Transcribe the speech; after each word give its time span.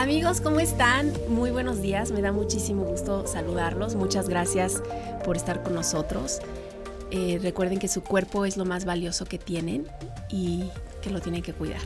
Amigos, 0.00 0.40
¿cómo 0.40 0.60
están? 0.60 1.12
Muy 1.28 1.50
buenos 1.50 1.82
días, 1.82 2.10
me 2.10 2.22
da 2.22 2.32
muchísimo 2.32 2.84
gusto 2.84 3.26
saludarlos. 3.26 3.96
Muchas 3.96 4.30
gracias 4.30 4.82
por 5.26 5.36
estar 5.36 5.62
con 5.62 5.74
nosotros. 5.74 6.40
Eh, 7.10 7.38
recuerden 7.42 7.78
que 7.78 7.86
su 7.86 8.02
cuerpo 8.02 8.46
es 8.46 8.56
lo 8.56 8.64
más 8.64 8.86
valioso 8.86 9.26
que 9.26 9.36
tienen 9.36 9.86
y 10.30 10.64
que 11.02 11.10
lo 11.10 11.20
tienen 11.20 11.42
que 11.42 11.52
cuidar. 11.52 11.82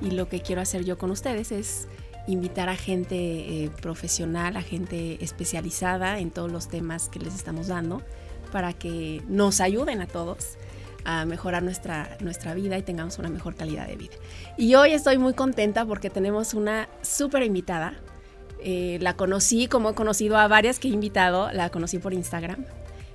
Y 0.00 0.10
lo 0.10 0.28
que 0.28 0.40
quiero 0.40 0.60
hacer 0.60 0.84
yo 0.84 0.98
con 0.98 1.12
ustedes 1.12 1.52
es 1.52 1.86
invitar 2.26 2.68
a 2.68 2.74
gente 2.74 3.14
eh, 3.14 3.70
profesional, 3.80 4.56
a 4.56 4.62
gente 4.62 5.22
especializada 5.22 6.18
en 6.18 6.32
todos 6.32 6.50
los 6.50 6.66
temas 6.66 7.08
que 7.08 7.20
les 7.20 7.32
estamos 7.32 7.68
dando 7.68 8.02
para 8.50 8.72
que 8.72 9.22
nos 9.28 9.60
ayuden 9.60 10.00
a 10.00 10.08
todos 10.08 10.56
a 11.04 11.24
mejorar 11.24 11.62
nuestra, 11.62 12.16
nuestra 12.20 12.54
vida 12.54 12.78
y 12.78 12.82
tengamos 12.82 13.18
una 13.18 13.28
mejor 13.28 13.54
calidad 13.54 13.86
de 13.86 13.96
vida. 13.96 14.14
Y 14.56 14.74
hoy 14.74 14.92
estoy 14.92 15.18
muy 15.18 15.34
contenta 15.34 15.84
porque 15.84 16.10
tenemos 16.10 16.54
una 16.54 16.88
súper 17.02 17.42
invitada. 17.42 17.94
Eh, 18.60 18.98
la 19.00 19.16
conocí, 19.16 19.66
como 19.66 19.90
he 19.90 19.94
conocido 19.94 20.36
a 20.36 20.46
varias 20.46 20.78
que 20.78 20.88
he 20.88 20.90
invitado, 20.90 21.50
la 21.52 21.70
conocí 21.70 21.98
por 21.98 22.14
Instagram. 22.14 22.64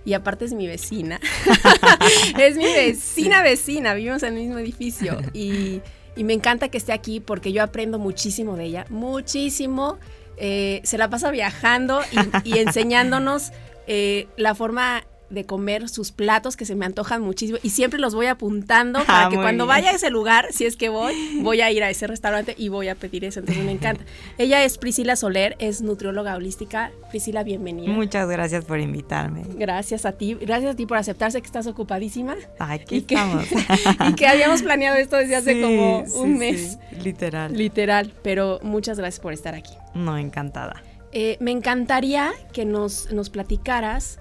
Y 0.06 0.14
aparte 0.14 0.46
es 0.46 0.54
mi 0.54 0.68
vecina. 0.68 1.20
es 2.40 2.56
mi 2.58 2.64
vecina 2.64 3.42
vecina, 3.42 3.94
vivimos 3.94 4.24
en 4.24 4.36
el 4.36 4.44
mismo 4.44 4.58
edificio. 4.58 5.18
Y, 5.34 5.82
y, 6.16 6.24
me 6.24 6.34
encanta 6.34 6.70
que 6.70 6.78
esté 6.78 6.94
aquí 6.94 7.20
porque 7.20 7.52
yo 7.52 7.62
aprendo 7.62 8.00
muchísimo 8.00 8.56
de 8.56 8.66
ella, 8.66 8.86
muchísimo. 8.90 9.98
Eh, 10.38 10.82
se 10.84 10.98
la 10.98 11.10
pasa 11.10 11.32
viajando 11.32 12.02
y, 12.44 12.50
y 12.54 12.60
enseñándonos 12.60 13.52
eh, 13.88 14.28
la 14.36 14.54
forma 14.54 15.06
de 15.30 15.46
comer 15.46 15.90
sus 15.90 16.12
platos 16.12 16.56
que 16.56 16.66
se 16.66 16.76
me 16.76 16.86
antojan 16.86 17.22
muchísimo 17.22 17.60
y 17.62 17.72
siempre 17.72 18.00
los 18.00 18.16
voy 18.16 18.28
apuntando 18.28 19.04
para 19.06 19.28
ah, 19.28 19.30
que 19.30 19.36
cuando 19.36 19.66
vaya 19.66 19.92
a 19.92 19.94
ese 19.94 20.10
lugar, 20.10 20.48
si 20.52 20.66
es 20.66 20.76
que 20.76 20.90
voy, 20.90 21.40
voy 21.42 21.62
a 21.62 21.72
ir 21.72 21.84
a 21.84 21.90
ese 21.90 22.08
restaurante 22.08 22.56
y 22.58 22.70
voy 22.70 22.88
a 22.88 22.96
pedir 22.96 23.26
eso. 23.26 23.40
Entonces 23.40 23.64
me 23.64 23.72
encanta. 23.72 24.04
Ella 24.38 24.64
es 24.64 24.78
Priscila 24.78 25.16
Soler, 25.16 25.56
es 25.60 25.82
nutrióloga 25.82 26.36
holística. 26.36 26.92
Priscila, 27.10 27.44
bienvenida. 27.44 27.92
Muchas 27.92 28.28
gracias 28.28 28.66
por 28.66 28.80
invitarme. 28.80 29.44
Gracias 29.56 30.06
a 30.06 30.14
ti, 30.14 30.36
gracias 30.36 30.74
a 30.74 30.76
ti 30.76 30.86
por 30.86 30.98
aceptarse 30.98 31.42
que 31.42 31.48
estás 31.48 31.68
ocupadísima. 31.68 32.36
Aquí 32.60 32.98
estamos. 32.98 33.46
y 34.08 34.14
que 34.14 34.28
habíamos 34.28 34.62
planeado 34.64 34.98
esto 34.98 35.18
desde 35.18 35.36
hace 35.36 35.62
como 35.62 36.02
un 36.02 36.38
mes. 36.38 36.78
literal. 37.04 37.54
Literal, 37.54 38.14
pero 38.22 38.60
muchas 38.64 38.98
gracias 38.98 39.20
por 39.20 39.34
estar 39.34 39.56
aquí. 39.56 39.74
No, 39.94 40.18
encantada. 40.18 40.84
Eh, 41.12 41.38
me 41.40 41.52
encantaría 41.52 42.32
que 42.54 42.66
nos, 42.66 43.12
nos 43.12 43.30
platicaras 43.30 44.20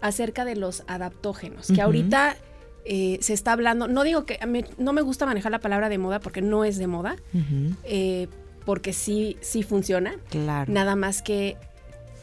acerca 0.00 0.44
de 0.44 0.56
los 0.56 0.84
adaptógenos, 0.86 1.68
que 1.68 1.80
ahorita 1.80 2.36
eh, 2.84 3.18
se 3.20 3.32
está 3.34 3.52
hablando, 3.52 3.88
no 3.88 4.04
digo 4.04 4.24
que, 4.24 4.38
no 4.78 4.92
me 4.92 5.02
gusta 5.02 5.26
manejar 5.26 5.52
la 5.52 5.60
palabra 5.60 5.88
de 5.88 5.98
moda 5.98 6.20
porque 6.20 6.42
no 6.42 6.64
es 6.64 6.78
de 6.78 6.86
moda, 6.86 7.16
eh, 7.84 8.28
porque 8.64 8.92
sí, 8.92 9.36
sí 9.40 9.62
funciona. 9.62 10.14
Claro. 10.30 10.72
Nada 10.72 10.96
más 10.96 11.22
que 11.22 11.56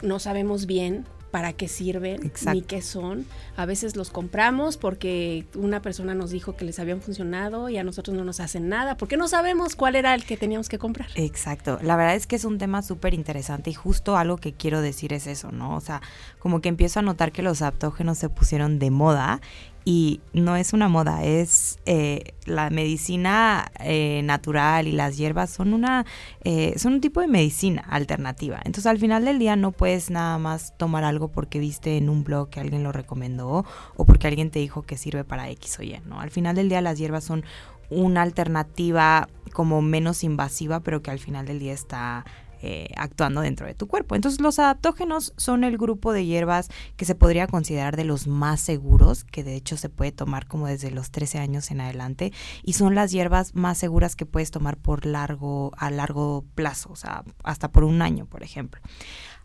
no 0.02 0.18
sabemos 0.18 0.66
bien 0.66 1.04
para 1.36 1.52
qué 1.52 1.68
sirven 1.68 2.32
ni 2.50 2.62
qué 2.62 2.80
son. 2.80 3.26
A 3.58 3.66
veces 3.66 3.94
los 3.94 4.08
compramos 4.08 4.78
porque 4.78 5.44
una 5.54 5.82
persona 5.82 6.14
nos 6.14 6.30
dijo 6.30 6.56
que 6.56 6.64
les 6.64 6.78
habían 6.78 7.02
funcionado 7.02 7.68
y 7.68 7.76
a 7.76 7.84
nosotros 7.84 8.16
no 8.16 8.24
nos 8.24 8.40
hacen 8.40 8.70
nada 8.70 8.96
porque 8.96 9.18
no 9.18 9.28
sabemos 9.28 9.76
cuál 9.76 9.96
era 9.96 10.14
el 10.14 10.24
que 10.24 10.38
teníamos 10.38 10.70
que 10.70 10.78
comprar. 10.78 11.10
Exacto. 11.14 11.78
La 11.82 11.94
verdad 11.94 12.14
es 12.14 12.26
que 12.26 12.36
es 12.36 12.46
un 12.46 12.56
tema 12.56 12.80
súper 12.80 13.12
interesante 13.12 13.68
y 13.68 13.74
justo 13.74 14.16
algo 14.16 14.38
que 14.38 14.54
quiero 14.54 14.80
decir 14.80 15.12
es 15.12 15.26
eso, 15.26 15.52
¿no? 15.52 15.76
O 15.76 15.80
sea, 15.82 16.00
como 16.38 16.62
que 16.62 16.70
empiezo 16.70 17.00
a 17.00 17.02
notar 17.02 17.32
que 17.32 17.42
los 17.42 17.60
aptógenos 17.60 18.16
se 18.16 18.30
pusieron 18.30 18.78
de 18.78 18.90
moda 18.90 19.42
y 19.88 20.20
no 20.32 20.56
es 20.56 20.72
una 20.72 20.88
moda, 20.88 21.22
es 21.22 21.78
eh, 21.86 22.34
la 22.44 22.70
medicina 22.70 23.70
eh, 23.78 24.20
natural 24.24 24.88
y 24.88 24.92
las 24.92 25.16
hierbas 25.16 25.48
son 25.48 25.72
una 25.72 26.04
eh, 26.42 26.74
son 26.76 26.94
un 26.94 27.00
tipo 27.00 27.20
de 27.20 27.28
medicina 27.28 27.84
alternativa. 27.88 28.56
Entonces 28.64 28.86
al 28.86 28.98
final 28.98 29.24
del 29.24 29.38
día 29.38 29.54
no 29.54 29.70
puedes 29.70 30.10
nada 30.10 30.38
más 30.38 30.76
tomar 30.76 31.04
algo 31.04 31.28
porque 31.28 31.60
viste 31.60 31.98
en 31.98 32.08
un 32.08 32.24
blog 32.24 32.50
que 32.50 32.58
alguien 32.58 32.82
lo 32.82 32.90
recomendó 32.90 33.64
o 33.96 34.04
porque 34.04 34.26
alguien 34.26 34.50
te 34.50 34.58
dijo 34.58 34.82
que 34.82 34.96
sirve 34.96 35.22
para 35.22 35.48
X 35.50 35.78
o 35.78 35.84
Y, 35.84 36.00
¿no? 36.04 36.20
Al 36.20 36.32
final 36.32 36.56
del 36.56 36.68
día 36.68 36.80
las 36.80 36.98
hierbas 36.98 37.22
son 37.22 37.44
una 37.88 38.22
alternativa 38.22 39.28
como 39.52 39.82
menos 39.82 40.24
invasiva, 40.24 40.80
pero 40.80 41.00
que 41.00 41.12
al 41.12 41.20
final 41.20 41.46
del 41.46 41.60
día 41.60 41.72
está 41.72 42.24
eh, 42.62 42.88
actuando 42.96 43.40
dentro 43.40 43.66
de 43.66 43.74
tu 43.74 43.86
cuerpo. 43.86 44.14
Entonces 44.14 44.40
los 44.40 44.58
adaptógenos 44.58 45.32
son 45.36 45.64
el 45.64 45.78
grupo 45.78 46.12
de 46.12 46.24
hierbas 46.24 46.68
que 46.96 47.04
se 47.04 47.14
podría 47.14 47.46
considerar 47.46 47.96
de 47.96 48.04
los 48.04 48.26
más 48.26 48.60
seguros, 48.60 49.24
que 49.24 49.44
de 49.44 49.56
hecho 49.56 49.76
se 49.76 49.88
puede 49.88 50.12
tomar 50.12 50.46
como 50.46 50.66
desde 50.66 50.90
los 50.90 51.10
13 51.10 51.38
años 51.38 51.70
en 51.70 51.80
adelante, 51.80 52.32
y 52.62 52.74
son 52.74 52.94
las 52.94 53.12
hierbas 53.12 53.54
más 53.54 53.78
seguras 53.78 54.16
que 54.16 54.26
puedes 54.26 54.50
tomar 54.50 54.76
por 54.76 55.06
largo, 55.06 55.72
a 55.76 55.90
largo 55.90 56.44
plazo, 56.54 56.90
o 56.90 56.96
sea, 56.96 57.24
hasta 57.42 57.70
por 57.70 57.84
un 57.84 58.02
año, 58.02 58.26
por 58.26 58.42
ejemplo. 58.42 58.80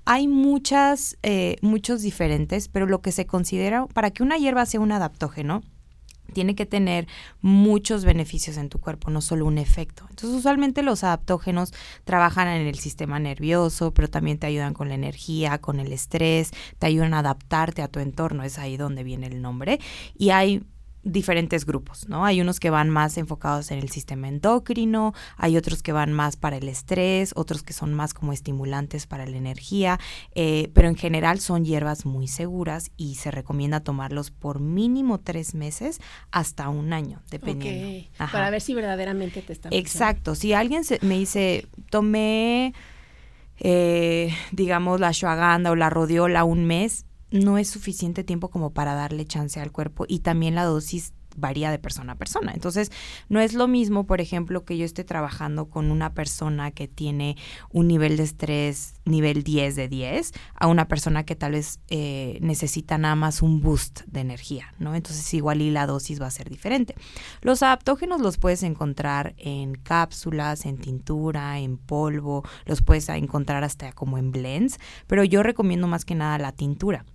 Hay 0.05 0.27
muchas, 0.27 1.17
eh, 1.21 1.57
muchos 1.61 2.01
diferentes, 2.01 2.67
pero 2.67 2.87
lo 2.87 3.01
que 3.01 3.11
se 3.11 3.25
considera, 3.25 3.85
para 3.87 4.11
que 4.11 4.23
una 4.23 4.37
hierba 4.37 4.65
sea 4.65 4.79
un 4.79 4.91
adaptógeno, 4.91 5.61
tiene 6.33 6.55
que 6.55 6.65
tener 6.65 7.07
muchos 7.41 8.05
beneficios 8.05 8.57
en 8.57 8.69
tu 8.69 8.79
cuerpo, 8.79 9.09
no 9.09 9.21
solo 9.21 9.45
un 9.45 9.57
efecto. 9.57 10.05
Entonces, 10.09 10.37
usualmente 10.37 10.81
los 10.81 11.03
adaptógenos 11.03 11.73
trabajan 12.03 12.47
en 12.47 12.67
el 12.67 12.79
sistema 12.79 13.19
nervioso, 13.19 13.93
pero 13.93 14.09
también 14.09 14.37
te 14.37 14.47
ayudan 14.47 14.73
con 14.73 14.89
la 14.89 14.95
energía, 14.95 15.59
con 15.59 15.79
el 15.79 15.91
estrés, 15.91 16.51
te 16.79 16.87
ayudan 16.87 17.13
a 17.13 17.19
adaptarte 17.19 17.81
a 17.81 17.87
tu 17.87 17.99
entorno, 17.99 18.43
es 18.43 18.57
ahí 18.59 18.77
donde 18.77 19.03
viene 19.03 19.27
el 19.27 19.41
nombre. 19.41 19.79
Y 20.17 20.29
hay 20.29 20.63
diferentes 21.03 21.65
grupos, 21.65 22.07
¿no? 22.07 22.25
Hay 22.25 22.41
unos 22.41 22.59
que 22.59 22.69
van 22.69 22.89
más 22.89 23.17
enfocados 23.17 23.71
en 23.71 23.79
el 23.79 23.89
sistema 23.89 24.27
endocrino, 24.27 25.13
hay 25.37 25.57
otros 25.57 25.81
que 25.81 25.91
van 25.91 26.13
más 26.13 26.35
para 26.35 26.57
el 26.57 26.67
estrés, 26.67 27.33
otros 27.35 27.63
que 27.63 27.73
son 27.73 27.93
más 27.93 28.13
como 28.13 28.33
estimulantes 28.33 29.07
para 29.07 29.25
la 29.25 29.37
energía, 29.37 29.99
eh, 30.35 30.69
pero 30.73 30.87
en 30.87 30.95
general 30.95 31.39
son 31.39 31.65
hierbas 31.65 32.05
muy 32.05 32.27
seguras 32.27 32.91
y 32.97 33.15
se 33.15 33.31
recomienda 33.31 33.79
tomarlos 33.79 34.31
por 34.31 34.59
mínimo 34.59 35.19
tres 35.19 35.55
meses 35.55 35.99
hasta 36.31 36.69
un 36.69 36.93
año, 36.93 37.21
dependiendo. 37.31 38.07
Para 38.31 38.49
ver 38.49 38.61
si 38.61 38.73
verdaderamente 38.73 39.41
te 39.41 39.53
está 39.53 39.69
Exacto, 39.71 40.35
si 40.35 40.53
alguien 40.53 40.83
me 41.01 41.17
dice, 41.17 41.67
tomé, 41.89 42.73
eh, 43.59 44.35
digamos, 44.51 44.99
la 44.99 45.09
ashwagandha 45.09 45.71
o 45.71 45.75
la 45.75 45.89
rodiola 45.89 46.43
un 46.43 46.65
mes, 46.65 47.05
no 47.31 47.57
es 47.57 47.69
suficiente 47.69 48.23
tiempo 48.23 48.49
como 48.49 48.71
para 48.71 48.93
darle 48.93 49.25
chance 49.25 49.59
al 49.59 49.71
cuerpo 49.71 50.05
y 50.07 50.19
también 50.19 50.55
la 50.55 50.65
dosis 50.65 51.13
varía 51.35 51.71
de 51.71 51.79
persona 51.79 52.13
a 52.13 52.15
persona. 52.17 52.51
Entonces, 52.53 52.91
no 53.29 53.39
es 53.39 53.53
lo 53.53 53.67
mismo, 53.67 54.05
por 54.05 54.21
ejemplo, 54.21 54.65
que 54.65 54.77
yo 54.77 54.85
esté 54.85 55.03
trabajando 55.03 55.69
con 55.69 55.91
una 55.91 56.13
persona 56.13 56.71
que 56.71 56.87
tiene 56.87 57.37
un 57.69 57.87
nivel 57.87 58.17
de 58.17 58.23
estrés 58.23 58.95
nivel 59.05 59.43
10 59.43 59.75
de 59.75 59.87
10 59.87 60.31
a 60.55 60.67
una 60.67 60.87
persona 60.87 61.23
que 61.23 61.35
tal 61.35 61.53
vez 61.53 61.79
eh, 61.89 62.37
necesita 62.41 62.97
nada 62.97 63.15
más 63.15 63.41
un 63.41 63.61
boost 63.61 64.01
de 64.05 64.19
energía, 64.19 64.73
¿no? 64.79 64.95
Entonces, 64.95 65.33
igual 65.33 65.61
y 65.61 65.71
la 65.71 65.87
dosis 65.87 66.21
va 66.21 66.27
a 66.27 66.31
ser 66.31 66.49
diferente. 66.49 66.95
Los 67.41 67.63
adaptógenos 67.63 68.21
los 68.21 68.37
puedes 68.37 68.63
encontrar 68.63 69.33
en 69.37 69.75
cápsulas, 69.75 70.65
en 70.65 70.77
tintura, 70.77 71.59
en 71.59 71.77
polvo, 71.77 72.43
los 72.65 72.81
puedes 72.81 73.09
encontrar 73.09 73.63
hasta 73.63 73.91
como 73.93 74.17
en 74.17 74.31
blends, 74.31 74.79
pero 75.07 75.23
yo 75.23 75.43
recomiendo 75.43 75.87
más 75.87 76.05
que 76.05 76.15
nada 76.15 76.37
la 76.37 76.51
tintura. 76.51 77.05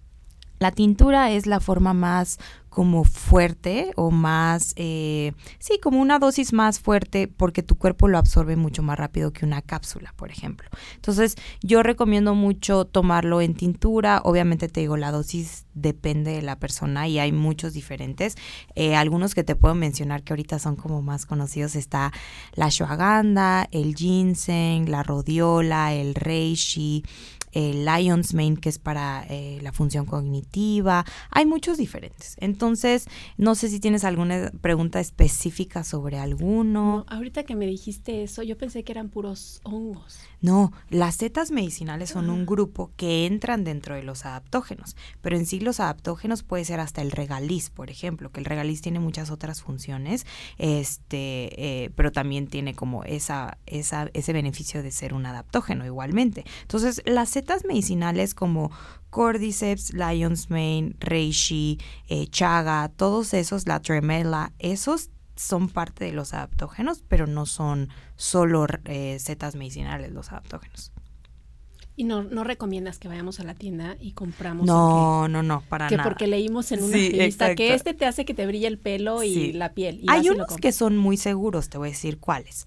La 0.59 0.71
tintura 0.71 1.31
es 1.31 1.47
la 1.47 1.61
forma 1.61 1.93
más 1.93 2.39
como 2.77 3.05
fuerte 3.05 3.93
o 3.97 4.11
más, 4.11 4.75
eh, 4.77 5.33
sí, 5.59 5.81
como 5.83 5.99
una 5.99 6.19
dosis 6.19 6.53
más 6.53 6.79
fuerte 6.79 7.27
porque 7.27 7.63
tu 7.63 7.77
cuerpo 7.79 8.07
lo 8.07 8.19
absorbe 8.19 8.55
mucho 8.55 8.83
más 8.83 8.99
rápido 8.99 9.33
que 9.33 9.47
una 9.47 9.63
cápsula, 9.63 10.13
por 10.15 10.31
ejemplo. 10.31 10.69
Entonces, 10.95 11.37
yo 11.63 11.83
recomiendo 11.83 12.35
mucho 12.35 12.85
tomarlo 12.85 13.41
en 13.41 13.55
tintura. 13.55 14.21
Obviamente 14.25 14.69
te 14.69 14.81
digo, 14.81 14.99
la 14.99 15.11
dosis 15.11 15.65
depende 15.73 16.33
de 16.33 16.43
la 16.43 16.59
persona 16.59 17.09
y 17.09 17.19
hay 17.19 17.33
muchos 17.33 17.73
diferentes. 17.73 18.37
Eh, 18.75 18.95
algunos 18.95 19.35
que 19.35 19.43
te 19.43 19.57
puedo 19.57 19.75
mencionar 19.75 20.23
que 20.23 20.35
ahorita 20.35 20.59
son 20.59 20.77
como 20.77 21.01
más 21.01 21.25
conocidos 21.25 21.77
está 21.77 22.13
la 22.53 22.67
ashwagandha, 22.67 23.69
el 23.71 23.95
ginseng, 23.95 24.91
la 24.91 25.03
rodiola, 25.03 25.95
el 25.95 26.15
reishi, 26.15 27.05
el 27.57 27.87
Lion's 27.87 28.35
Mane, 28.35 28.59
que 28.59 28.69
es 28.69 28.79
para 28.79 29.25
eh, 29.31 29.59
la 29.63 29.73
función 29.73 30.05
cognitiva. 30.05 31.07
Hay 31.31 31.47
muchos 31.47 31.79
diferentes. 31.79 32.37
Entonces, 32.39 33.09
no 33.39 33.55
sé 33.55 33.71
si 33.71 33.81
tienes 33.81 34.05
alguna 34.05 34.53
pregunta 34.61 35.01
específica 35.01 35.83
sobre 35.83 36.19
alguno. 36.19 37.07
ahorita 37.09 37.45
que 37.45 37.57
me 37.57 37.67
dijiste 37.67 38.23
eso, 38.23 38.43
yo 38.43 38.59
pensé 38.59 38.85
que 38.85 38.93
eran 38.93 39.09
puros 39.09 39.61
hongos. 39.65 40.19
No, 40.47 40.73
las 40.91 41.17
setas 41.17 41.51
medicinales 41.51 42.11
son 42.11 42.31
un 42.31 42.47
grupo 42.47 42.93
que 42.97 43.27
entran 43.27 43.65
dentro 43.65 43.97
de 43.97 44.05
los 44.05 44.25
adaptógenos, 44.25 44.95
pero 45.21 45.37
en 45.37 45.45
sí 45.45 45.59
los 45.59 45.81
adaptógenos 45.81 46.45
puede 46.45 46.65
ser 46.65 46.79
hasta 46.79 47.03
el 47.03 47.11
regaliz, 47.11 47.69
por 47.69 47.91
ejemplo, 47.91 48.31
que 48.31 48.39
el 48.39 48.45
regaliz 48.45 48.81
tiene 48.81 49.01
muchas 49.01 49.33
otras 49.33 49.61
funciones, 49.61 50.25
este, 50.57 51.49
eh, 51.85 51.91
pero 51.97 52.13
también 52.13 52.47
tiene 52.47 52.77
como 52.77 53.03
esa, 53.03 53.59
esa, 53.67 54.09
ese 54.15 54.33
beneficio 54.33 54.85
de 54.85 54.93
ser 54.93 55.15
un 55.15 55.27
adaptógeno 55.27 55.85
igualmente. 55.85 56.45
Entonces, 56.63 57.03
las 57.07 57.31
setas 57.31 57.65
medicinales 57.65 58.33
como 58.33 58.71
Cordyceps, 59.11 59.95
Lion's 59.95 60.49
Mane, 60.49 60.95
Reishi, 61.01 61.81
eh, 62.07 62.29
Chaga, 62.29 62.89
todos 62.95 63.35
esos, 63.35 63.67
la 63.67 63.81
Tremella, 63.81 64.53
esos 64.61 65.11
son 65.37 65.69
parte 65.69 66.05
de 66.05 66.13
los 66.13 66.35
adaptógenos, 66.35 67.03
pero 67.07 67.27
no 67.27 67.47
son 67.47 67.89
solo 68.17 68.67
eh, 68.85 69.19
setas 69.21 69.55
medicinales 69.55 70.13
los 70.13 70.33
adaptógenos. 70.33 70.93
Y 71.99 72.05
no, 72.05 72.23
no 72.23 72.45
recomiendas 72.45 72.99
que 72.99 73.09
vayamos 73.09 73.41
a 73.41 73.45
la 73.45 73.55
tienda 73.55 73.97
y 73.99 74.13
compramos. 74.13 74.67
No, 74.67 75.29
no, 75.29 75.43
no, 75.43 75.63
para 75.63 75.89
que 75.89 75.97
nada. 75.97 76.09
porque 76.09 76.27
leímos 76.27 76.71
en 76.73 76.83
una 76.83 76.95
revista 76.95 77.55
que 77.55 77.73
este 77.73 77.95
te 77.95 78.05
hace 78.05 78.27
que 78.27 78.35
te 78.35 78.47
brille 78.47 78.67
el 78.67 78.79
pelo 78.79 79.23
y 79.23 79.55
la 79.55 79.73
piel. 79.73 80.05
Hay 80.09 80.29
unos 80.29 80.57
que 80.57 80.73
son 80.73 80.99
muy 80.99 81.17
seguros, 81.17 81.71
te 81.71 81.79
voy 81.79 81.89
a 81.89 81.93
decir 81.93 82.19
cuáles. 82.19 82.67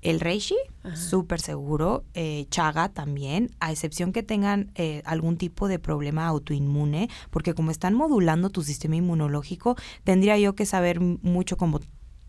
El 0.00 0.18
reishi, 0.18 0.56
súper 0.94 1.40
seguro. 1.40 2.02
Eh, 2.14 2.46
chaga 2.50 2.88
también, 2.88 3.50
a 3.60 3.70
excepción 3.70 4.12
que 4.12 4.24
tengan 4.24 4.72
eh, 4.74 5.02
algún 5.04 5.36
tipo 5.36 5.68
de 5.68 5.78
problema 5.78 6.26
autoinmune, 6.26 7.08
porque 7.30 7.54
como 7.54 7.70
están 7.70 7.94
modulando 7.94 8.50
tu 8.50 8.62
sistema 8.62 8.96
inmunológico, 8.96 9.76
tendría 10.02 10.36
yo 10.38 10.56
que 10.56 10.66
saber 10.66 10.98
mucho 10.98 11.56
como 11.56 11.78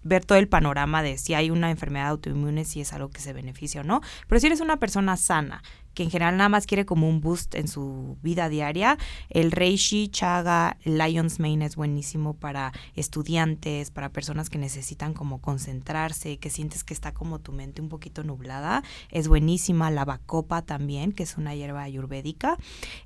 ver 0.03 0.25
todo 0.25 0.38
el 0.38 0.47
panorama 0.47 1.03
de 1.03 1.17
si 1.17 1.33
hay 1.33 1.50
una 1.50 1.71
enfermedad 1.71 2.09
autoinmune, 2.09 2.65
si 2.65 2.81
es 2.81 2.94
algo 2.94 3.09
que 3.09 3.21
se 3.21 3.33
beneficia 3.33 3.81
o 3.81 3.83
no. 3.83 4.01
Pero 4.27 4.39
si 4.39 4.47
eres 4.47 4.61
una 4.61 4.77
persona 4.77 5.17
sana, 5.17 5.63
que 5.93 6.03
en 6.03 6.09
general 6.09 6.37
nada 6.37 6.49
más 6.49 6.65
quiere 6.65 6.85
como 6.85 7.07
un 7.07 7.21
boost 7.21 7.55
en 7.55 7.67
su 7.67 8.17
vida 8.21 8.49
diaria. 8.49 8.97
El 9.29 9.51
Reishi, 9.51 10.07
Chaga, 10.09 10.77
Lion's 10.83 11.39
Mane 11.39 11.65
es 11.65 11.75
buenísimo 11.75 12.33
para 12.33 12.71
estudiantes, 12.95 13.91
para 13.91 14.09
personas 14.09 14.49
que 14.49 14.57
necesitan 14.57 15.13
como 15.13 15.39
concentrarse, 15.41 16.37
que 16.37 16.49
sientes 16.49 16.83
que 16.83 16.93
está 16.93 17.13
como 17.13 17.39
tu 17.39 17.51
mente 17.51 17.81
un 17.81 17.89
poquito 17.89 18.23
nublada. 18.23 18.83
Es 19.09 19.27
buenísima. 19.27 19.91
La 19.91 20.05
Bacopa 20.05 20.61
también, 20.61 21.11
que 21.11 21.23
es 21.23 21.37
una 21.37 21.55
hierba 21.55 21.83
ayurvédica. 21.83 22.57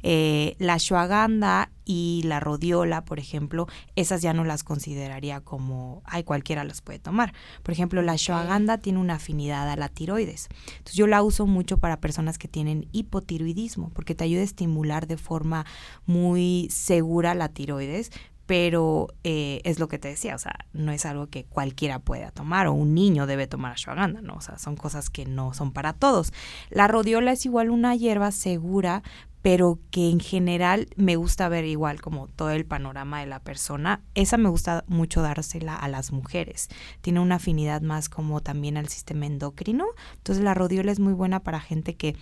Eh, 0.03 0.55
la 0.59 0.75
Ashwagandha 0.75 1.71
y 1.87 2.21
la 2.25 2.41
Rodiola, 2.41 3.05
por 3.05 3.17
ejemplo, 3.17 3.67
esas 3.95 4.21
ya 4.21 4.33
no 4.33 4.43
las 4.43 4.63
consideraría 4.63 5.39
como, 5.39 6.01
ay, 6.05 6.23
cualquiera 6.23 6.65
las 6.65 6.81
puede 6.81 6.99
tomar. 6.99 7.33
Por 7.63 7.71
ejemplo, 7.71 8.01
la 8.01 8.13
Ashwagandha 8.13 8.77
tiene 8.79 8.99
una 8.99 9.15
afinidad 9.15 9.69
a 9.69 9.75
la 9.77 9.87
tiroides. 9.87 10.49
Entonces 10.67 10.95
yo 10.95 11.07
la 11.07 11.23
uso 11.23 11.47
mucho 11.47 11.77
para 11.77 12.01
personas 12.01 12.37
que 12.37 12.49
tienen 12.49 12.76
hipotiroidismo, 12.91 13.89
porque 13.93 14.15
te 14.15 14.23
ayuda 14.23 14.41
a 14.41 14.45
estimular 14.45 15.07
de 15.07 15.17
forma 15.17 15.65
muy 16.05 16.67
segura 16.69 17.33
la 17.33 17.49
tiroides, 17.49 18.11
pero 18.47 19.09
eh, 19.25 19.61
es 19.65 19.77
lo 19.77 19.89
que 19.89 19.99
te 19.99 20.07
decía, 20.07 20.33
o 20.33 20.39
sea, 20.39 20.65
no 20.71 20.93
es 20.93 21.05
algo 21.05 21.27
que 21.27 21.43
cualquiera 21.43 21.99
pueda 21.99 22.31
tomar 22.31 22.67
o 22.67 22.73
un 22.73 22.95
niño 22.95 23.27
debe 23.27 23.45
tomar 23.45 23.73
ashwagandha, 23.73 24.21
¿no? 24.21 24.35
O 24.35 24.41
sea, 24.41 24.57
son 24.57 24.77
cosas 24.77 25.09
que 25.09 25.25
no 25.25 25.53
son 25.53 25.73
para 25.73 25.91
todos. 25.93 26.31
La 26.69 26.87
rodiola 26.87 27.33
es 27.33 27.45
igual 27.45 27.69
una 27.69 27.93
hierba 27.93 28.31
segura, 28.31 29.03
pero 29.41 29.79
que 29.91 30.09
en 30.09 30.19
general 30.19 30.87
me 30.95 31.17
gusta 31.17 31.49
ver 31.49 31.65
igual 31.65 32.01
como 32.01 32.27
todo 32.27 32.51
el 32.51 32.65
panorama 32.65 33.19
de 33.19 33.27
la 33.27 33.39
persona. 33.39 34.01
Esa 34.15 34.37
me 34.37 34.49
gusta 34.49 34.85
mucho 34.87 35.21
dársela 35.21 35.75
a 35.75 35.87
las 35.89 36.11
mujeres. 36.11 36.69
Tiene 37.01 37.19
una 37.19 37.35
afinidad 37.35 37.81
más 37.81 38.09
como 38.09 38.41
también 38.41 38.77
al 38.77 38.87
sistema 38.87 39.25
endocrino. 39.25 39.85
Entonces 40.15 40.43
la 40.43 40.53
rodiola 40.53 40.91
es 40.91 40.99
muy 40.99 41.13
buena 41.13 41.41
para 41.41 41.59
gente 41.59 41.95
que 41.95 42.15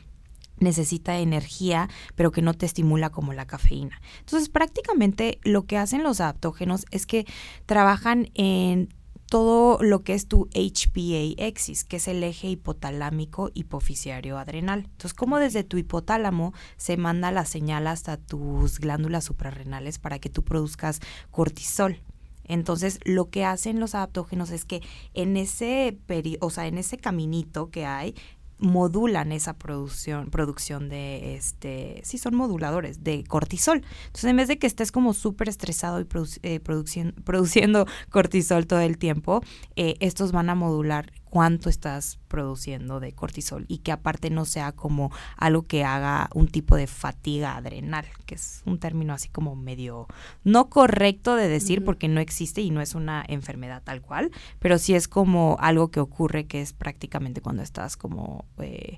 necesita 0.59 1.19
energía, 1.19 1.89
pero 2.15 2.31
que 2.31 2.41
no 2.41 2.53
te 2.53 2.65
estimula 2.65 3.09
como 3.09 3.33
la 3.33 3.45
cafeína. 3.45 4.01
Entonces, 4.19 4.49
prácticamente 4.49 5.39
lo 5.43 5.65
que 5.65 5.77
hacen 5.77 6.03
los 6.03 6.21
adaptógenos 6.21 6.85
es 6.91 7.05
que 7.05 7.25
trabajan 7.65 8.29
en 8.33 8.89
todo 9.27 9.81
lo 9.81 10.03
que 10.03 10.13
es 10.13 10.27
tu 10.27 10.47
HPA-axis, 10.53 11.83
que 11.83 11.97
es 11.97 12.07
el 12.07 12.23
eje 12.23 12.47
hipotalámico 12.47 13.51
hipoficiario 13.53 14.37
adrenal. 14.37 14.81
Entonces, 14.85 15.13
como 15.13 15.39
desde 15.39 15.63
tu 15.63 15.77
hipotálamo 15.77 16.53
se 16.77 16.97
manda 16.97 17.31
la 17.31 17.45
señal 17.45 17.87
hasta 17.87 18.17
tus 18.17 18.79
glándulas 18.79 19.23
suprarrenales 19.23 19.99
para 19.99 20.19
que 20.19 20.29
tú 20.29 20.43
produzcas 20.43 21.01
cortisol. 21.31 21.99
Entonces, 22.47 22.99
lo 23.03 23.29
que 23.29 23.43
hacen 23.43 23.79
los 23.79 23.95
adaptógenos 23.95 24.51
es 24.51 24.65
que 24.65 24.81
en 25.15 25.35
ese 25.35 25.97
o 26.39 26.49
sea, 26.51 26.67
en 26.67 26.77
ese 26.77 26.97
caminito 26.97 27.71
que 27.71 27.85
hay, 27.85 28.13
modulan 28.57 29.31
esa 29.31 29.53
producción, 29.53 30.29
producción 30.29 30.89
de 30.89 31.35
este, 31.35 32.01
sí 32.03 32.17
son 32.17 32.35
moduladores 32.35 33.03
de 33.03 33.23
cortisol. 33.23 33.83
Entonces, 34.05 34.25
en 34.25 34.37
vez 34.37 34.47
de 34.47 34.57
que 34.57 34.67
estés 34.67 34.91
como 34.91 35.13
súper 35.13 35.49
estresado 35.49 35.99
y 35.99 36.07
eh, 36.43 36.59
produciendo 37.23 37.85
cortisol 38.09 38.67
todo 38.67 38.79
el 38.79 38.97
tiempo, 38.97 39.41
eh, 39.75 39.95
estos 39.99 40.31
van 40.31 40.49
a 40.49 40.55
modular 40.55 41.11
cuánto 41.35 41.67
estás 41.67 42.17
produciendo 42.29 43.01
de 43.01 43.11
cortisol 43.11 43.65
y 43.67 43.79
que 43.79 43.91
aparte 43.91 44.29
no 44.29 44.45
sea 44.45 44.71
como 44.71 45.11
algo 45.35 45.63
que 45.63 45.83
haga 45.83 46.29
un 46.33 46.47
tipo 46.47 46.77
de 46.77 46.87
fatiga 46.87 47.57
adrenal, 47.57 48.05
que 48.25 48.35
es 48.35 48.61
un 48.65 48.79
término 48.79 49.13
así 49.13 49.27
como 49.27 49.53
medio 49.53 50.07
no 50.45 50.69
correcto 50.69 51.35
de 51.35 51.49
decir 51.49 51.83
porque 51.83 52.07
no 52.07 52.21
existe 52.21 52.61
y 52.61 52.71
no 52.71 52.79
es 52.79 52.95
una 52.95 53.21
enfermedad 53.27 53.83
tal 53.83 54.01
cual, 54.01 54.31
pero 54.59 54.77
sí 54.77 54.95
es 54.95 55.09
como 55.09 55.57
algo 55.59 55.91
que 55.91 55.99
ocurre 55.99 56.45
que 56.45 56.61
es 56.61 56.71
prácticamente 56.71 57.41
cuando 57.41 57.63
estás 57.63 57.97
como 57.97 58.45
eh, 58.59 58.97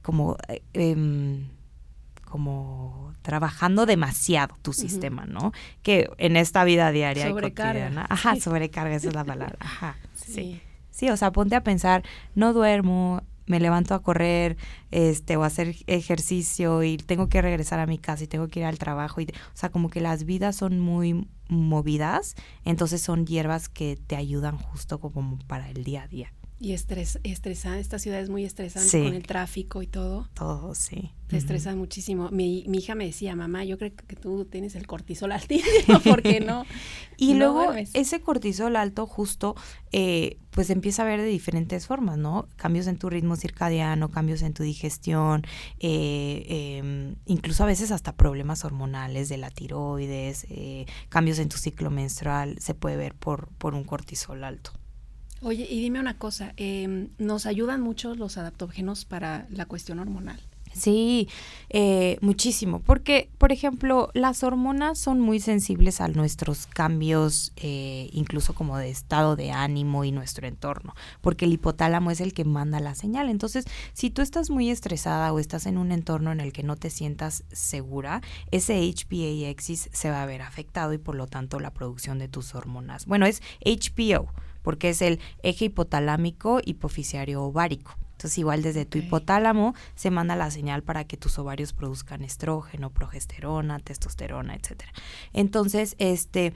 como 0.00 0.38
eh, 0.48 0.62
em, 0.72 1.48
como 2.24 3.12
trabajando 3.20 3.84
demasiado 3.84 4.56
tu 4.62 4.72
sistema, 4.72 5.26
¿no? 5.26 5.52
Que 5.82 6.08
en 6.16 6.38
esta 6.38 6.64
vida 6.64 6.90
diaria 6.92 7.28
sobrecarga. 7.28 7.72
y 7.72 7.82
cotidiana, 7.82 8.06
ajá, 8.08 8.36
sobrecarga, 8.36 8.96
esa 8.96 9.08
es 9.08 9.14
la 9.14 9.24
palabra, 9.24 9.58
ajá, 9.60 9.98
sí. 10.14 10.32
Sí, 10.32 10.62
o 11.10 11.16
sea, 11.16 11.32
ponte 11.32 11.56
a 11.56 11.62
pensar, 11.62 12.02
no 12.34 12.52
duermo, 12.52 13.22
me 13.46 13.60
levanto 13.60 13.94
a 13.94 14.02
correr, 14.02 14.56
este, 14.90 15.36
o 15.36 15.44
a 15.44 15.46
hacer 15.46 15.76
ejercicio 15.86 16.82
y 16.82 16.96
tengo 16.96 17.28
que 17.28 17.42
regresar 17.42 17.78
a 17.80 17.86
mi 17.86 17.98
casa 17.98 18.24
y 18.24 18.26
tengo 18.26 18.48
que 18.48 18.60
ir 18.60 18.66
al 18.66 18.78
trabajo. 18.78 19.20
Y, 19.20 19.26
o 19.26 19.56
sea, 19.56 19.70
como 19.70 19.90
que 19.90 20.00
las 20.00 20.24
vidas 20.24 20.56
son 20.56 20.80
muy 20.80 21.28
movidas, 21.48 22.36
entonces 22.64 23.02
son 23.02 23.26
hierbas 23.26 23.68
que 23.68 23.96
te 24.06 24.16
ayudan 24.16 24.56
justo 24.56 24.98
como 24.98 25.38
para 25.46 25.70
el 25.70 25.84
día 25.84 26.04
a 26.04 26.08
día. 26.08 26.32
Y 26.60 26.72
estres, 26.72 27.18
estresante, 27.24 27.80
esta 27.80 27.98
ciudad 27.98 28.20
es 28.20 28.30
muy 28.30 28.44
estresante 28.44 29.02
con 29.02 29.14
el 29.14 29.26
tráfico 29.26 29.82
y 29.82 29.88
todo. 29.88 30.28
Todo, 30.34 30.74
sí. 30.74 31.10
Te 31.26 31.36
estresa 31.36 31.74
muchísimo. 31.74 32.30
Mi, 32.30 32.64
mi, 32.68 32.78
hija 32.78 32.94
me 32.94 33.06
decía, 33.06 33.34
mamá, 33.34 33.64
yo 33.64 33.76
creo 33.76 33.92
que 33.94 34.14
tú 34.14 34.44
tienes 34.44 34.76
el 34.76 34.86
cortisol 34.86 35.32
altísimo, 35.32 35.98
¿por 36.00 36.22
qué 36.22 36.38
no? 36.38 36.64
y 37.16 37.34
luego 37.34 37.72
ese 37.72 38.20
cortisol 38.20 38.76
alto 38.76 39.06
justo, 39.06 39.56
eh, 39.90 40.38
pues 40.50 40.70
empieza 40.70 41.02
a 41.02 41.06
ver 41.06 41.20
de 41.20 41.26
diferentes 41.26 41.86
formas, 41.86 42.18
¿no? 42.18 42.46
Cambios 42.56 42.86
en 42.86 42.98
tu 42.98 43.10
ritmo 43.10 43.34
circadiano, 43.34 44.10
cambios 44.10 44.42
en 44.42 44.54
tu 44.54 44.62
digestión, 44.62 45.42
eh, 45.80 46.78
em, 46.78 47.16
incluso 47.26 47.64
a 47.64 47.66
veces 47.66 47.90
hasta 47.90 48.12
problemas 48.12 48.64
hormonales 48.64 49.28
de 49.28 49.38
la 49.38 49.50
tiroides, 49.50 50.46
eh, 50.50 50.86
cambios 51.08 51.40
en 51.40 51.48
tu 51.48 51.56
ciclo 51.56 51.90
menstrual, 51.90 52.58
se 52.60 52.74
puede 52.74 52.96
ver 52.96 53.14
por, 53.14 53.48
por 53.58 53.74
un 53.74 53.82
cortisol 53.82 54.44
alto. 54.44 54.72
Oye, 55.42 55.66
y 55.68 55.80
dime 55.80 56.00
una 56.00 56.16
cosa, 56.16 56.54
em, 56.56 57.08
¿nos 57.18 57.46
ayudan 57.46 57.80
mucho 57.80 58.14
los 58.14 58.38
adaptógenos 58.38 59.04
para 59.04 59.46
la 59.50 59.66
cuestión 59.66 59.98
hormonal? 59.98 60.40
Sí, 60.74 61.28
eh, 61.70 62.18
muchísimo, 62.20 62.80
porque, 62.80 63.30
por 63.38 63.52
ejemplo, 63.52 64.10
las 64.12 64.42
hormonas 64.42 64.98
son 64.98 65.20
muy 65.20 65.38
sensibles 65.38 66.00
a 66.00 66.08
nuestros 66.08 66.66
cambios, 66.66 67.52
eh, 67.56 68.08
incluso 68.12 68.54
como 68.54 68.76
de 68.76 68.90
estado 68.90 69.36
de 69.36 69.52
ánimo 69.52 70.04
y 70.04 70.10
nuestro 70.10 70.48
entorno, 70.48 70.94
porque 71.20 71.44
el 71.44 71.52
hipotálamo 71.52 72.10
es 72.10 72.20
el 72.20 72.32
que 72.34 72.44
manda 72.44 72.80
la 72.80 72.96
señal. 72.96 73.28
Entonces, 73.28 73.66
si 73.92 74.10
tú 74.10 74.20
estás 74.20 74.50
muy 74.50 74.68
estresada 74.68 75.32
o 75.32 75.38
estás 75.38 75.66
en 75.66 75.78
un 75.78 75.92
entorno 75.92 76.32
en 76.32 76.40
el 76.40 76.52
que 76.52 76.64
no 76.64 76.74
te 76.74 76.90
sientas 76.90 77.44
segura, 77.52 78.20
ese 78.50 78.80
HPA-axis 78.80 79.90
se 79.92 80.10
va 80.10 80.24
a 80.24 80.26
ver 80.26 80.42
afectado 80.42 80.92
y 80.92 80.98
por 80.98 81.14
lo 81.14 81.28
tanto 81.28 81.60
la 81.60 81.70
producción 81.70 82.18
de 82.18 82.26
tus 82.26 82.52
hormonas. 82.56 83.06
Bueno, 83.06 83.26
es 83.26 83.42
HPO 83.64 84.28
porque 84.64 84.88
es 84.88 85.02
el 85.02 85.20
eje 85.44 85.66
hipotalámico 85.66 86.60
hipoficiario 86.64 87.44
ovárico. 87.44 87.96
Entonces, 88.12 88.38
igual 88.38 88.62
desde 88.62 88.86
tu 88.86 88.96
hipotálamo 88.96 89.74
se 89.96 90.10
manda 90.10 90.34
la 90.34 90.50
señal 90.50 90.82
para 90.82 91.04
que 91.04 91.16
tus 91.16 91.38
ovarios 91.38 91.72
produzcan 91.72 92.22
estrógeno, 92.22 92.90
progesterona, 92.90 93.78
testosterona, 93.80 94.54
etcétera. 94.54 94.92
Entonces, 95.32 95.94
este 95.98 96.54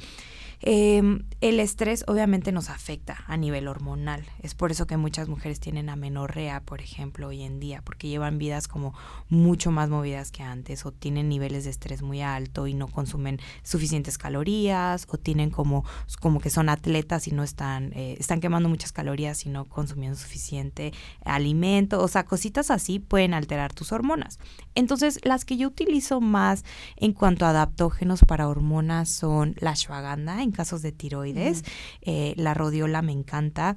Em, 0.60 1.24
el 1.40 1.60
estrés 1.60 2.04
obviamente 2.08 2.50
nos 2.50 2.68
afecta 2.68 3.22
a 3.28 3.36
nivel 3.36 3.68
hormonal. 3.68 4.24
Es 4.42 4.54
por 4.54 4.72
eso 4.72 4.88
que 4.88 4.96
muchas 4.96 5.28
mujeres 5.28 5.60
tienen 5.60 5.88
amenorrea, 5.88 6.60
por 6.60 6.80
ejemplo, 6.80 7.28
hoy 7.28 7.42
en 7.42 7.60
día, 7.60 7.80
porque 7.82 8.08
llevan 8.08 8.38
vidas 8.38 8.66
como 8.66 8.92
mucho 9.28 9.70
más 9.70 9.88
movidas 9.88 10.32
que 10.32 10.42
antes 10.42 10.84
o 10.84 10.90
tienen 10.90 11.28
niveles 11.28 11.64
de 11.64 11.70
estrés 11.70 12.02
muy 12.02 12.22
alto 12.22 12.66
y 12.66 12.74
no 12.74 12.88
consumen 12.88 13.38
suficientes 13.62 14.18
calorías 14.18 15.06
o 15.08 15.16
tienen 15.16 15.50
como, 15.50 15.84
como 16.20 16.40
que 16.40 16.50
son 16.50 16.68
atletas 16.68 17.28
y 17.28 17.30
no 17.30 17.44
están, 17.44 17.92
eh, 17.94 18.16
están 18.18 18.40
quemando 18.40 18.68
muchas 18.68 18.90
calorías 18.90 19.46
y 19.46 19.50
no 19.50 19.64
consumiendo 19.64 20.18
suficiente 20.18 20.92
alimento. 21.24 22.02
O 22.02 22.08
sea, 22.08 22.24
cositas 22.24 22.72
así 22.72 22.98
pueden 22.98 23.32
alterar 23.32 23.72
tus 23.72 23.92
hormonas. 23.92 24.40
Entonces, 24.74 25.20
las 25.22 25.44
que 25.44 25.56
yo 25.56 25.68
utilizo 25.68 26.20
más 26.20 26.64
en 26.96 27.12
cuanto 27.12 27.46
a 27.46 27.50
adaptógenos 27.50 28.22
para 28.26 28.48
hormonas 28.48 29.08
son 29.08 29.54
la 29.60 29.70
ashwagandha 29.70 30.47
en 30.48 30.52
casos 30.52 30.82
de 30.82 30.92
tiroides. 30.92 31.64
Eh, 32.02 32.34
la 32.36 32.54
rodiola 32.54 33.02
me 33.02 33.12
encanta. 33.12 33.76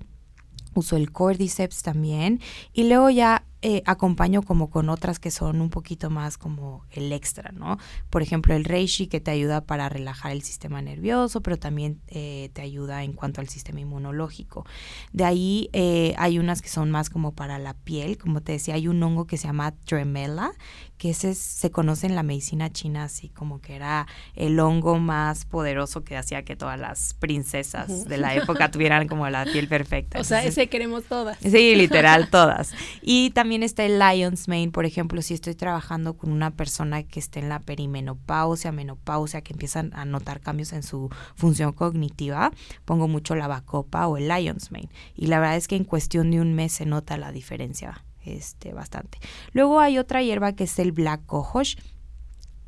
Uso 0.73 0.95
el 0.95 1.11
cordyceps 1.11 1.83
también. 1.83 2.39
Y 2.73 2.85
luego 2.85 3.09
ya 3.09 3.45
eh, 3.63 3.83
acompaño 3.85 4.41
como 4.41 4.69
con 4.69 4.89
otras 4.89 5.19
que 5.19 5.29
son 5.29 5.61
un 5.61 5.69
poquito 5.69 6.09
más 6.09 6.37
como 6.37 6.83
el 6.91 7.11
extra, 7.11 7.51
¿no? 7.51 7.77
Por 8.09 8.23
ejemplo, 8.23 8.55
el 8.55 8.65
reishi 8.65 9.05
que 9.05 9.19
te 9.19 9.29
ayuda 9.29 9.61
para 9.61 9.87
relajar 9.87 10.31
el 10.31 10.41
sistema 10.41 10.81
nervioso, 10.81 11.41
pero 11.41 11.57
también 11.57 12.01
eh, 12.07 12.49
te 12.53 12.63
ayuda 12.63 13.03
en 13.03 13.13
cuanto 13.13 13.39
al 13.39 13.49
sistema 13.49 13.79
inmunológico. 13.79 14.65
De 15.13 15.25
ahí 15.25 15.69
eh, 15.73 16.15
hay 16.17 16.39
unas 16.39 16.63
que 16.63 16.69
son 16.69 16.89
más 16.89 17.11
como 17.11 17.33
para 17.33 17.59
la 17.59 17.75
piel, 17.75 18.17
como 18.17 18.41
te 18.41 18.53
decía, 18.53 18.73
hay 18.73 18.87
un 18.87 19.01
hongo 19.03 19.27
que 19.27 19.37
se 19.37 19.47
llama 19.47 19.73
tremela, 19.85 20.53
que 20.97 21.11
ese 21.11 21.33
se 21.33 21.71
conoce 21.71 22.07
en 22.07 22.15
la 22.15 22.21
medicina 22.21 22.71
china 22.71 23.05
así 23.05 23.29
como 23.29 23.59
que 23.59 23.75
era 23.75 24.05
el 24.35 24.59
hongo 24.59 24.99
más 24.99 25.45
poderoso 25.45 26.03
que 26.03 26.15
hacía 26.15 26.43
que 26.43 26.55
todas 26.55 26.79
las 26.79 27.15
princesas 27.15 28.05
de 28.05 28.17
la 28.17 28.35
época 28.35 28.69
tuvieran 28.69 29.07
como 29.07 29.27
la 29.29 29.45
piel 29.45 29.67
perfecta. 29.67 30.19
O 30.19 30.23
sea, 30.23 30.43
ese 30.43 30.67
queremos 30.67 31.03
todas. 31.05 31.37
Sí, 31.39 31.75
literal, 31.75 32.29
todas. 32.31 32.71
Y 33.01 33.31
también 33.31 33.50
está 33.59 33.83
el 33.83 33.99
Lion's 33.99 34.47
Mane, 34.47 34.71
por 34.71 34.85
ejemplo, 34.85 35.21
si 35.21 35.33
estoy 35.33 35.55
trabajando 35.55 36.15
con 36.15 36.31
una 36.31 36.51
persona 36.51 37.03
que 37.03 37.19
esté 37.19 37.39
en 37.39 37.49
la 37.49 37.59
perimenopausia, 37.59 38.71
menopausia, 38.71 39.41
que 39.41 39.53
empiezan 39.53 39.91
a 39.93 40.05
notar 40.05 40.39
cambios 40.39 40.71
en 40.71 40.83
su 40.83 41.09
función 41.35 41.73
cognitiva, 41.73 42.51
pongo 42.85 43.07
mucho 43.07 43.35
la 43.35 43.47
bacopa 43.47 44.07
o 44.07 44.17
el 44.17 44.27
Lion's 44.27 44.71
Mane. 44.71 44.89
Y 45.15 45.27
la 45.27 45.39
verdad 45.39 45.57
es 45.57 45.67
que 45.67 45.75
en 45.75 45.83
cuestión 45.83 46.31
de 46.31 46.39
un 46.39 46.53
mes 46.53 46.71
se 46.71 46.85
nota 46.85 47.17
la 47.17 47.31
diferencia 47.31 48.05
este, 48.23 48.73
bastante. 48.73 49.19
Luego 49.51 49.79
hay 49.79 49.97
otra 49.97 50.23
hierba 50.23 50.53
que 50.53 50.63
es 50.63 50.79
el 50.79 50.91
Black 50.93 51.25
Cohosh, 51.25 51.75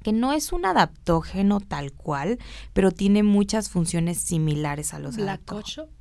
que 0.04 0.12
no 0.12 0.34
es 0.34 0.52
un 0.52 0.66
adaptógeno 0.66 1.60
tal 1.62 1.94
cual, 1.94 2.38
pero 2.74 2.92
tiene 2.92 3.24
muchas 3.24 3.70
funciones 3.70 4.20
similares 4.20 4.94
a 4.94 5.00
los 5.00 5.16
Black 5.16 5.42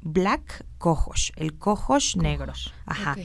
Black 0.01 0.67
cohosh, 0.79 1.31
el 1.37 1.57
cohosh, 1.57 2.17
negro. 2.17 2.53
Ajá. 2.85 3.17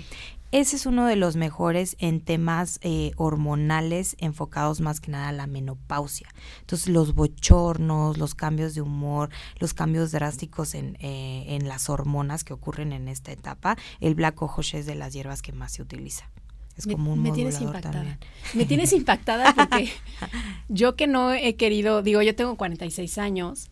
Ese 0.51 0.77
es 0.77 0.85
uno 0.85 1.05
de 1.05 1.17
los 1.17 1.35
mejores 1.35 1.97
en 1.99 2.21
temas 2.21 2.79
eh, 2.81 3.11
hormonales 3.17 4.15
enfocados 4.19 4.79
más 4.79 5.01
que 5.01 5.11
nada 5.11 5.27
a 5.27 5.33
la 5.33 5.45
menopausia. 5.45 6.29
Entonces 6.61 6.87
los 6.87 7.15
bochornos, 7.15 8.17
los 8.17 8.33
cambios 8.33 8.73
de 8.73 8.81
humor, 8.81 9.29
los 9.59 9.73
cambios 9.73 10.11
drásticos 10.11 10.73
en, 10.73 10.95
eh, 11.01 11.45
en 11.49 11.67
las 11.67 11.89
hormonas 11.89 12.45
que 12.45 12.53
ocurren 12.53 12.93
en 12.93 13.09
esta 13.09 13.33
etapa, 13.33 13.77
el 13.99 14.15
black 14.15 14.35
cohosh 14.35 14.75
es 14.75 14.85
de 14.85 14.95
las 14.95 15.13
hierbas 15.13 15.41
que 15.41 15.51
más 15.51 15.73
se 15.73 15.81
utiliza. 15.81 16.29
Es 16.77 16.85
como 16.85 17.13
un 17.13 17.23
me 17.23 17.31
tienes 17.31 17.59
impactada. 17.59 18.19
Me 18.53 18.65
tienes 18.65 18.93
impactada 18.93 19.53
porque 19.53 19.89
yo 20.69 20.95
que 20.95 21.07
no 21.07 21.33
he 21.33 21.55
querido, 21.55 22.03
digo, 22.03 22.21
yo 22.21 22.35
tengo 22.35 22.55
46 22.55 23.17
años, 23.17 23.69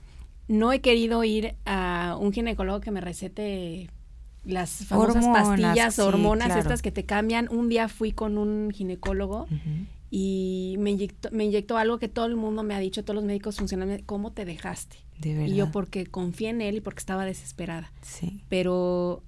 no 0.48 0.74
he 0.74 0.82
querido 0.82 1.24
ir 1.24 1.56
a 1.66 2.18
un 2.20 2.34
ginecólogo 2.34 2.82
que 2.82 2.92
me 2.92 3.02
recete 3.02 3.92
las 4.46 4.72
famosas 4.86 5.26
pastillas, 5.26 6.00
hormonas, 6.00 6.56
estas 6.56 6.82
que 6.82 6.92
te 6.92 7.06
cambian. 7.06 7.48
Un 7.52 7.70
día 7.70 7.88
fui 7.88 8.12
con 8.12 8.38
un 8.38 8.72
ginecólogo 8.72 9.48
y 10.12 10.76
me 10.80 10.92
inyectó, 10.92 11.30
me 11.32 11.46
inyectó 11.46 11.78
algo 11.78 12.00
que 12.00 12.08
todo 12.08 12.26
el 12.26 12.36
mundo 12.36 12.64
me 12.64 12.76
ha 12.76 12.80
dicho, 12.80 13.04
todos 13.04 13.16
los 13.16 13.26
médicos 13.26 13.58
funcionan, 13.58 14.02
¿cómo 14.06 14.32
te 14.32 14.46
dejaste? 14.46 14.98
Y 15.24 15.56
yo 15.56 15.72
porque 15.72 16.06
confié 16.06 16.50
en 16.50 16.62
él 16.62 16.78
y 16.78 16.82
porque 16.82 17.00
estaba 17.00 17.26
desesperada. 17.26 17.92
Sí. 18.02 18.42
Pero 18.50 19.24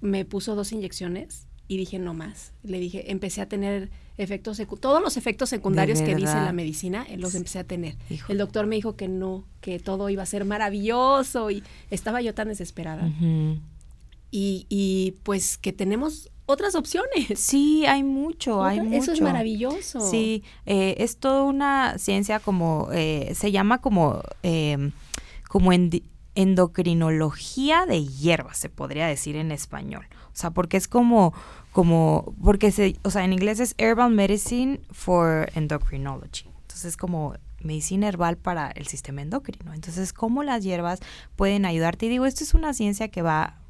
me 0.00 0.24
puso 0.24 0.54
dos 0.54 0.72
inyecciones 0.72 1.46
y 1.68 1.76
dije 1.76 1.98
no 1.98 2.14
más. 2.14 2.52
Le 2.62 2.78
dije, 2.80 3.10
empecé 3.10 3.40
a 3.40 3.48
tener 3.48 3.90
efectos 4.18 4.60
todos 4.80 5.02
los 5.02 5.16
efectos 5.16 5.48
secundarios 5.48 6.02
que 6.02 6.14
dice 6.14 6.34
la 6.34 6.52
medicina, 6.52 7.06
eh, 7.08 7.16
los 7.16 7.34
empecé 7.34 7.60
a 7.60 7.64
tener. 7.64 7.96
El 8.28 8.38
doctor 8.38 8.66
me 8.66 8.76
dijo 8.76 8.96
que 8.96 9.08
no, 9.08 9.46
que 9.60 9.78
todo 9.78 10.10
iba 10.10 10.22
a 10.22 10.26
ser 10.26 10.44
maravilloso 10.44 11.50
y 11.50 11.62
estaba 11.90 12.20
yo 12.20 12.34
tan 12.34 12.48
desesperada 12.48 13.10
y, 14.32 15.14
pues 15.22 15.58
que 15.58 15.72
tenemos 15.72 16.30
otras 16.46 16.74
opciones. 16.74 17.38
Sí, 17.38 17.84
hay 17.86 18.02
mucho, 18.02 18.64
hay 18.64 18.80
mucho. 18.80 18.96
Eso 18.96 19.12
es 19.12 19.20
maravilloso. 19.20 20.00
Sí, 20.00 20.42
eh, 20.66 20.96
es 20.98 21.18
toda 21.18 21.42
una 21.42 21.98
ciencia 21.98 22.40
como, 22.40 22.88
eh, 22.92 23.32
se 23.34 23.52
llama 23.52 23.80
como, 23.80 24.22
eh, 24.42 24.90
como 25.48 25.70
endocrinología 26.34 27.84
de 27.86 28.06
hierbas, 28.06 28.56
se 28.58 28.70
podría 28.70 29.06
decir 29.06 29.36
en 29.36 29.52
español. 29.52 30.06
O 30.28 30.36
sea, 30.36 30.50
porque 30.50 30.78
es 30.78 30.88
como, 30.88 31.34
como, 31.72 32.34
porque 32.42 32.72
se, 32.72 32.96
o 33.02 33.10
sea, 33.10 33.24
en 33.24 33.34
inglés 33.34 33.60
es 33.60 33.74
Herbal 33.76 34.12
Medicine 34.12 34.80
for 34.90 35.50
Endocrinology. 35.54 36.46
Entonces 36.62 36.86
es 36.86 36.96
como 36.96 37.34
medicina 37.60 38.08
herbal 38.08 38.36
para 38.38 38.70
el 38.70 38.86
sistema 38.86 39.22
endocrino. 39.22 39.72
Entonces, 39.74 40.12
cómo 40.12 40.42
las 40.42 40.64
hierbas 40.64 41.00
pueden 41.36 41.64
ayudarte. 41.64 42.06
Y 42.06 42.08
digo, 42.08 42.26
esto 42.26 42.44
es 42.44 42.54
una 42.54 42.74
ciencia 42.74 43.08
que 43.08 43.22
va 43.22 43.61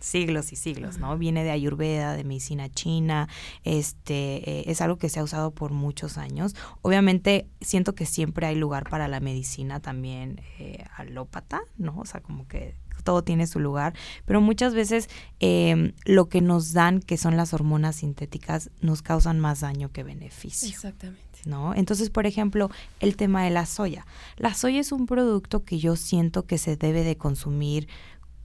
siglos 0.00 0.52
y 0.52 0.56
siglos, 0.56 0.98
¿no? 0.98 1.16
Viene 1.18 1.44
de 1.44 1.50
Ayurveda, 1.50 2.14
de 2.14 2.24
medicina 2.24 2.68
china, 2.68 3.28
este, 3.64 4.50
eh, 4.50 4.64
es 4.66 4.80
algo 4.80 4.98
que 4.98 5.08
se 5.08 5.20
ha 5.20 5.24
usado 5.24 5.52
por 5.52 5.72
muchos 5.72 6.18
años. 6.18 6.54
Obviamente 6.82 7.48
siento 7.60 7.94
que 7.94 8.06
siempre 8.06 8.46
hay 8.46 8.56
lugar 8.56 8.88
para 8.88 9.08
la 9.08 9.20
medicina 9.20 9.80
también 9.80 10.40
eh, 10.58 10.84
alópata, 10.96 11.60
¿no? 11.76 11.98
O 11.98 12.04
sea, 12.04 12.20
como 12.20 12.46
que 12.48 12.74
todo 13.02 13.24
tiene 13.24 13.46
su 13.46 13.60
lugar, 13.60 13.94
pero 14.24 14.40
muchas 14.40 14.74
veces 14.74 15.08
em, 15.40 15.92
lo 16.04 16.28
que 16.28 16.40
nos 16.40 16.72
dan, 16.72 17.00
que 17.00 17.16
son 17.16 17.36
las 17.36 17.54
hormonas 17.54 17.96
sintéticas, 17.96 18.70
nos 18.80 19.02
causan 19.02 19.40
más 19.40 19.60
daño 19.60 19.90
que 19.90 20.02
beneficio. 20.02 20.68
Exactamente. 20.68 21.20
¿No? 21.46 21.74
Entonces, 21.74 22.10
por 22.10 22.26
ejemplo, 22.26 22.70
el 23.00 23.16
tema 23.16 23.42
de 23.44 23.50
la 23.50 23.64
soya. 23.64 24.06
La 24.36 24.52
soya 24.52 24.80
es 24.80 24.92
un 24.92 25.06
producto 25.06 25.64
que 25.64 25.78
yo 25.78 25.96
siento 25.96 26.44
que 26.44 26.58
se 26.58 26.76
debe 26.76 27.02
de 27.02 27.16
consumir 27.16 27.88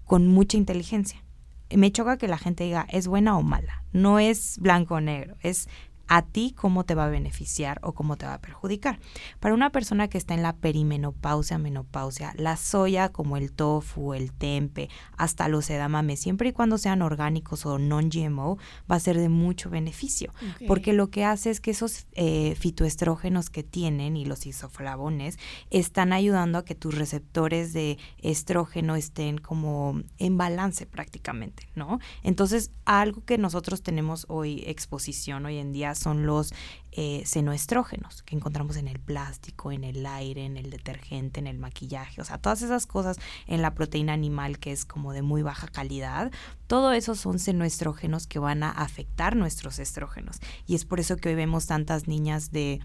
con 0.05 0.27
mucha 0.27 0.55
inteligencia 0.55 1.24
me 1.73 1.91
choca 1.91 2.17
que 2.17 2.27
la 2.27 2.37
gente 2.37 2.63
diga 2.63 2.85
es 2.89 3.07
buena 3.07 3.37
o 3.37 3.41
mala. 3.41 3.83
No 3.91 4.19
es 4.19 4.57
blanco 4.59 4.95
o 4.95 5.01
negro, 5.01 5.37
es 5.41 5.67
a 6.07 6.21
ti 6.23 6.53
cómo 6.55 6.83
te 6.83 6.95
va 6.95 7.05
a 7.05 7.09
beneficiar 7.09 7.79
o 7.81 7.93
cómo 7.93 8.17
te 8.17 8.25
va 8.25 8.35
a 8.35 8.41
perjudicar. 8.41 8.99
Para 9.39 9.53
una 9.53 9.71
persona 9.71 10.07
que 10.07 10.17
está 10.17 10.33
en 10.33 10.43
la 10.43 10.55
perimenopausia, 10.55 11.57
menopausia, 11.57 12.33
la 12.37 12.57
soya 12.57 13.09
como 13.09 13.37
el 13.37 13.51
tofu, 13.51 14.13
el 14.13 14.31
tempe, 14.33 14.89
hasta 15.17 15.47
los 15.47 15.69
edamame, 15.69 16.17
siempre 16.17 16.49
y 16.49 16.53
cuando 16.53 16.77
sean 16.77 17.01
orgánicos 17.01 17.65
o 17.65 17.79
non-GMO, 17.79 18.57
va 18.89 18.95
a 18.95 18.99
ser 18.99 19.17
de 19.17 19.29
mucho 19.29 19.69
beneficio, 19.69 20.33
porque 20.67 20.93
lo 20.93 21.09
que 21.09 21.25
hace 21.25 21.49
es 21.49 21.59
que 21.59 21.71
esos 21.71 22.07
eh, 22.13 22.55
fitoestrógenos 22.55 23.49
que 23.49 23.63
tienen 23.63 24.17
y 24.17 24.25
los 24.25 24.45
isoflavones 24.45 25.37
están 25.69 26.13
ayudando 26.13 26.59
a 26.59 26.65
que 26.65 26.75
tus 26.75 26.95
receptores 26.95 27.73
de 27.73 27.97
estrógeno 28.19 28.95
estén 28.95 29.37
como 29.37 30.01
en 30.17 30.37
balance 30.37 30.85
prácticamente, 30.85 31.67
¿no? 31.75 31.99
Entonces, 32.23 32.71
algo 32.85 33.23
que 33.25 33.37
nosotros 33.37 33.81
tenemos 33.81 34.25
hoy 34.29 34.63
exposición 34.67 35.45
hoy 35.45 35.57
en 35.57 35.71
día 35.71 35.94
son 35.95 36.25
los 36.25 36.53
eh, 36.91 37.23
senoestrógenos 37.25 38.23
que 38.23 38.35
encontramos 38.35 38.77
en 38.77 38.87
el 38.87 38.99
plástico, 38.99 39.71
en 39.71 39.83
el 39.83 40.05
aire, 40.05 40.45
en 40.45 40.55
el 40.57 40.69
detergente, 40.69 41.39
en 41.39 41.47
el 41.47 41.57
maquillaje, 41.57 42.21
o 42.21 42.25
sea, 42.25 42.37
todas 42.37 42.61
esas 42.61 42.87
cosas 42.87 43.17
en 43.47 43.61
la 43.61 43.73
proteína 43.73 44.13
animal 44.13 44.59
que 44.59 44.71
es 44.71 44.85
como 44.85 45.11
de 45.11 45.21
muy 45.21 45.41
baja 45.41 45.67
calidad, 45.67 46.31
todo 46.67 46.93
eso 46.93 47.15
son 47.15 47.39
senoestrógenos 47.39 48.27
que 48.27 48.39
van 48.39 48.63
a 48.63 48.71
afectar 48.71 49.35
nuestros 49.35 49.79
estrógenos. 49.79 50.39
Y 50.65 50.75
es 50.75 50.85
por 50.85 50.99
eso 50.99 51.17
que 51.17 51.29
hoy 51.29 51.35
vemos 51.35 51.65
tantas 51.65 52.07
niñas 52.07 52.51
de 52.51 52.79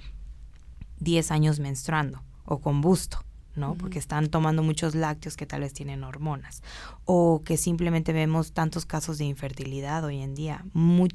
10 0.99 1.31
años 1.31 1.61
menstruando 1.61 2.23
o 2.45 2.61
con 2.61 2.81
busto. 2.81 3.25
¿No? 3.55 3.75
Porque 3.75 3.99
están 3.99 4.29
tomando 4.29 4.63
muchos 4.63 4.95
lácteos 4.95 5.37
que 5.37 5.47
tal 5.47 5.61
vez 5.61 5.73
tienen 5.73 6.05
hormonas. 6.05 6.63
O 7.05 7.43
que 7.45 7.57
simplemente 7.57 8.13
vemos 8.13 8.53
tantos 8.53 8.87
casos 8.87 9.19
de 9.19 9.25
infertilidad 9.25 10.05
hoy 10.05 10.21
en 10.21 10.35
día. 10.35 10.65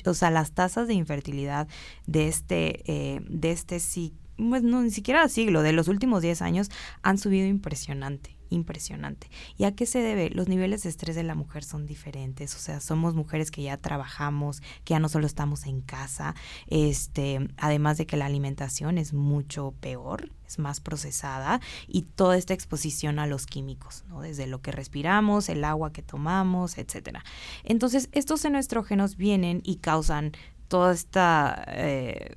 o 0.05 0.13
sea, 0.13 0.31
las 0.31 0.51
tasas 0.51 0.87
de 0.87 0.93
infertilidad 0.93 1.67
de 2.05 2.27
este, 2.27 2.83
eh, 2.91 3.21
de 3.27 3.51
este 3.51 3.79
sí, 3.79 4.13
pues 4.37 4.63
no, 4.63 4.81
ni 4.81 4.91
siquiera 4.91 5.27
siglo, 5.29 5.61
de 5.61 5.73
los 5.73 5.87
últimos 5.87 6.21
10 6.21 6.41
años 6.41 6.69
han 7.01 7.17
subido 7.17 7.47
impresionante 7.47 8.35
impresionante. 8.49 9.29
¿Y 9.57 9.65
a 9.65 9.75
qué 9.75 9.85
se 9.85 9.99
debe? 9.99 10.29
Los 10.29 10.47
niveles 10.47 10.83
de 10.83 10.89
estrés 10.89 11.15
de 11.15 11.23
la 11.23 11.35
mujer 11.35 11.63
son 11.63 11.85
diferentes, 11.85 12.55
o 12.55 12.59
sea, 12.59 12.79
somos 12.79 13.15
mujeres 13.15 13.51
que 13.51 13.63
ya 13.63 13.77
trabajamos, 13.77 14.61
que 14.83 14.93
ya 14.93 14.99
no 14.99 15.09
solo 15.09 15.27
estamos 15.27 15.65
en 15.65 15.81
casa, 15.81 16.35
este, 16.67 17.49
además 17.57 17.97
de 17.97 18.05
que 18.05 18.17
la 18.17 18.25
alimentación 18.25 18.97
es 18.97 19.13
mucho 19.13 19.73
peor, 19.79 20.31
es 20.47 20.59
más 20.59 20.79
procesada 20.79 21.59
y 21.87 22.03
toda 22.03 22.37
esta 22.37 22.53
exposición 22.53 23.19
a 23.19 23.27
los 23.27 23.45
químicos, 23.45 24.03
¿no? 24.07 24.21
Desde 24.21 24.47
lo 24.47 24.61
que 24.61 24.71
respiramos, 24.71 25.49
el 25.49 25.63
agua 25.63 25.91
que 25.91 26.03
tomamos, 26.03 26.77
etcétera. 26.77 27.23
Entonces, 27.63 28.09
estos 28.11 28.45
enoestrógenos 28.45 29.17
vienen 29.17 29.61
y 29.63 29.77
causan 29.77 30.33
toda 30.67 30.93
esta 30.93 31.63
eh, 31.67 32.35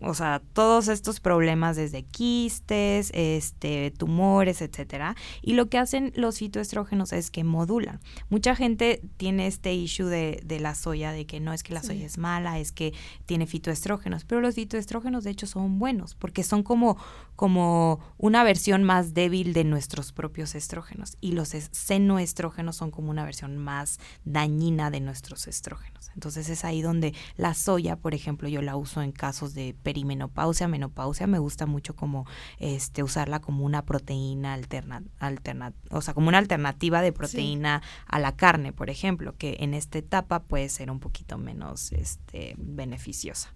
o 0.00 0.14
sea, 0.14 0.42
todos 0.52 0.88
estos 0.88 1.20
problemas 1.20 1.76
desde 1.76 2.02
quistes, 2.04 3.10
este, 3.14 3.90
tumores, 3.90 4.62
etcétera. 4.62 5.16
Y 5.42 5.54
lo 5.54 5.68
que 5.68 5.78
hacen 5.78 6.12
los 6.16 6.38
fitoestrógenos 6.38 7.12
es 7.12 7.30
que 7.30 7.44
modulan. 7.44 8.00
Mucha 8.28 8.54
gente 8.54 9.00
tiene 9.16 9.46
este 9.46 9.74
issue 9.74 10.06
de, 10.06 10.40
de 10.44 10.60
la 10.60 10.74
soya, 10.74 11.12
de 11.12 11.26
que 11.26 11.40
no 11.40 11.52
es 11.52 11.62
que 11.62 11.74
la 11.74 11.82
soya 11.82 12.06
es 12.06 12.18
mala, 12.18 12.58
es 12.58 12.72
que 12.72 12.92
tiene 13.26 13.46
fitoestrógenos, 13.46 14.24
pero 14.24 14.40
los 14.40 14.54
fitoestrógenos 14.54 15.24
de 15.24 15.30
hecho 15.30 15.46
son 15.46 15.78
buenos, 15.78 16.14
porque 16.14 16.42
son 16.42 16.62
como, 16.62 16.96
como 17.36 18.00
una 18.16 18.42
versión 18.42 18.82
más 18.82 19.14
débil 19.14 19.52
de 19.52 19.64
nuestros 19.64 20.12
propios 20.12 20.54
estrógenos. 20.54 21.16
Y 21.20 21.32
los 21.32 21.48
senoestrógenos 21.48 22.76
son 22.76 22.90
como 22.90 23.10
una 23.10 23.24
versión 23.24 23.56
más 23.58 23.98
dañina 24.24 24.90
de 24.90 25.00
nuestros 25.00 25.46
estrógenos. 25.46 26.10
Entonces 26.14 26.48
es 26.48 26.64
ahí 26.64 26.80
donde 26.80 27.14
la 27.36 27.52
soya, 27.52 27.96
por 27.96 28.14
ejemplo, 28.14 28.48
yo 28.48 28.62
la 28.62 28.74
uso 28.76 29.02
en 29.02 29.12
casos 29.12 29.52
de 29.52 29.76
perimenopausia, 29.82 30.66
menopausia, 30.66 31.26
me 31.26 31.38
gusta 31.38 31.66
mucho 31.66 31.94
como 31.94 32.26
este 32.58 33.02
usarla 33.02 33.40
como 33.40 33.64
una 33.64 33.84
proteína 33.84 34.54
alterna, 34.54 35.02
alterna 35.18 35.74
o 35.90 36.00
sea, 36.00 36.14
como 36.14 36.28
una 36.28 36.38
alternativa 36.38 37.02
de 37.02 37.12
proteína 37.12 37.82
a 38.06 38.18
la 38.18 38.34
carne, 38.34 38.72
por 38.72 38.88
ejemplo, 38.88 39.36
que 39.36 39.58
en 39.60 39.74
esta 39.74 39.98
etapa 39.98 40.42
puede 40.44 40.70
ser 40.70 40.90
un 40.90 41.00
poquito 41.00 41.36
menos 41.36 41.92
este 41.92 42.54
beneficiosa. 42.56 43.52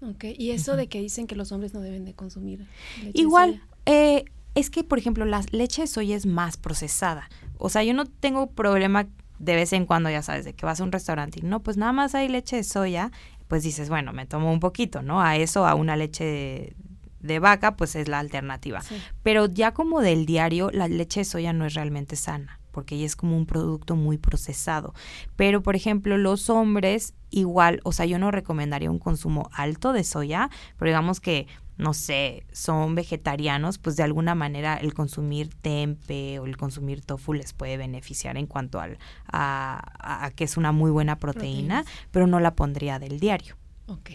Ok, 0.00 0.24
y 0.36 0.50
eso 0.50 0.76
de 0.76 0.88
que 0.88 1.00
dicen 1.00 1.26
que 1.26 1.36
los 1.36 1.52
hombres 1.52 1.72
no 1.74 1.80
deben 1.80 2.04
de 2.04 2.14
consumir 2.14 2.66
leche 3.02 3.20
Igual, 3.20 3.62
eh, 3.86 4.24
es 4.54 4.70
que, 4.70 4.84
por 4.84 4.98
ejemplo, 4.98 5.24
la 5.24 5.42
leche 5.50 5.82
de 5.82 5.88
soya 5.88 6.16
es 6.16 6.26
más 6.26 6.56
procesada. 6.56 7.28
O 7.58 7.68
sea, 7.68 7.82
yo 7.82 7.94
no 7.94 8.04
tengo 8.06 8.50
problema 8.50 9.08
de 9.38 9.54
vez 9.56 9.72
en 9.72 9.86
cuando, 9.86 10.10
ya 10.10 10.22
sabes, 10.22 10.44
de 10.44 10.52
que 10.52 10.64
vas 10.64 10.80
a 10.80 10.84
un 10.84 10.92
restaurante 10.92 11.40
y 11.40 11.42
no, 11.42 11.60
pues 11.62 11.76
nada 11.76 11.92
más 11.92 12.14
hay 12.14 12.28
leche 12.28 12.56
de 12.56 12.64
soya 12.64 13.10
pues 13.48 13.62
dices, 13.62 13.88
bueno, 13.88 14.12
me 14.12 14.26
tomo 14.26 14.52
un 14.52 14.60
poquito, 14.60 15.02
¿no? 15.02 15.22
A 15.22 15.36
eso, 15.36 15.66
a 15.66 15.74
una 15.74 15.96
leche 15.96 16.74
de, 17.20 17.38
vaca, 17.38 17.76
pues 17.76 17.94
es 17.94 18.08
la 18.08 18.18
alternativa. 18.18 18.82
Pero 19.22 19.46
ya 19.46 19.72
como 19.72 20.00
del 20.00 20.26
diario, 20.26 20.70
la 20.72 20.88
leche 20.88 21.20
de 21.20 21.24
soya 21.24 21.52
no 21.52 21.64
es 21.64 21.74
realmente 21.74 22.16
sana 22.16 22.60
porque 22.70 22.96
ella 22.96 23.06
es 23.06 23.14
como 23.14 23.36
un 23.36 23.46
producto 23.46 23.94
muy 23.94 24.18
procesado. 24.18 24.94
Pero, 25.36 25.62
por 25.62 25.76
ejemplo, 25.76 26.18
los 26.18 26.50
hombres 26.50 27.14
igual, 27.34 27.80
o 27.84 27.92
sea, 27.92 28.06
yo 28.06 28.18
no 28.18 28.30
recomendaría 28.30 28.90
un 28.90 28.98
consumo 28.98 29.50
alto 29.52 29.92
de 29.92 30.04
soya, 30.04 30.50
pero 30.78 30.88
digamos 30.88 31.20
que 31.20 31.46
no 31.76 31.92
sé, 31.92 32.46
son 32.52 32.94
vegetarianos, 32.94 33.78
pues 33.78 33.96
de 33.96 34.04
alguna 34.04 34.34
manera 34.34 34.76
el 34.76 34.94
consumir 34.94 35.48
tempe 35.48 36.38
o 36.38 36.46
el 36.46 36.56
consumir 36.56 37.02
tofu 37.02 37.32
les 37.32 37.52
puede 37.52 37.76
beneficiar 37.76 38.36
en 38.36 38.46
cuanto 38.46 38.78
al, 38.80 38.98
a, 39.26 40.30
que 40.36 40.44
es 40.44 40.56
una 40.56 40.70
muy 40.70 40.92
buena 40.92 41.18
proteína, 41.18 41.84
pero 42.12 42.26
no 42.26 42.38
la 42.38 42.54
pondría 42.54 42.98
del 42.98 43.18
diario. 43.18 43.56
Ok. 43.86 44.10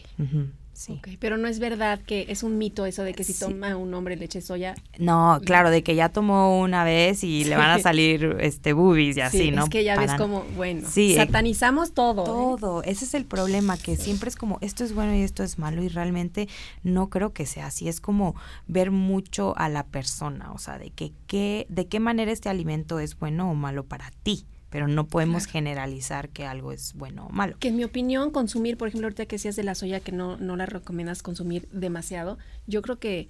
Sí. 0.79 1.01
pero 1.19 1.36
no 1.36 1.50
es 1.50 1.59
verdad 1.59 2.00
que 2.00 2.25
es 2.29 2.41
un 2.41 2.57
mito 2.57 2.86
eso 2.86 3.03
de 3.03 3.13
que 3.13 3.25
si 3.25 3.33
toma 3.33 3.75
un 3.75 3.93
hombre 3.93 4.15
leche 4.15 4.39
soya. 4.39 4.75
No, 4.98 5.41
claro, 5.43 5.71
de 5.71 5.83
que 5.83 5.93
ya 5.93 6.07
tomó 6.07 6.57
una 6.57 6.86
vez 6.86 7.21
y 7.25 7.43
le 7.43 7.57
van 7.57 7.71
a 7.71 7.79
salir 7.79 8.38
este 8.39 8.71
boobies 8.71 9.17
y 9.17 9.21
así, 9.21 9.51
¿no? 9.51 9.65
Es 9.65 9.69
que 9.69 9.83
ya 9.83 10.00
ves 10.00 10.13
como, 10.13 10.45
bueno, 10.55 10.88
sí, 10.89 11.15
satanizamos 11.15 11.91
todo. 11.91 12.21
¿eh? 12.21 12.25
Todo, 12.25 12.81
ese 12.83 13.03
es 13.03 13.13
el 13.13 13.25
problema, 13.25 13.77
que 13.77 13.98
siempre 13.98 14.29
es 14.29 14.38
como 14.38 14.57
esto 14.62 14.86
es 14.86 14.93
bueno 14.93 15.13
y 15.13 15.21
esto 15.21 15.43
es 15.43 15.59
malo 15.59 15.83
y 15.83 15.89
realmente 15.89 16.48
no 16.81 17.09
creo 17.09 17.33
que 17.33 17.45
sea 17.45 17.65
así, 17.65 17.89
es 17.89 18.00
como 18.00 18.36
ver 18.67 18.89
mucho 18.89 19.57
a 19.57 19.67
la 19.67 19.86
persona, 19.86 20.53
o 20.53 20.59
sea, 20.59 20.77
de 20.77 20.91
que 20.91 21.12
qué 21.27 21.67
de 21.67 21.88
qué 21.88 22.00
manera 22.00 22.31
este 22.31 22.48
alimento 22.48 23.00
es 23.01 23.19
bueno 23.19 23.51
o 23.51 23.53
malo 23.53 23.83
para 23.83 24.12
ti 24.24 24.45
pero 24.69 24.88
no 24.88 25.07
podemos 25.07 25.45
generalizar 25.45 26.29
que 26.29 26.45
algo 26.45 26.71
es 26.71 26.93
bueno 26.93 27.27
o 27.27 27.29
malo. 27.29 27.57
Que 27.59 27.69
en 27.69 27.77
mi 27.77 27.83
opinión, 27.83 28.31
consumir, 28.31 28.77
por 28.77 28.88
ejemplo, 28.88 29.07
ahorita 29.07 29.25
que 29.25 29.35
decías 29.35 29.55
de 29.55 29.63
la 29.63 29.75
soya 29.75 29.99
que 29.99 30.11
no, 30.11 30.38
no 30.38 30.55
la 30.55 30.65
recomiendas 30.65 31.23
consumir 31.23 31.67
demasiado, 31.71 32.38
yo 32.67 32.81
creo 32.81 32.99
que 32.99 33.27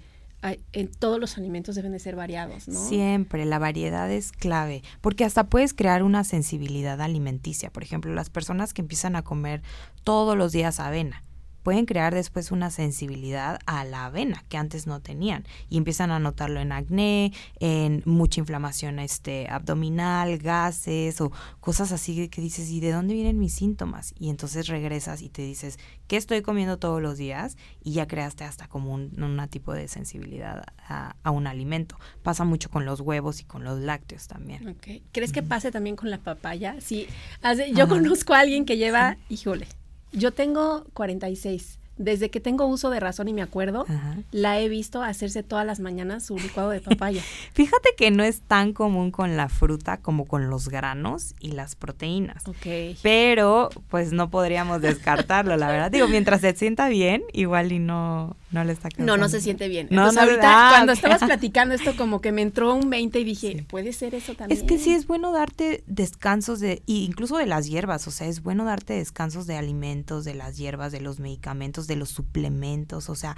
en 0.72 0.88
todos 0.88 1.20
los 1.20 1.36
alimentos 1.36 1.74
deben 1.74 1.92
de 1.92 1.98
ser 1.98 2.16
variados, 2.16 2.66
¿no? 2.66 2.80
Siempre, 2.88 3.44
la 3.44 3.58
variedad 3.58 4.10
es 4.10 4.32
clave, 4.32 4.82
porque 5.00 5.24
hasta 5.24 5.44
puedes 5.44 5.74
crear 5.74 6.02
una 6.02 6.24
sensibilidad 6.24 7.00
alimenticia. 7.00 7.70
Por 7.70 7.82
ejemplo, 7.82 8.14
las 8.14 8.30
personas 8.30 8.72
que 8.72 8.80
empiezan 8.80 9.16
a 9.16 9.22
comer 9.22 9.62
todos 10.02 10.38
los 10.38 10.52
días 10.52 10.80
avena, 10.80 11.22
pueden 11.62 11.86
crear 11.86 12.14
después 12.14 12.50
una 12.50 12.70
sensibilidad 12.70 13.58
a 13.66 13.84
la 13.84 14.06
avena 14.06 14.44
que 14.48 14.56
antes 14.56 14.86
no 14.86 15.00
tenían 15.00 15.44
y 15.68 15.76
empiezan 15.76 16.10
a 16.10 16.18
notarlo 16.18 16.60
en 16.60 16.72
acné, 16.72 17.32
en 17.58 18.02
mucha 18.04 18.40
inflamación 18.40 18.98
este 18.98 19.48
abdominal, 19.48 20.38
gases 20.38 21.20
o 21.20 21.32
cosas 21.60 21.92
así 21.92 22.28
que 22.28 22.40
dices, 22.40 22.70
¿y 22.70 22.80
de 22.80 22.92
dónde 22.92 23.14
vienen 23.14 23.38
mis 23.38 23.54
síntomas? 23.54 24.14
Y 24.18 24.30
entonces 24.30 24.66
regresas 24.68 25.22
y 25.22 25.28
te 25.28 25.42
dices, 25.42 25.78
¿qué 26.06 26.16
estoy 26.16 26.42
comiendo 26.42 26.78
todos 26.78 27.00
los 27.00 27.18
días? 27.18 27.56
Y 27.82 27.92
ya 27.92 28.06
creaste 28.06 28.44
hasta 28.44 28.68
como 28.68 28.92
un 28.92 29.10
tipo 29.50 29.72
de 29.72 29.88
sensibilidad 29.88 30.64
a, 30.88 31.30
un 31.30 31.46
alimento. 31.46 31.98
Pasa 32.22 32.44
mucho 32.44 32.70
con 32.70 32.84
los 32.84 33.00
huevos 33.00 33.40
y 33.40 33.44
con 33.44 33.64
los 33.64 33.78
lácteos 33.78 34.26
también. 34.26 34.76
¿Crees 35.12 35.32
que 35.32 35.42
pase 35.42 35.70
también 35.70 35.96
con 35.96 36.10
la 36.10 36.18
papaya? 36.18 36.76
Sí, 36.80 37.06
yo 37.74 37.88
conozco 37.88 38.34
a 38.34 38.40
alguien 38.40 38.64
que 38.64 38.76
lleva, 38.76 39.16
híjole, 39.28 39.66
yo 40.12 40.32
tengo 40.32 40.84
46 40.94 41.80
desde 42.00 42.30
que 42.30 42.40
tengo 42.40 42.64
uso 42.64 42.88
de 42.88 42.98
razón 42.98 43.28
y 43.28 43.34
me 43.34 43.42
acuerdo, 43.42 43.84
la 44.30 44.58
he 44.58 44.70
visto 44.70 45.02
hacerse 45.02 45.42
todas 45.42 45.66
las 45.66 45.80
mañanas 45.80 46.24
su 46.24 46.36
licuado 46.38 46.70
de 46.70 46.80
papaya. 46.80 47.22
Fíjate 47.52 47.90
que 47.94 48.10
no 48.10 48.24
es 48.24 48.40
tan 48.40 48.72
común 48.72 49.10
con 49.10 49.36
la 49.36 49.50
fruta 49.50 49.98
como 49.98 50.24
con 50.24 50.48
los 50.48 50.70
granos 50.70 51.34
y 51.40 51.52
las 51.52 51.76
proteínas. 51.76 52.48
Ok. 52.48 52.96
Pero, 53.02 53.68
pues 53.88 54.12
no 54.12 54.30
podríamos 54.30 54.80
descartarlo, 54.80 55.58
la 55.58 55.68
verdad. 55.68 55.90
Digo, 55.90 56.08
mientras 56.08 56.40
se 56.40 56.54
sienta 56.54 56.88
bien, 56.88 57.22
igual 57.34 57.70
y 57.70 57.80
no, 57.80 58.34
no 58.50 58.64
le 58.64 58.72
está 58.72 58.88
No, 58.98 59.16
no 59.16 59.28
se 59.28 59.40
siente 59.40 59.68
bien. 59.68 59.86
No, 59.90 60.02
Entonces, 60.02 60.22
ahorita, 60.22 60.68
cuando 60.70 60.92
estabas 60.92 61.20
platicando 61.24 61.74
esto, 61.74 61.96
como 61.96 62.20
que 62.20 62.32
me 62.32 62.42
entró 62.42 62.74
un 62.74 62.90
20 62.90 63.20
y 63.20 63.24
dije, 63.24 63.66
¿puede 63.68 63.92
ser 63.92 64.14
eso 64.14 64.34
también? 64.34 64.58
Es 64.58 64.64
que 64.66 64.78
sí 64.78 64.92
es 64.92 65.06
bueno 65.06 65.32
darte 65.32 65.84
descansos 65.86 66.58
de, 66.58 66.82
incluso 66.86 67.36
de 67.36 67.46
las 67.46 67.68
hierbas, 67.68 68.06
o 68.08 68.10
sea, 68.10 68.26
es 68.26 68.42
bueno 68.42 68.64
darte 68.64 68.94
descansos 68.94 69.46
de 69.46 69.56
alimentos, 69.56 70.24
de 70.24 70.34
las 70.34 70.56
hierbas, 70.56 70.90
de 70.90 71.00
los 71.00 71.20
medicamentos, 71.20 71.86
de 71.86 71.96
los 71.96 72.08
suplementos, 72.08 73.08
o 73.08 73.14
sea, 73.14 73.36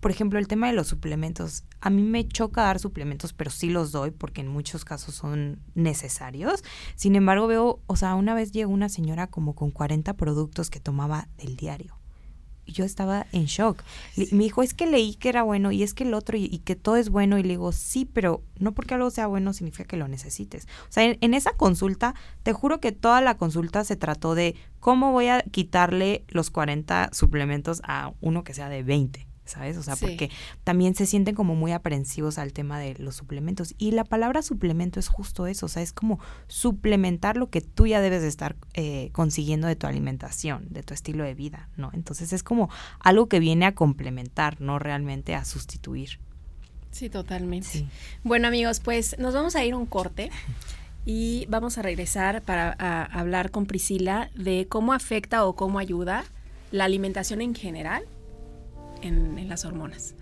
por 0.00 0.10
ejemplo, 0.10 0.38
el 0.38 0.48
tema 0.48 0.68
de 0.68 0.72
los 0.72 0.86
suplementos, 0.86 1.64
a 1.80 1.90
mí 1.90 2.02
me 2.02 2.26
choca 2.28 2.62
dar 2.62 2.78
suplementos, 2.78 3.32
pero 3.32 3.50
sí 3.50 3.70
los 3.70 3.92
doy 3.92 4.10
porque 4.10 4.40
en 4.40 4.48
muchos 4.48 4.84
casos 4.84 5.14
son 5.14 5.58
necesarios. 5.74 6.62
Sin 6.94 7.16
embargo, 7.16 7.46
veo, 7.46 7.80
o 7.86 7.96
sea, 7.96 8.14
una 8.14 8.34
vez 8.34 8.52
llegó 8.52 8.72
una 8.72 8.88
señora 8.88 9.26
como 9.26 9.54
con 9.54 9.70
40 9.70 10.14
productos 10.14 10.70
que 10.70 10.80
tomaba 10.80 11.28
del 11.38 11.56
diario 11.56 11.98
yo 12.66 12.84
estaba 12.84 13.26
en 13.32 13.46
shock. 13.46 13.82
Me 14.32 14.44
dijo, 14.44 14.62
es 14.62 14.74
que 14.74 14.86
leí 14.86 15.14
que 15.14 15.28
era 15.28 15.42
bueno 15.42 15.72
y 15.72 15.82
es 15.82 15.94
que 15.94 16.04
el 16.04 16.14
otro 16.14 16.36
y, 16.36 16.58
que 16.58 16.76
todo 16.76 16.96
es 16.96 17.10
bueno. 17.10 17.38
Y 17.38 17.42
le 17.42 17.50
digo, 17.50 17.72
sí, 17.72 18.04
pero 18.04 18.42
no 18.58 18.72
porque 18.72 18.94
algo 18.94 19.10
sea 19.10 19.26
bueno 19.26 19.52
significa 19.52 19.84
que 19.84 19.96
lo 19.96 20.08
necesites. 20.08 20.66
O 20.88 20.92
sea, 20.92 21.04
en, 21.04 21.18
en, 21.20 21.34
esa 21.34 21.52
consulta, 21.52 22.14
te 22.42 22.52
juro 22.52 22.80
que 22.80 22.92
toda 22.92 23.20
la 23.20 23.36
consulta 23.36 23.84
se 23.84 23.96
trató 23.96 24.34
de 24.34 24.54
cómo 24.80 25.12
voy 25.12 25.28
a 25.28 25.42
quitarle 25.42 26.24
los 26.28 26.50
40 26.50 27.10
suplementos 27.12 27.82
a 27.84 28.12
uno 28.20 28.44
que 28.44 28.54
sea 28.54 28.68
de 28.68 28.82
20. 28.82 29.25
¿Sabes? 29.46 29.76
O 29.76 29.82
sea, 29.82 29.96
porque 29.96 30.30
también 30.64 30.94
se 30.94 31.06
sienten 31.06 31.34
como 31.34 31.54
muy 31.54 31.72
aprensivos 31.72 32.38
al 32.38 32.52
tema 32.52 32.78
de 32.78 32.94
los 32.98 33.16
suplementos. 33.16 33.74
Y 33.78 33.92
la 33.92 34.04
palabra 34.04 34.42
suplemento 34.42 35.00
es 35.00 35.08
justo 35.08 35.46
eso, 35.46 35.66
o 35.66 35.68
sea, 35.68 35.82
es 35.82 35.92
como 35.92 36.18
suplementar 36.48 37.36
lo 37.36 37.48
que 37.48 37.60
tú 37.60 37.86
ya 37.86 38.00
debes 38.00 38.22
de 38.22 38.28
estar 38.28 38.56
eh, 38.74 39.10
consiguiendo 39.12 39.66
de 39.66 39.76
tu 39.76 39.86
alimentación, 39.86 40.66
de 40.70 40.82
tu 40.82 40.92
estilo 40.94 41.24
de 41.24 41.34
vida, 41.34 41.68
¿no? 41.76 41.90
Entonces 41.94 42.32
es 42.32 42.42
como 42.42 42.68
algo 43.00 43.28
que 43.28 43.40
viene 43.40 43.66
a 43.66 43.74
complementar, 43.74 44.60
no 44.60 44.78
realmente 44.78 45.34
a 45.34 45.44
sustituir. 45.44 46.18
Sí, 46.90 47.10
totalmente. 47.10 47.86
Bueno, 48.24 48.48
amigos, 48.48 48.80
pues 48.80 49.18
nos 49.18 49.34
vamos 49.34 49.54
a 49.54 49.64
ir 49.64 49.74
a 49.74 49.76
un 49.76 49.86
corte. 49.86 50.30
Y 51.08 51.46
vamos 51.48 51.78
a 51.78 51.82
regresar 51.82 52.42
para 52.42 52.72
hablar 53.04 53.52
con 53.52 53.66
Priscila 53.66 54.28
de 54.34 54.66
cómo 54.68 54.92
afecta 54.92 55.44
o 55.44 55.54
cómo 55.54 55.78
ayuda 55.78 56.24
la 56.72 56.84
alimentación 56.84 57.40
en 57.40 57.54
general 57.54 58.02
en, 59.02 59.48
las 59.48 59.64
hormonas. 59.64 60.14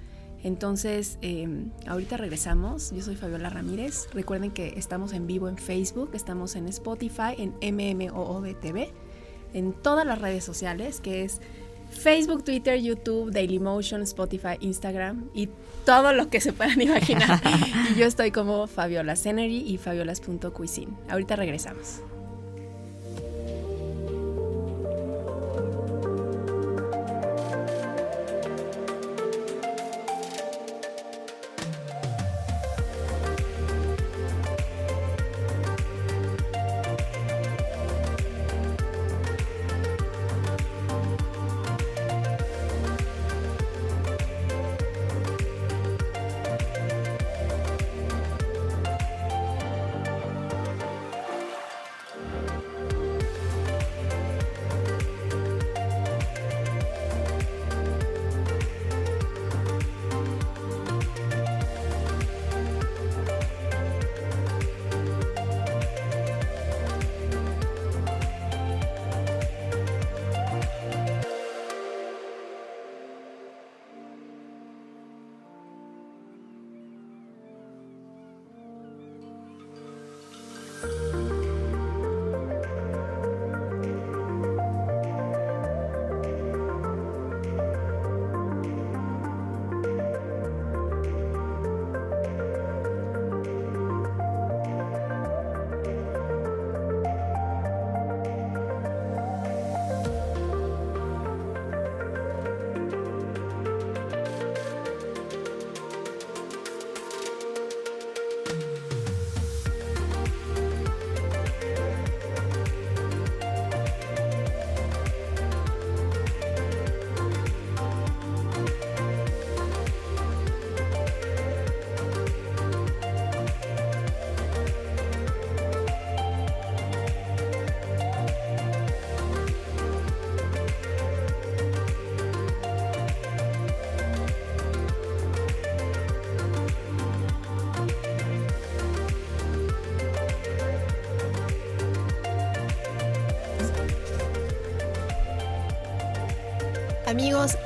Entonces, 0.43 1.19
em, 1.23 1.71
ahorita 1.87 2.17
regresamos. 2.17 2.91
Yo 2.91 3.03
soy 3.03 3.17
Fabiola 3.17 3.49
Ramírez. 3.49 4.09
Recuerden 4.13 4.51
que 4.51 4.75
estamos 4.77 5.13
en 5.13 5.27
vivo 5.27 5.49
en 5.49 5.57
Facebook, 5.57 6.11
estamos 6.13 6.55
en 6.55 6.69
Spotify, 6.69 7.35
en 7.39 7.55
MMOODTV, 7.75 8.93
en 9.55 9.73
todas 9.73 10.07
las 10.07 10.21
redes 10.21 10.45
sociales, 10.45 11.01
que 11.01 11.25
es 11.25 11.41
Facebook, 11.91 12.45
Twitter, 12.45 12.81
YouTube, 12.81 13.31
Dailymotion, 13.31 14.03
Spotify, 14.03 14.57
Instagram 14.61 15.31
y 15.33 15.49
todo 15.87 16.13
lo 16.13 16.29
que 16.29 16.41
se 16.41 16.53
puedan 16.53 16.81
imaginar. 16.81 17.41
y 17.95 17.99
yo 17.99 18.07
estoy 18.07 18.31
como 18.31 18.67
Fabiola 18.67 19.17
Cenery 19.17 19.59
y 19.67 19.79
fabiolas.cuisine. 19.79 20.93
Ahorita 21.09 21.37
regresamos. 21.37 22.01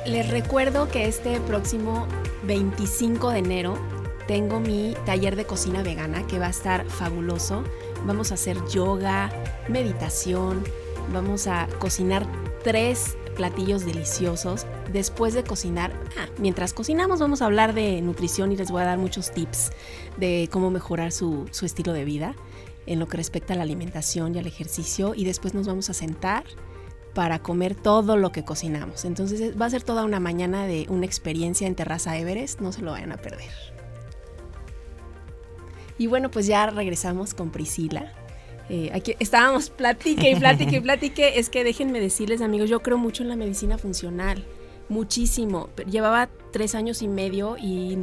Les 0.09 0.27
recuerdo 0.27 0.89
que 0.89 1.07
este 1.07 1.39
próximo 1.41 2.07
25 2.43 3.29
de 3.29 3.39
enero 3.39 3.77
tengo 4.27 4.59
mi 4.59 4.95
taller 5.05 5.35
de 5.35 5.45
cocina 5.45 5.83
vegana 5.83 6.25
que 6.25 6.39
va 6.39 6.47
a 6.47 6.49
estar 6.49 6.85
fabuloso. 6.85 7.63
Vamos 8.05 8.31
a 8.31 8.33
hacer 8.33 8.57
yoga, 8.67 9.29
meditación, 9.67 10.63
vamos 11.13 11.45
a 11.45 11.67
cocinar 11.79 12.25
tres 12.63 13.17
platillos 13.35 13.85
deliciosos. 13.85 14.65
Después 14.91 15.35
de 15.35 15.43
cocinar, 15.43 15.93
ah, 16.17 16.27
mientras 16.39 16.73
cocinamos 16.73 17.19
vamos 17.19 17.43
a 17.43 17.45
hablar 17.45 17.73
de 17.73 18.01
nutrición 18.01 18.51
y 18.51 18.57
les 18.57 18.71
voy 18.71 18.81
a 18.81 18.85
dar 18.85 18.97
muchos 18.97 19.31
tips 19.31 19.71
de 20.17 20.49
cómo 20.51 20.71
mejorar 20.71 21.11
su, 21.11 21.47
su 21.51 21.67
estilo 21.67 21.93
de 21.93 22.05
vida 22.05 22.35
en 22.87 22.97
lo 22.97 23.07
que 23.07 23.17
respecta 23.17 23.53
a 23.53 23.57
la 23.57 23.63
alimentación 23.63 24.33
y 24.33 24.39
al 24.39 24.47
ejercicio. 24.47 25.13
Y 25.13 25.23
después 25.23 25.53
nos 25.53 25.67
vamos 25.67 25.91
a 25.91 25.93
sentar 25.93 26.45
para 27.13 27.39
comer 27.39 27.75
todo 27.75 28.17
lo 28.17 28.31
que 28.31 28.43
cocinamos. 28.43 29.05
Entonces 29.05 29.59
va 29.59 29.65
a 29.65 29.69
ser 29.69 29.83
toda 29.83 30.03
una 30.03 30.19
mañana 30.19 30.65
de 30.65 30.85
una 30.89 31.05
experiencia 31.05 31.67
en 31.67 31.75
Terraza 31.75 32.17
Everest, 32.17 32.61
no 32.61 32.71
se 32.71 32.81
lo 32.81 32.91
vayan 32.91 33.11
a 33.11 33.17
perder. 33.17 33.49
Y 35.97 36.07
bueno, 36.07 36.31
pues 36.31 36.47
ya 36.47 36.65
regresamos 36.67 37.33
con 37.33 37.51
Priscila. 37.51 38.13
Eh, 38.69 38.91
aquí 38.93 39.15
estábamos 39.19 39.69
platique 39.69 40.31
y 40.31 40.35
platique 40.35 40.77
y 40.77 40.79
platique. 40.79 41.39
Es 41.39 41.49
que 41.49 41.63
déjenme 41.63 41.99
decirles, 41.99 42.41
amigos, 42.41 42.69
yo 42.69 42.81
creo 42.81 42.97
mucho 42.97 43.23
en 43.23 43.29
la 43.29 43.35
medicina 43.35 43.77
funcional, 43.77 44.45
muchísimo. 44.87 45.69
Llevaba 45.89 46.29
tres 46.51 46.75
años 46.75 47.01
y 47.01 47.07
medio 47.07 47.57
y, 47.57 47.97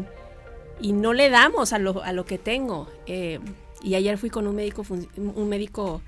no 0.82 1.14
le 1.14 1.30
damos 1.30 1.72
a 1.72 1.78
lo, 1.78 2.02
a 2.02 2.12
lo 2.12 2.26
que 2.26 2.36
tengo. 2.36 2.88
Eh, 3.06 3.38
y 3.82 3.94
ayer 3.94 4.18
fui 4.18 4.28
con 4.28 4.46
un 4.46 4.56
médico, 4.56 4.84
un 5.16 5.48
médico 5.48 6.02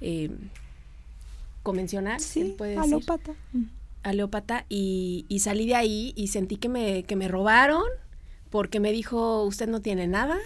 eh, 0.00 0.30
convencional, 1.64 2.20
sí, 2.20 2.54
puede 2.56 2.76
alópata. 2.76 3.32
Alópata, 4.04 4.66
y, 4.68 5.24
y, 5.28 5.40
salí 5.40 5.66
de 5.66 5.74
ahí 5.74 6.12
y 6.14 6.28
sentí 6.28 6.56
que 6.56 6.68
me, 6.68 7.02
que 7.04 7.16
me 7.16 7.26
robaron 7.26 7.82
porque 8.50 8.78
me 8.78 8.92
dijo, 8.92 9.42
usted 9.42 9.66
no 9.66 9.80
tiene 9.80 10.06
nada. 10.06 10.36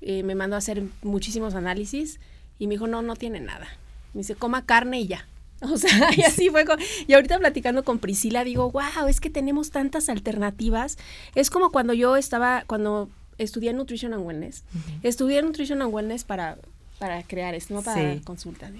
Eh, 0.00 0.22
me 0.22 0.34
mandó 0.34 0.54
a 0.56 0.58
hacer 0.58 0.84
muchísimos 1.02 1.54
análisis 1.54 2.18
y 2.58 2.66
me 2.66 2.76
dijo, 2.76 2.86
no, 2.86 3.02
no 3.02 3.14
tiene 3.14 3.40
nada. 3.40 3.66
Me 4.14 4.20
dice, 4.20 4.36
coma 4.36 4.64
carne 4.64 5.00
y 5.00 5.08
ya. 5.08 5.28
O 5.70 5.76
sea, 5.76 6.10
y 6.16 6.22
así 6.22 6.48
fue. 6.48 6.64
y 7.06 7.12
ahorita 7.12 7.38
platicando 7.38 7.84
con 7.84 7.98
Priscila, 7.98 8.42
digo, 8.42 8.70
wow, 8.72 9.06
es 9.06 9.20
que 9.20 9.30
tenemos 9.30 9.70
tantas 9.70 10.08
alternativas. 10.08 10.96
Es 11.34 11.50
como 11.50 11.70
cuando 11.70 11.92
yo 11.92 12.16
estaba, 12.16 12.64
cuando 12.66 13.10
estudié 13.38 13.72
Nutrition 13.72 14.12
and 14.12 14.26
Wellness. 14.26 14.64
Estudié 15.02 15.42
Nutrition 15.42 15.82
and 15.82 15.94
Wellness 15.94 16.24
para, 16.24 16.58
para 16.98 17.22
crear 17.22 17.54
esto, 17.54 17.74
no 17.74 17.82
para 17.82 18.18
consultas. 18.22 18.72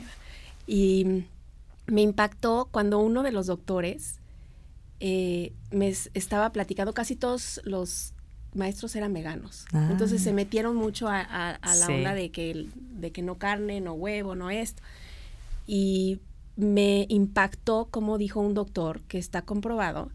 Y 0.66 1.24
me 1.86 2.02
impactó 2.02 2.68
cuando 2.70 2.98
uno 2.98 3.22
de 3.22 3.32
los 3.32 3.46
doctores 3.46 4.20
eh, 5.00 5.52
me 5.70 5.88
estaba 5.88 6.52
platicando, 6.52 6.92
casi 6.94 7.16
todos 7.16 7.60
los 7.64 8.14
maestros 8.54 8.94
eran 8.96 9.12
veganos. 9.12 9.66
Ah. 9.72 9.88
Entonces 9.90 10.22
se 10.22 10.32
metieron 10.32 10.76
mucho 10.76 11.08
a, 11.08 11.58
la 11.60 11.86
onda 11.86 12.14
de 12.14 12.30
que, 12.30 12.68
de 12.74 13.10
que 13.10 13.22
no 13.22 13.36
carne, 13.36 13.80
no 13.80 13.94
huevo, 13.94 14.34
no 14.34 14.50
esto. 14.50 14.82
Y 15.66 16.20
me 16.56 17.06
impactó 17.08 17.88
como 17.90 18.18
dijo 18.18 18.40
un 18.40 18.54
doctor 18.54 19.00
que 19.02 19.18
está 19.18 19.42
comprobado 19.42 20.10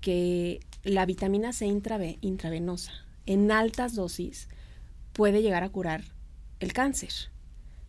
que 0.00 0.60
la 0.84 1.06
vitamina 1.06 1.52
C 1.52 1.66
intravenosa 1.66 2.92
en 3.26 3.50
altas 3.50 3.94
dosis 3.94 4.48
puede 5.12 5.42
llegar 5.42 5.62
a 5.62 5.68
curar 5.68 6.04
el 6.60 6.72
cáncer, 6.72 7.12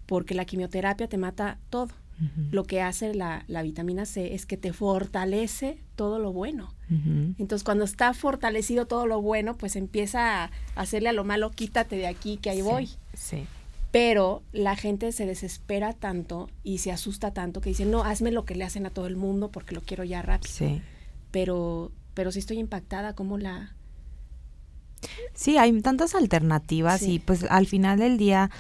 porque 0.06 0.34
la 0.34 0.46
quimioterapia 0.46 1.08
te 1.08 1.18
mata 1.18 1.60
todo 1.70 1.90
lo 2.52 2.64
que 2.66 2.82
hace 2.82 3.14
la, 3.14 3.44
vitamina 3.64 4.06
C 4.06 4.36
es 4.36 4.46
que 4.46 4.58
te 4.58 4.74
fortalece 4.74 5.78
todo 5.96 6.20
lo 6.20 6.32
bueno. 6.32 6.74
Entonces, 6.90 7.64
cuando 7.64 7.86
está 7.86 8.14
fortalecido 8.14 8.86
todo 8.86 9.08
lo 9.08 9.22
bueno, 9.22 9.58
pues 9.58 9.78
empieza 9.78 10.44
a 10.44 10.52
hacerle 10.76 11.08
a 11.08 11.14
lo 11.14 11.24
malo, 11.24 11.50
quítate 11.52 11.96
de 11.96 12.08
aquí, 12.08 12.36
que 12.36 12.50
ahí 12.50 12.62
voy. 12.62 12.90
Sí. 13.14 13.46
Pero 13.92 14.42
la 14.52 14.76
gente 14.76 15.12
se 15.14 15.26
desespera 15.26 15.94
tanto 15.94 16.50
y 16.64 16.80
se 16.80 16.92
asusta 16.92 17.32
tanto 17.32 17.62
que 17.62 17.70
dice, 17.70 17.86
no, 17.86 18.04
hazme 18.04 18.32
lo 18.32 18.44
que 18.44 18.56
le 18.56 18.66
hacen 18.66 18.86
a 18.86 18.90
todo 18.90 19.08
el 19.08 19.16
mundo 19.16 19.52
porque 19.52 19.74
lo 19.74 19.82
quiero 19.82 20.04
ya 20.04 20.22
rápido. 20.22 20.54
Sí. 20.54 20.82
Pero, 21.32 21.92
pero 22.14 22.32
sí 22.32 22.40
estoy 22.40 22.60
impactada, 22.60 23.14
como 23.14 23.38
la... 23.38 23.74
Sí, 25.34 25.58
hay 25.58 25.82
tantas 25.82 26.14
alternativas 26.14 27.04
y 27.04 27.20
pues 27.20 27.46
al 27.46 27.68
final 27.68 28.00
del 28.00 28.18
día 28.18 28.52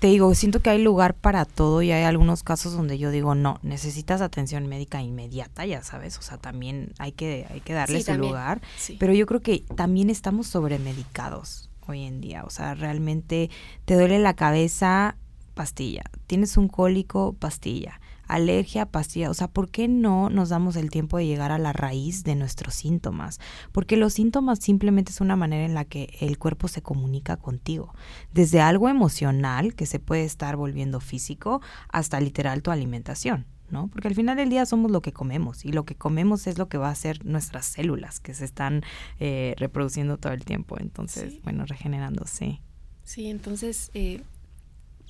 te 0.00 0.06
digo, 0.06 0.34
siento 0.34 0.60
que 0.60 0.70
hay 0.70 0.82
lugar 0.82 1.14
para 1.14 1.44
todo 1.44 1.82
y 1.82 1.92
hay 1.92 2.04
algunos 2.04 2.42
casos 2.42 2.72
donde 2.72 2.96
yo 2.96 3.10
digo, 3.10 3.34
no, 3.34 3.60
necesitas 3.62 4.22
atención 4.22 4.66
médica 4.66 5.02
inmediata, 5.02 5.66
ya 5.66 5.82
sabes, 5.82 6.18
o 6.18 6.22
sea, 6.22 6.38
también 6.38 6.94
hay 6.98 7.12
que, 7.12 7.46
hay 7.50 7.60
que 7.60 7.74
darle 7.74 8.02
su 8.02 8.14
lugar, 8.14 8.62
pero 8.98 9.12
yo 9.12 9.26
creo 9.26 9.40
que 9.40 9.62
también 9.76 10.08
estamos 10.08 10.46
sobremedicados 10.46 11.68
hoy 11.86 12.04
en 12.04 12.22
día, 12.22 12.44
o 12.44 12.50
sea, 12.50 12.74
realmente 12.74 13.50
te 13.84 13.94
duele 13.94 14.18
la 14.18 14.34
cabeza, 14.34 15.16
pastilla, 15.52 16.04
tienes 16.26 16.56
un 16.56 16.68
cólico, 16.68 17.34
pastilla, 17.38 17.99
alergia, 18.34 18.86
pastilla. 18.86 19.30
O 19.30 19.34
sea, 19.34 19.48
¿por 19.48 19.70
qué 19.70 19.88
no 19.88 20.30
nos 20.30 20.48
damos 20.48 20.76
el 20.76 20.90
tiempo 20.90 21.18
de 21.18 21.26
llegar 21.26 21.52
a 21.52 21.58
la 21.58 21.72
raíz 21.72 22.24
de 22.24 22.34
nuestros 22.34 22.74
síntomas? 22.74 23.40
Porque 23.72 23.96
los 23.96 24.14
síntomas 24.14 24.60
simplemente 24.60 25.12
es 25.12 25.20
una 25.20 25.36
manera 25.36 25.64
en 25.64 25.74
la 25.74 25.84
que 25.84 26.16
el 26.20 26.38
cuerpo 26.38 26.68
se 26.68 26.82
comunica 26.82 27.36
contigo. 27.36 27.94
Desde 28.32 28.60
algo 28.60 28.88
emocional, 28.88 29.74
que 29.74 29.86
se 29.86 29.98
puede 29.98 30.24
estar 30.24 30.56
volviendo 30.56 31.00
físico, 31.00 31.60
hasta 31.88 32.20
literal 32.20 32.62
tu 32.62 32.70
alimentación. 32.70 33.46
¿no? 33.70 33.88
Porque 33.88 34.08
al 34.08 34.14
final 34.14 34.36
del 34.36 34.50
día 34.50 34.66
somos 34.66 34.90
lo 34.90 35.00
que 35.00 35.12
comemos 35.12 35.64
y 35.64 35.72
lo 35.72 35.84
que 35.84 35.94
comemos 35.94 36.46
es 36.46 36.58
lo 36.58 36.68
que 36.68 36.76
va 36.76 36.88
a 36.88 36.92
hacer 36.92 37.24
nuestras 37.24 37.66
células 37.66 38.18
que 38.18 38.34
se 38.34 38.44
están 38.44 38.82
eh, 39.20 39.54
reproduciendo 39.58 40.18
todo 40.18 40.32
el 40.32 40.44
tiempo, 40.44 40.76
entonces, 40.80 41.40
bueno, 41.42 41.64
regenerándose. 41.66 42.60
Sí, 43.04 43.28
entonces 43.28 43.90
eh, 43.94 44.22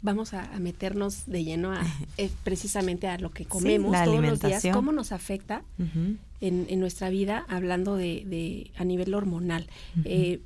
vamos 0.03 0.35
a, 0.35 0.49
meternos 0.59 1.27
de 1.27 1.45
lleno 1.45 1.73
a 1.73 1.83
eh, 2.17 2.31
precisamente 2.45 3.09
a 3.09 3.19
lo 3.19 3.31
que 3.31 3.45
comemos 3.45 3.97
todos 4.05 4.23
los 4.23 4.41
días, 4.41 4.65
cómo 4.73 4.93
nos 4.93 5.13
afecta 5.13 5.63
en, 6.41 6.81
nuestra 6.81 7.11
vida, 7.11 7.45
hablando 7.49 7.97
de, 7.97 8.71
a 8.77 8.85
nivel 8.85 9.15
hormonal. 9.15 9.67
Eh, 10.05 10.41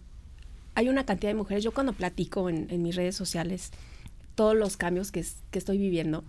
hay 0.74 0.88
una 0.88 1.06
cantidad 1.06 1.30
de 1.30 1.36
mujeres, 1.36 1.62
yo 1.62 1.72
cuando 1.72 1.92
platico 1.92 2.48
en, 2.48 2.82
mis 2.82 2.96
redes 2.96 3.14
sociales 3.14 3.70
todos 4.34 4.56
los 4.56 4.76
cambios 4.76 5.12
que, 5.12 5.20
estoy 5.20 5.78
viviendo, 5.78 6.24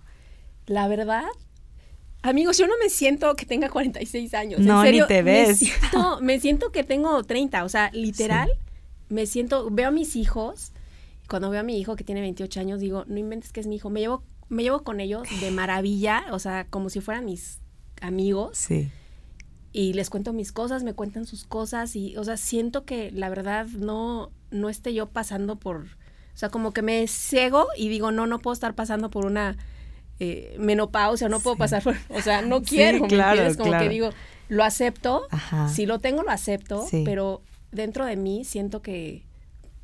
la 0.68 0.88
verdad, 0.88 1.26
amigos, 2.22 2.58
yo 2.58 2.68
no 2.68 2.74
me 2.82 2.90
siento 2.90 3.36
que 3.36 3.46
tenga 3.46 3.70
46 3.70 4.34
años. 4.36 4.60
No, 4.60 4.82
en 4.82 4.88
serio, 4.88 5.04
ni 5.06 5.08
te 5.08 5.24
ves. 5.24 5.62
Me 6.22 6.40
siento, 6.40 6.72
que 6.72 6.84
tengo 6.84 7.24
30, 7.24 7.64
o 7.64 7.70
sea, 7.70 7.90
literal, 7.94 8.52
me 9.10 9.26
siento, 9.26 9.70
veo 9.72 9.88
a 9.88 9.92
mis 9.92 10.16
hijos 10.16 10.72
cuando 11.30 11.50
veo 11.50 11.62
a 11.62 11.64
mi 11.64 11.80
hijo 11.80 11.96
que 11.96 12.04
tiene 12.04 12.22
28 12.22 12.60
años, 12.60 12.80
digo, 12.80 13.04
no 13.08 13.18
inventes 13.18 13.52
que 13.52 13.60
es 13.60 13.68
mi 13.68 13.76
hijo. 13.76 13.90
Me 13.90 14.00
llevo, 14.02 14.24
me 14.50 14.64
llevo 14.64 14.84
con 14.84 15.00
ellos 15.00 15.28
de 15.42 15.52
maravilla, 15.52 16.26
o 16.32 16.40
sea, 16.40 16.68
como 16.70 16.90
si 16.90 17.02
fueran 17.02 17.26
mis 17.26 17.60
amigos. 18.02 18.58
Sí. 18.58 18.92
Y 19.72 19.94
les 19.94 20.10
cuento 20.10 20.32
mis 20.34 20.52
cosas, 20.52 20.84
me 20.84 20.94
cuentan 20.94 21.26
sus 21.26 21.44
cosas 21.44 21.96
y, 21.96 22.16
o 22.18 22.24
sea, 22.24 22.38
siento 22.38 22.86
que 22.86 23.12
la 23.12 23.30
verdad 23.30 23.68
no, 23.68 24.32
no 24.50 24.70
esté 24.70 24.94
yo 24.94 25.10
pasando 25.10 25.58
por, 25.58 25.84
o 25.84 26.38
sea, 26.38 26.50
como 26.50 26.72
que 26.72 26.82
me 26.82 27.08
ciego 27.08 27.68
y 27.78 27.90
digo, 27.90 28.12
no, 28.12 28.26
no 28.26 28.40
puedo 28.40 28.54
estar 28.54 28.74
pasando 28.74 29.10
por 29.10 29.26
una 29.26 29.58
eh, 30.20 30.56
menopausia, 30.60 31.28
no 31.28 31.42
puedo 31.42 31.58
pasar 31.58 31.84
por, 31.84 31.96
o 32.10 32.22
sea, 32.22 32.42
no 32.42 32.62
quiero, 32.64 33.00
sí, 33.00 33.08
claro, 33.08 33.54
Como 33.58 33.78
que 33.78 33.90
digo, 33.90 34.12
lo 34.48 34.64
acepto, 34.64 35.28
si 35.74 35.86
lo 35.86 36.00
tengo, 36.00 36.24
lo 36.24 36.32
acepto, 36.32 36.86
pero 37.04 37.42
dentro 37.72 38.06
de 38.06 38.16
mí 38.16 38.46
siento 38.46 38.82
que 38.82 39.25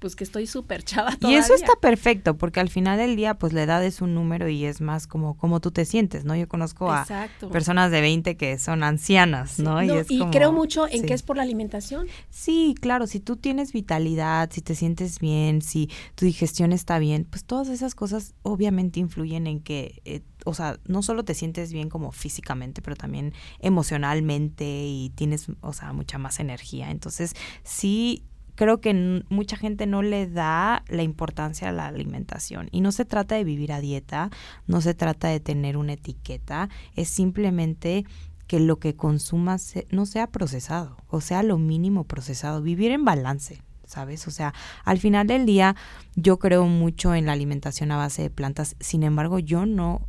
pues 0.01 0.15
que 0.15 0.23
estoy 0.23 0.47
súper 0.47 0.83
chava 0.83 1.15
todavía. 1.15 1.37
Y 1.37 1.39
eso 1.39 1.53
está 1.53 1.73
perfecto, 1.79 2.35
porque 2.35 2.59
al 2.59 2.69
final 2.69 2.97
del 2.97 3.15
día, 3.15 3.35
pues 3.35 3.53
la 3.53 3.61
edad 3.61 3.85
es 3.85 4.01
un 4.01 4.15
número 4.15 4.49
y 4.49 4.65
es 4.65 4.81
más 4.81 5.05
como, 5.05 5.37
como 5.37 5.61
tú 5.61 5.69
te 5.69 5.85
sientes, 5.85 6.25
¿no? 6.25 6.35
Yo 6.35 6.47
conozco 6.49 6.91
a 6.91 7.05
personas 7.51 7.91
de 7.91 8.01
20 8.01 8.35
que 8.35 8.57
son 8.57 8.83
ancianas, 8.83 9.59
¿no? 9.59 9.81
y, 9.83 10.19
creo 10.31 10.51
mucho 10.51 10.87
en 10.87 11.05
que 11.05 11.13
es 11.13 11.21
por 11.21 11.37
la 11.37 11.43
alimentación. 11.43 12.07
Sí, 12.31 12.73
claro, 12.81 13.05
si 13.05 13.19
tú 13.19 13.35
tienes 13.35 13.73
vitalidad, 13.73 14.49
si 14.51 14.61
te 14.61 14.73
sientes 14.73 15.19
bien, 15.19 15.61
si 15.61 15.89
tu 16.15 16.25
digestión 16.25 16.73
está 16.73 16.97
bien, 16.97 17.27
pues 17.29 17.45
todas 17.45 17.69
esas 17.69 17.93
cosas 17.93 18.33
obviamente 18.41 18.99
influyen 18.99 19.45
en 19.47 19.61
que... 19.61 20.01
Eh, 20.05 20.21
o 20.43 20.55
sea, 20.55 20.79
no 20.87 21.03
solo 21.03 21.23
te 21.23 21.35
sientes 21.35 21.71
bien 21.71 21.87
como 21.87 22.11
físicamente, 22.11 22.81
pero 22.81 22.95
también 22.95 23.31
emocionalmente 23.59 24.65
y 24.65 25.11
tienes, 25.13 25.45
o 25.61 25.71
sea, 25.71 25.93
mucha 25.93 26.17
más 26.17 26.39
energía. 26.39 26.89
Entonces, 26.89 27.35
sí 27.63 28.23
creo 28.55 28.81
que 28.81 29.23
mucha 29.29 29.57
gente 29.57 29.85
no 29.87 30.01
le 30.01 30.27
da 30.27 30.83
la 30.87 31.03
importancia 31.03 31.69
a 31.69 31.71
la 31.71 31.87
alimentación. 31.87 32.69
Y 32.71 32.81
no 32.81 32.91
se 32.91 33.05
trata 33.05 33.35
de 33.35 33.43
vivir 33.43 33.71
a 33.71 33.81
dieta, 33.81 34.29
no 34.67 34.81
se 34.81 34.93
trata 34.93 35.27
de 35.27 35.39
tener 35.39 35.77
una 35.77 35.93
etiqueta, 35.93 36.69
es 36.95 37.09
simplemente 37.09 38.05
que 38.47 38.59
lo 38.59 38.79
que 38.79 38.95
consumas 38.95 39.75
no 39.91 40.05
sea 40.05 40.27
procesado, 40.27 40.97
o 41.07 41.21
sea, 41.21 41.41
lo 41.41 41.57
mínimo 41.57 42.03
procesado, 42.03 42.61
vivir 42.61 42.91
en 42.91 43.05
balance. 43.05 43.61
¿Sabes? 43.85 44.25
O 44.25 44.31
sea, 44.31 44.53
al 44.85 44.99
final 44.99 45.27
del 45.27 45.45
día 45.45 45.75
yo 46.15 46.39
creo 46.39 46.65
mucho 46.65 47.13
en 47.13 47.25
la 47.25 47.33
alimentación 47.33 47.91
a 47.91 47.97
base 47.97 48.21
de 48.21 48.29
plantas, 48.29 48.77
sin 48.79 49.03
embargo 49.03 49.37
yo 49.37 49.65
no 49.65 50.07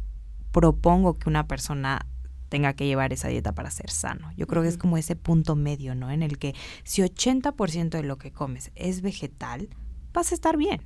propongo 0.53 1.19
que 1.19 1.29
una 1.29 1.49
persona 1.49 2.07
tenga 2.53 2.75
que 2.75 2.85
llevar 2.85 3.15
esa 3.15 3.29
dieta 3.29 3.55
para 3.55 3.71
ser 3.71 3.89
sano. 3.89 4.31
Yo 4.37 4.47
creo 4.47 4.61
que 4.61 4.69
es 4.69 4.77
como 4.77 4.99
ese 4.99 5.17
punto 5.17 5.57
medio, 5.57 5.95
¿no? 5.95 6.11
En 6.11 6.23
el 6.23 6.37
que 6.37 6.55
si 6.85 7.01
80% 7.01 7.89
de 7.89 8.03
lo 8.03 8.19
que 8.19 8.31
comes 8.31 8.73
es 8.75 9.01
vegetal, 9.01 9.71
vas 10.13 10.33
a 10.33 10.35
estar 10.35 10.59
bien. 10.59 10.83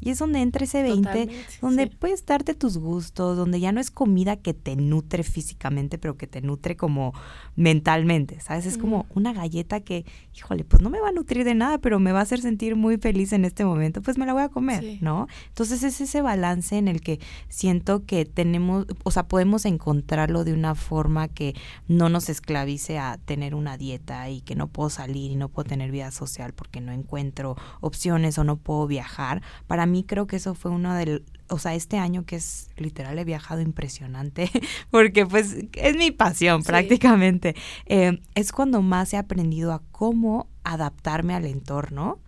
Y 0.00 0.10
es 0.10 0.18
donde 0.18 0.40
entra 0.40 0.64
ese 0.64 0.82
20, 0.82 1.28
donde 1.60 1.86
puedes 1.88 2.24
darte 2.24 2.54
tus 2.54 2.78
gustos, 2.78 3.36
donde 3.36 3.60
ya 3.60 3.72
no 3.72 3.80
es 3.80 3.90
comida 3.90 4.36
que 4.36 4.54
te 4.54 4.76
nutre 4.76 5.22
físicamente, 5.22 5.98
pero 5.98 6.16
que 6.16 6.26
te 6.26 6.40
nutre 6.40 6.76
como 6.76 7.12
mentalmente, 7.56 8.40
¿sabes? 8.40 8.66
Es 8.66 8.78
como 8.78 9.06
una 9.14 9.32
galleta 9.32 9.80
que, 9.80 10.04
híjole, 10.34 10.64
pues 10.64 10.82
no 10.82 10.90
me 10.90 11.00
va 11.00 11.08
a 11.08 11.12
nutrir 11.12 11.44
de 11.44 11.54
nada, 11.54 11.78
pero 11.78 11.98
me 12.00 12.12
va 12.12 12.20
a 12.20 12.22
hacer 12.22 12.40
sentir 12.40 12.76
muy 12.76 12.96
feliz 12.96 13.32
en 13.32 13.44
este 13.44 13.64
momento, 13.64 14.02
pues 14.02 14.18
me 14.18 14.26
la 14.26 14.32
voy 14.32 14.42
a 14.42 14.48
comer, 14.48 14.98
¿no? 15.00 15.26
Entonces 15.48 15.82
es 15.82 16.00
ese 16.00 16.22
balance 16.22 16.76
en 16.76 16.88
el 16.88 17.00
que 17.00 17.20
siento 17.48 18.04
que 18.06 18.24
tenemos, 18.24 18.86
o 19.04 19.10
sea, 19.10 19.28
podemos 19.28 19.64
encontrarlo 19.64 20.44
de 20.44 20.52
una 20.52 20.74
forma 20.74 21.28
que 21.28 21.54
no 21.88 22.08
nos 22.08 22.28
esclavice 22.28 22.98
a 22.98 23.18
tener 23.18 23.54
una 23.54 23.76
dieta 23.76 24.30
y 24.30 24.40
que 24.40 24.54
no 24.54 24.68
puedo 24.68 24.90
salir 24.90 25.30
y 25.30 25.36
no 25.36 25.48
puedo 25.48 25.68
tener 25.68 25.90
vida 25.90 26.10
social 26.10 26.52
porque 26.54 26.80
no 26.80 26.92
encuentro 26.92 27.56
opciones 27.80 28.38
o 28.38 28.44
no 28.44 28.56
puedo 28.56 28.86
viajar. 28.86 29.42
Para 29.66 29.86
mí 29.90 30.04
creo 30.04 30.26
que 30.26 30.36
eso 30.36 30.54
fue 30.54 30.70
uno 30.70 30.94
del, 30.94 31.24
o 31.48 31.58
sea, 31.58 31.74
este 31.74 31.98
año 31.98 32.24
que 32.24 32.36
es 32.36 32.70
literal 32.76 33.18
he 33.18 33.24
viajado 33.24 33.60
impresionante, 33.60 34.50
porque 34.90 35.26
pues 35.26 35.56
es 35.74 35.96
mi 35.96 36.10
pasión 36.10 36.62
prácticamente, 36.62 37.54
eh, 37.86 38.20
es 38.34 38.52
cuando 38.52 38.80
más 38.80 39.12
he 39.12 39.18
aprendido 39.18 39.72
a 39.72 39.82
cómo 39.92 40.48
adaptarme 40.64 41.34
al 41.34 41.44
entorno 41.44 42.18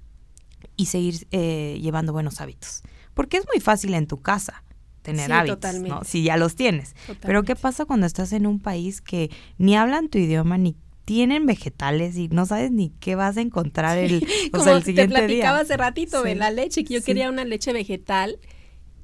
y 0.76 0.86
seguir 0.86 1.26
eh, 1.30 1.78
llevando 1.80 2.12
buenos 2.12 2.40
hábitos. 2.40 2.82
Porque 3.14 3.36
es 3.36 3.44
muy 3.52 3.60
fácil 3.60 3.94
en 3.94 4.06
tu 4.06 4.20
casa 4.20 4.64
tener 5.02 5.32
hábitos, 5.32 5.74
¿no? 5.80 6.04
Si 6.04 6.22
ya 6.22 6.36
los 6.36 6.56
tienes. 6.56 6.94
Pero 7.20 7.42
¿qué 7.42 7.56
pasa 7.56 7.84
cuando 7.84 8.06
estás 8.06 8.32
en 8.32 8.46
un 8.46 8.60
país 8.60 9.00
que 9.00 9.30
ni 9.58 9.76
hablan 9.76 10.08
tu 10.08 10.18
idioma 10.18 10.58
ni 10.58 10.76
tienen 11.04 11.46
vegetales 11.46 12.16
y 12.16 12.28
no 12.28 12.46
sabes 12.46 12.70
ni 12.70 12.90
qué 13.00 13.14
vas 13.14 13.36
a 13.36 13.40
encontrar 13.40 13.98
el, 13.98 14.26
o 14.52 14.60
sea, 14.60 14.76
el 14.76 14.84
siguiente 14.84 15.14
te 15.14 15.20
platicaba 15.20 15.60
hace 15.60 15.76
ratito 15.76 16.22
de 16.22 16.34
la 16.34 16.50
leche, 16.50 16.84
que 16.84 16.94
yo 16.94 17.02
quería 17.02 17.28
una 17.28 17.44
leche 17.44 17.72
vegetal 17.72 18.38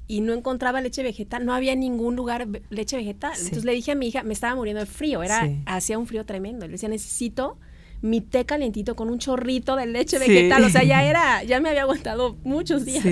y 0.07 0.21
no 0.21 0.33
encontraba 0.33 0.81
leche 0.81 1.03
vegetal, 1.03 1.45
no 1.45 1.53
había 1.53 1.75
ningún 1.75 2.15
lugar 2.15 2.47
leche 2.69 2.97
vegetal. 2.97 3.33
Entonces 3.37 3.63
le 3.63 3.73
dije 3.73 3.91
a 3.91 3.95
mi 3.95 4.07
hija, 4.07 4.23
me 4.23 4.33
estaba 4.33 4.55
muriendo 4.55 4.79
de 4.79 4.87
frío, 4.87 5.21
era 5.21 5.47
hacía 5.65 5.99
un 5.99 6.07
frío 6.07 6.25
tremendo. 6.25 6.65
Le 6.65 6.73
decía, 6.73 6.89
necesito 6.89 7.59
mi 8.01 8.21
té 8.21 8.45
calientito 8.45 8.95
con 8.95 9.09
un 9.09 9.19
chorrito 9.19 9.75
de 9.75 9.85
leche 9.85 10.17
vegetal, 10.17 10.63
o 10.63 10.69
sea, 10.69 10.83
ya 10.83 11.03
era, 11.09 11.43
ya 11.43 11.59
me 11.59 11.69
había 11.69 11.83
aguantado 11.83 12.37
muchos 12.43 12.85
días. 12.85 13.03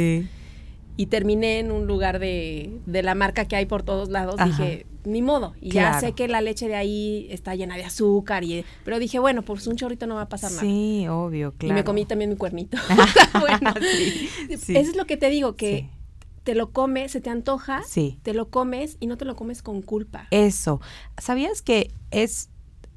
Y 0.97 1.05
terminé 1.05 1.60
en 1.60 1.71
un 1.71 1.88
lugar 1.88 2.19
de, 2.19 2.79
de 2.86 3.03
la 3.03 3.15
marca 3.15 3.45
que 3.45 3.55
hay 3.55 3.65
por 3.65 3.83
todos 3.83 4.10
lados. 4.10 4.36
Dije, 4.43 4.86
ni 5.07 5.21
modo. 5.21 5.53
Y 5.62 5.71
ya 5.71 5.99
sé 5.99 6.12
que 6.12 6.27
la 6.27 6.41
leche 6.41 6.67
de 6.67 6.75
ahí 6.75 7.27
está 7.29 7.55
llena 7.55 7.75
de 7.75 7.86
azúcar. 7.86 8.43
Y, 8.43 8.65
pero 8.83 8.99
dije, 8.99 9.19
bueno, 9.19 9.41
pues 9.41 9.65
un 9.67 9.75
chorrito 9.75 10.05
no 10.05 10.15
va 10.15 10.23
a 10.23 10.29
pasar 10.29 10.51
nada. 10.51 10.62
Sí, 10.62 11.07
obvio, 11.07 11.53
claro. 11.53 11.73
Y 11.73 11.75
me 11.75 11.83
comí 11.83 12.05
también 12.05 12.29
mi 12.29 12.36
cuernito. 12.36 12.77
bueno, 13.39 13.73
eso 14.49 14.73
es 14.73 14.95
lo 14.95 15.05
que 15.05 15.17
te 15.17 15.29
digo, 15.29 15.55
que 15.55 15.89
te 16.43 16.55
lo 16.55 16.71
comes, 16.71 17.12
se 17.12 17.21
te 17.21 17.29
antoja, 17.29 17.83
sí. 17.86 18.19
te 18.23 18.33
lo 18.33 18.49
comes 18.49 18.97
y 18.99 19.07
no 19.07 19.17
te 19.17 19.25
lo 19.25 19.36
comes 19.36 19.62
con 19.62 19.81
culpa. 19.81 20.27
Eso. 20.31 20.79
¿Sabías 21.17 21.62
que 21.62 21.91
es, 22.12 22.49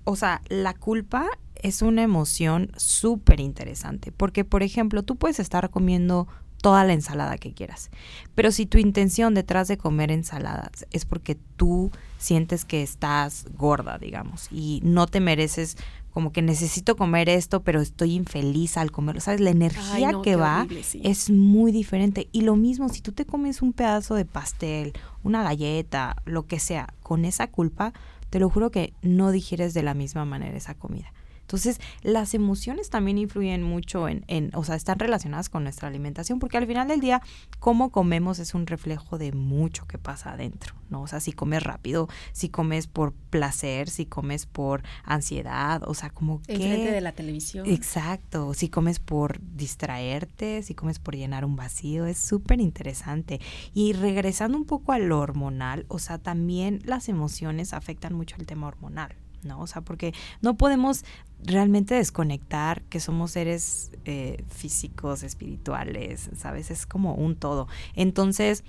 o 0.04 0.16
sea, 0.16 0.42
la 0.48 0.74
culpa 0.74 1.26
es 1.56 1.82
una 1.82 2.02
emoción 2.02 2.70
súper 2.76 3.40
interesante? 3.40 4.12
Porque, 4.12 4.44
por 4.44 4.62
ejemplo, 4.62 5.02
tú 5.02 5.16
puedes 5.16 5.40
estar 5.40 5.68
comiendo 5.70 6.28
toda 6.60 6.84
la 6.84 6.92
ensalada 6.92 7.38
que 7.38 7.52
quieras. 7.52 7.90
Pero 8.34 8.52
si 8.52 8.66
tu 8.66 8.78
intención 8.78 9.34
detrás 9.34 9.68
de 9.68 9.78
comer 9.78 10.10
ensaladas 10.10 10.86
es 10.90 11.04
porque 11.04 11.36
tú 11.56 11.90
sientes 12.18 12.64
que 12.64 12.82
estás 12.82 13.46
gorda, 13.56 13.98
digamos, 13.98 14.48
y 14.50 14.80
no 14.84 15.06
te 15.06 15.20
mereces 15.20 15.76
como 16.12 16.32
que 16.32 16.42
necesito 16.42 16.96
comer 16.96 17.28
esto, 17.28 17.62
pero 17.62 17.80
estoy 17.80 18.14
infeliz 18.14 18.76
al 18.76 18.90
comerlo, 18.90 19.20
¿sabes? 19.20 19.40
La 19.40 19.50
energía 19.50 20.12
que 20.22 20.34
va 20.34 20.66
es 21.04 21.30
muy 21.30 21.70
diferente. 21.70 22.28
Y 22.32 22.40
lo 22.40 22.56
mismo, 22.56 22.88
si 22.88 23.00
tú 23.00 23.12
te 23.12 23.24
comes 23.24 23.62
un 23.62 23.72
pedazo 23.72 24.16
de 24.16 24.24
pastel, 24.24 24.92
una 25.22 25.44
galleta, 25.44 26.16
lo 26.24 26.46
que 26.46 26.58
sea, 26.58 26.92
con 27.04 27.24
esa 27.24 27.46
culpa, 27.46 27.92
te 28.28 28.40
lo 28.40 28.50
juro 28.50 28.70
que 28.70 28.92
no 29.02 29.30
digieres 29.30 29.72
de 29.72 29.84
la 29.84 29.94
misma 29.94 30.24
manera 30.24 30.56
esa 30.56 30.74
comida. 30.74 31.12
Entonces, 31.50 31.80
las 32.02 32.34
emociones 32.34 32.90
también 32.90 33.18
influyen 33.18 33.64
mucho 33.64 34.08
en, 34.08 34.24
en, 34.28 34.52
o 34.54 34.62
sea, 34.62 34.76
están 34.76 35.00
relacionadas 35.00 35.48
con 35.48 35.64
nuestra 35.64 35.88
alimentación, 35.88 36.38
porque 36.38 36.56
al 36.58 36.66
final 36.68 36.86
del 36.86 37.00
día, 37.00 37.22
cómo 37.58 37.90
comemos 37.90 38.38
es 38.38 38.54
un 38.54 38.68
reflejo 38.68 39.18
de 39.18 39.32
mucho 39.32 39.84
que 39.88 39.98
pasa 39.98 40.34
adentro, 40.34 40.76
¿no? 40.90 41.02
O 41.02 41.08
sea, 41.08 41.18
si 41.18 41.32
comes 41.32 41.64
rápido, 41.64 42.08
si 42.30 42.50
comes 42.50 42.86
por 42.86 43.14
placer, 43.14 43.90
si 43.90 44.06
comes 44.06 44.46
por 44.46 44.84
ansiedad, 45.02 45.82
o 45.88 45.94
sea, 45.94 46.10
como 46.10 46.40
que... 46.40 46.52
Enfrente 46.52 46.92
de 46.92 47.00
la 47.00 47.10
televisión. 47.10 47.66
Exacto, 47.66 48.54
si 48.54 48.68
comes 48.68 49.00
por 49.00 49.40
distraerte, 49.40 50.62
si 50.62 50.76
comes 50.76 51.00
por 51.00 51.16
llenar 51.16 51.44
un 51.44 51.56
vacío, 51.56 52.06
es 52.06 52.18
súper 52.18 52.60
interesante. 52.60 53.40
Y 53.74 53.92
regresando 53.94 54.56
un 54.56 54.66
poco 54.66 54.92
a 54.92 55.00
lo 55.00 55.18
hormonal, 55.18 55.84
o 55.88 55.98
sea, 55.98 56.18
también 56.18 56.78
las 56.84 57.08
emociones 57.08 57.74
afectan 57.74 58.14
mucho 58.14 58.36
el 58.38 58.46
tema 58.46 58.68
hormonal. 58.68 59.16
¿No? 59.42 59.60
O 59.60 59.66
sea, 59.66 59.82
porque 59.82 60.12
no 60.40 60.56
podemos 60.56 61.04
realmente 61.42 61.94
desconectar 61.94 62.82
que 62.82 63.00
somos 63.00 63.32
seres 63.32 63.92
eh, 64.04 64.44
físicos, 64.48 65.22
espirituales, 65.22 66.30
¿sabes? 66.36 66.70
Es 66.70 66.86
como 66.86 67.14
un 67.14 67.36
todo. 67.36 67.68
Entonces, 67.94 68.64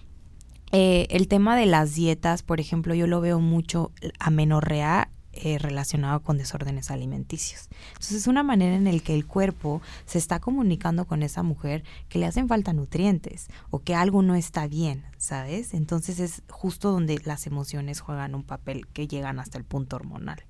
eh, 0.71 1.07
el 1.09 1.27
tema 1.27 1.57
de 1.57 1.65
las 1.65 1.95
dietas, 1.95 2.43
por 2.43 2.59
ejemplo, 2.59 2.93
yo 2.93 3.07
lo 3.07 3.19
veo 3.19 3.39
mucho 3.39 3.91
amenorrea 4.19 5.09
eh, 5.33 5.57
relacionado 5.59 6.21
con 6.21 6.37
desórdenes 6.37 6.91
alimenticios. 6.91 7.69
Entonces 7.93 8.17
es 8.17 8.27
una 8.27 8.43
manera 8.43 8.75
en 8.75 8.83
la 8.83 8.99
que 8.99 9.15
el 9.15 9.25
cuerpo 9.25 9.81
se 10.05 10.17
está 10.17 10.41
comunicando 10.41 11.05
con 11.05 11.23
esa 11.23 11.41
mujer 11.41 11.85
que 12.09 12.19
le 12.19 12.25
hacen 12.25 12.49
falta 12.49 12.73
nutrientes 12.73 13.47
o 13.69 13.79
que 13.79 13.95
algo 13.95 14.23
no 14.23 14.35
está 14.35 14.67
bien, 14.67 15.05
¿sabes? 15.17 15.73
Entonces 15.73 16.19
es 16.19 16.43
justo 16.49 16.91
donde 16.91 17.21
las 17.23 17.47
emociones 17.47 18.01
juegan 18.01 18.35
un 18.35 18.43
papel 18.43 18.87
que 18.87 19.07
llegan 19.07 19.39
hasta 19.39 19.57
el 19.57 19.63
punto 19.63 19.95
hormonal. 19.95 20.43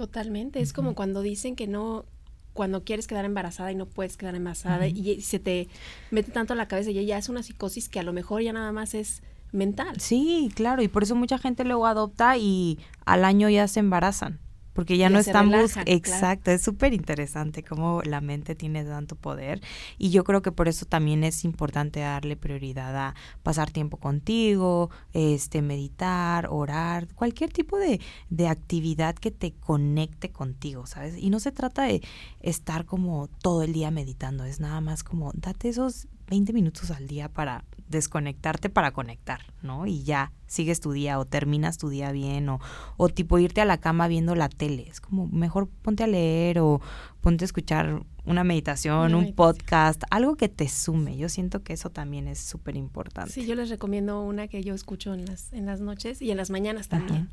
Totalmente, 0.00 0.62
es 0.62 0.72
como 0.72 0.94
cuando 0.94 1.20
dicen 1.20 1.56
que 1.56 1.66
no, 1.66 2.06
cuando 2.54 2.84
quieres 2.84 3.06
quedar 3.06 3.26
embarazada 3.26 3.70
y 3.70 3.74
no 3.74 3.84
puedes 3.84 4.16
quedar 4.16 4.34
embarazada 4.34 4.86
y 4.86 5.20
se 5.20 5.38
te 5.38 5.68
mete 6.10 6.32
tanto 6.32 6.54
a 6.54 6.56
la 6.56 6.68
cabeza 6.68 6.90
y 6.90 7.04
ya 7.04 7.18
es 7.18 7.28
una 7.28 7.42
psicosis 7.42 7.90
que 7.90 8.00
a 8.00 8.02
lo 8.02 8.14
mejor 8.14 8.40
ya 8.40 8.54
nada 8.54 8.72
más 8.72 8.94
es 8.94 9.22
mental. 9.52 10.00
Sí, 10.00 10.50
claro, 10.54 10.80
y 10.80 10.88
por 10.88 11.02
eso 11.02 11.16
mucha 11.16 11.36
gente 11.36 11.64
luego 11.64 11.86
adopta 11.86 12.38
y 12.38 12.78
al 13.04 13.26
año 13.26 13.50
ya 13.50 13.68
se 13.68 13.80
embarazan 13.80 14.40
porque 14.80 14.96
ya, 14.96 15.10
no 15.10 15.18
estamos 15.18 15.76
exacto 15.84 16.50
es 16.50 16.62
súper 16.62 16.94
interesante 16.94 17.62
cómo 17.62 18.00
la 18.02 18.22
mente 18.22 18.54
tiene 18.54 18.82
tanto 18.82 19.14
poder 19.14 19.60
y 19.98 20.08
yo 20.08 20.24
creo 20.24 20.40
que 20.40 20.52
por 20.52 20.68
eso 20.68 20.86
también 20.86 21.22
es 21.22 21.44
importante 21.44 22.00
darle 22.00 22.34
prioridad 22.34 22.96
a 22.96 23.14
pasar 23.42 23.70
tiempo 23.70 23.98
contigo 23.98 24.88
este 25.12 25.60
meditar 25.60 26.46
orar 26.48 27.08
cualquier 27.08 27.52
tipo 27.52 27.76
de, 27.76 28.00
de 28.30 28.48
actividad 28.48 29.14
que 29.16 29.30
te 29.30 29.52
conecte 29.52 30.30
contigo 30.30 30.86
sabes 30.86 31.18
y 31.18 31.28
no 31.28 31.40
se 31.40 31.52
trata 31.52 31.82
de 31.82 32.00
estar 32.40 32.86
como 32.86 33.28
todo 33.42 33.62
el 33.62 33.74
día 33.74 33.90
meditando 33.90 34.46
es 34.46 34.60
nada 34.60 34.80
más 34.80 35.04
como 35.04 35.30
date 35.34 35.68
esos 35.68 36.08
20 36.28 36.54
minutos 36.54 36.90
al 36.90 37.06
día 37.06 37.28
para 37.28 37.66
desconectarte 37.90 38.70
para 38.70 38.92
conectar, 38.92 39.40
¿no? 39.62 39.86
Y 39.86 40.02
ya 40.04 40.32
sigues 40.46 40.80
tu 40.80 40.92
día 40.92 41.18
o 41.18 41.24
terminas 41.24 41.76
tu 41.76 41.88
día 41.88 42.12
bien 42.12 42.48
o, 42.48 42.60
o 42.96 43.08
tipo 43.08 43.38
irte 43.38 43.60
a 43.60 43.64
la 43.64 43.78
cama 43.78 44.08
viendo 44.08 44.34
la 44.34 44.48
tele. 44.48 44.86
Es 44.88 45.00
como 45.00 45.26
mejor 45.26 45.68
ponte 45.68 46.04
a 46.04 46.06
leer 46.06 46.60
o 46.60 46.80
ponte 47.20 47.44
a 47.44 47.46
escuchar 47.46 48.02
una 48.24 48.44
meditación, 48.44 49.14
un 49.14 49.34
podcast, 49.34 50.02
algo 50.10 50.36
que 50.36 50.48
te 50.48 50.68
sume. 50.68 51.16
Yo 51.16 51.28
siento 51.28 51.62
que 51.62 51.72
eso 51.72 51.90
también 51.90 52.28
es 52.28 52.38
súper 52.38 52.76
importante. 52.76 53.32
Sí, 53.32 53.46
yo 53.46 53.54
les 53.54 53.68
recomiendo 53.68 54.22
una 54.22 54.46
que 54.46 54.62
yo 54.62 54.74
escucho 54.74 55.12
en 55.14 55.26
las, 55.26 55.52
en 55.52 55.66
las 55.66 55.80
noches 55.80 56.22
y 56.22 56.30
en 56.30 56.36
las 56.36 56.50
mañanas 56.50 56.88
también, 56.88 57.28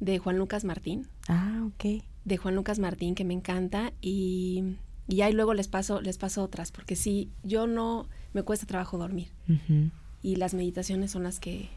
de 0.00 0.18
Juan 0.18 0.38
Lucas 0.38 0.64
Martín. 0.64 1.08
Ah, 1.28 1.66
ok. 1.66 2.02
De 2.24 2.36
Juan 2.36 2.54
Lucas 2.54 2.78
Martín, 2.78 3.14
que 3.14 3.24
me 3.24 3.34
encanta 3.34 3.92
y, 4.00 4.76
y 5.08 5.22
ahí 5.22 5.32
luego 5.32 5.54
les 5.54 5.68
paso, 5.68 6.00
les 6.00 6.18
paso 6.18 6.42
otras, 6.42 6.72
porque 6.72 6.96
si 6.96 7.30
yo 7.42 7.66
no 7.66 8.06
me 8.34 8.42
cuesta 8.42 8.66
trabajo 8.66 8.98
dormir. 8.98 9.28
Y 10.22 10.36
las 10.36 10.52
meditaciones 10.52 11.10
son 11.10 11.22
las 11.22 11.40
que 11.40 11.70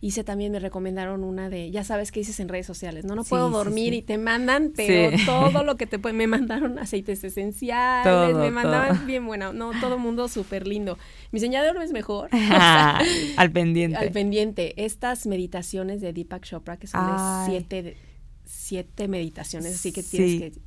hice 0.00 0.22
también, 0.22 0.52
me 0.52 0.60
recomendaron 0.60 1.24
una 1.24 1.50
de, 1.50 1.70
ya 1.70 1.82
sabes 1.82 2.12
qué 2.12 2.20
dices 2.20 2.38
en 2.38 2.48
redes 2.48 2.66
sociales, 2.66 3.04
no, 3.04 3.16
no 3.16 3.24
puedo 3.24 3.50
dormir 3.50 3.94
y 3.94 4.02
te 4.02 4.16
mandan, 4.16 4.72
pero 4.76 5.16
todo 5.26 5.64
lo 5.64 5.76
que 5.76 5.86
te 5.86 5.98
pueden, 5.98 6.16
me 6.16 6.28
mandaron 6.28 6.78
aceites 6.78 7.24
esenciales, 7.24 8.36
me 8.36 8.50
mandaban 8.50 9.06
bien 9.06 9.26
bueno, 9.26 9.52
no, 9.52 9.72
todo 9.80 9.98
mundo 9.98 10.28
súper 10.28 10.66
lindo. 10.68 10.98
Mi 11.32 11.40
señal 11.40 11.74
de 11.74 11.84
es 11.84 11.92
mejor. 11.92 12.28
al 12.32 13.50
pendiente. 13.50 13.96
Al 13.96 14.10
pendiente. 14.10 14.84
Estas 14.84 15.26
meditaciones 15.26 16.00
de 16.00 16.12
Deepak 16.12 16.44
Chopra, 16.44 16.76
que 16.76 16.86
son 16.86 17.06
de 17.06 17.50
siete, 17.50 17.96
siete 18.44 19.08
meditaciones, 19.08 19.74
así 19.74 19.92
que 19.92 20.02
tienes 20.02 20.58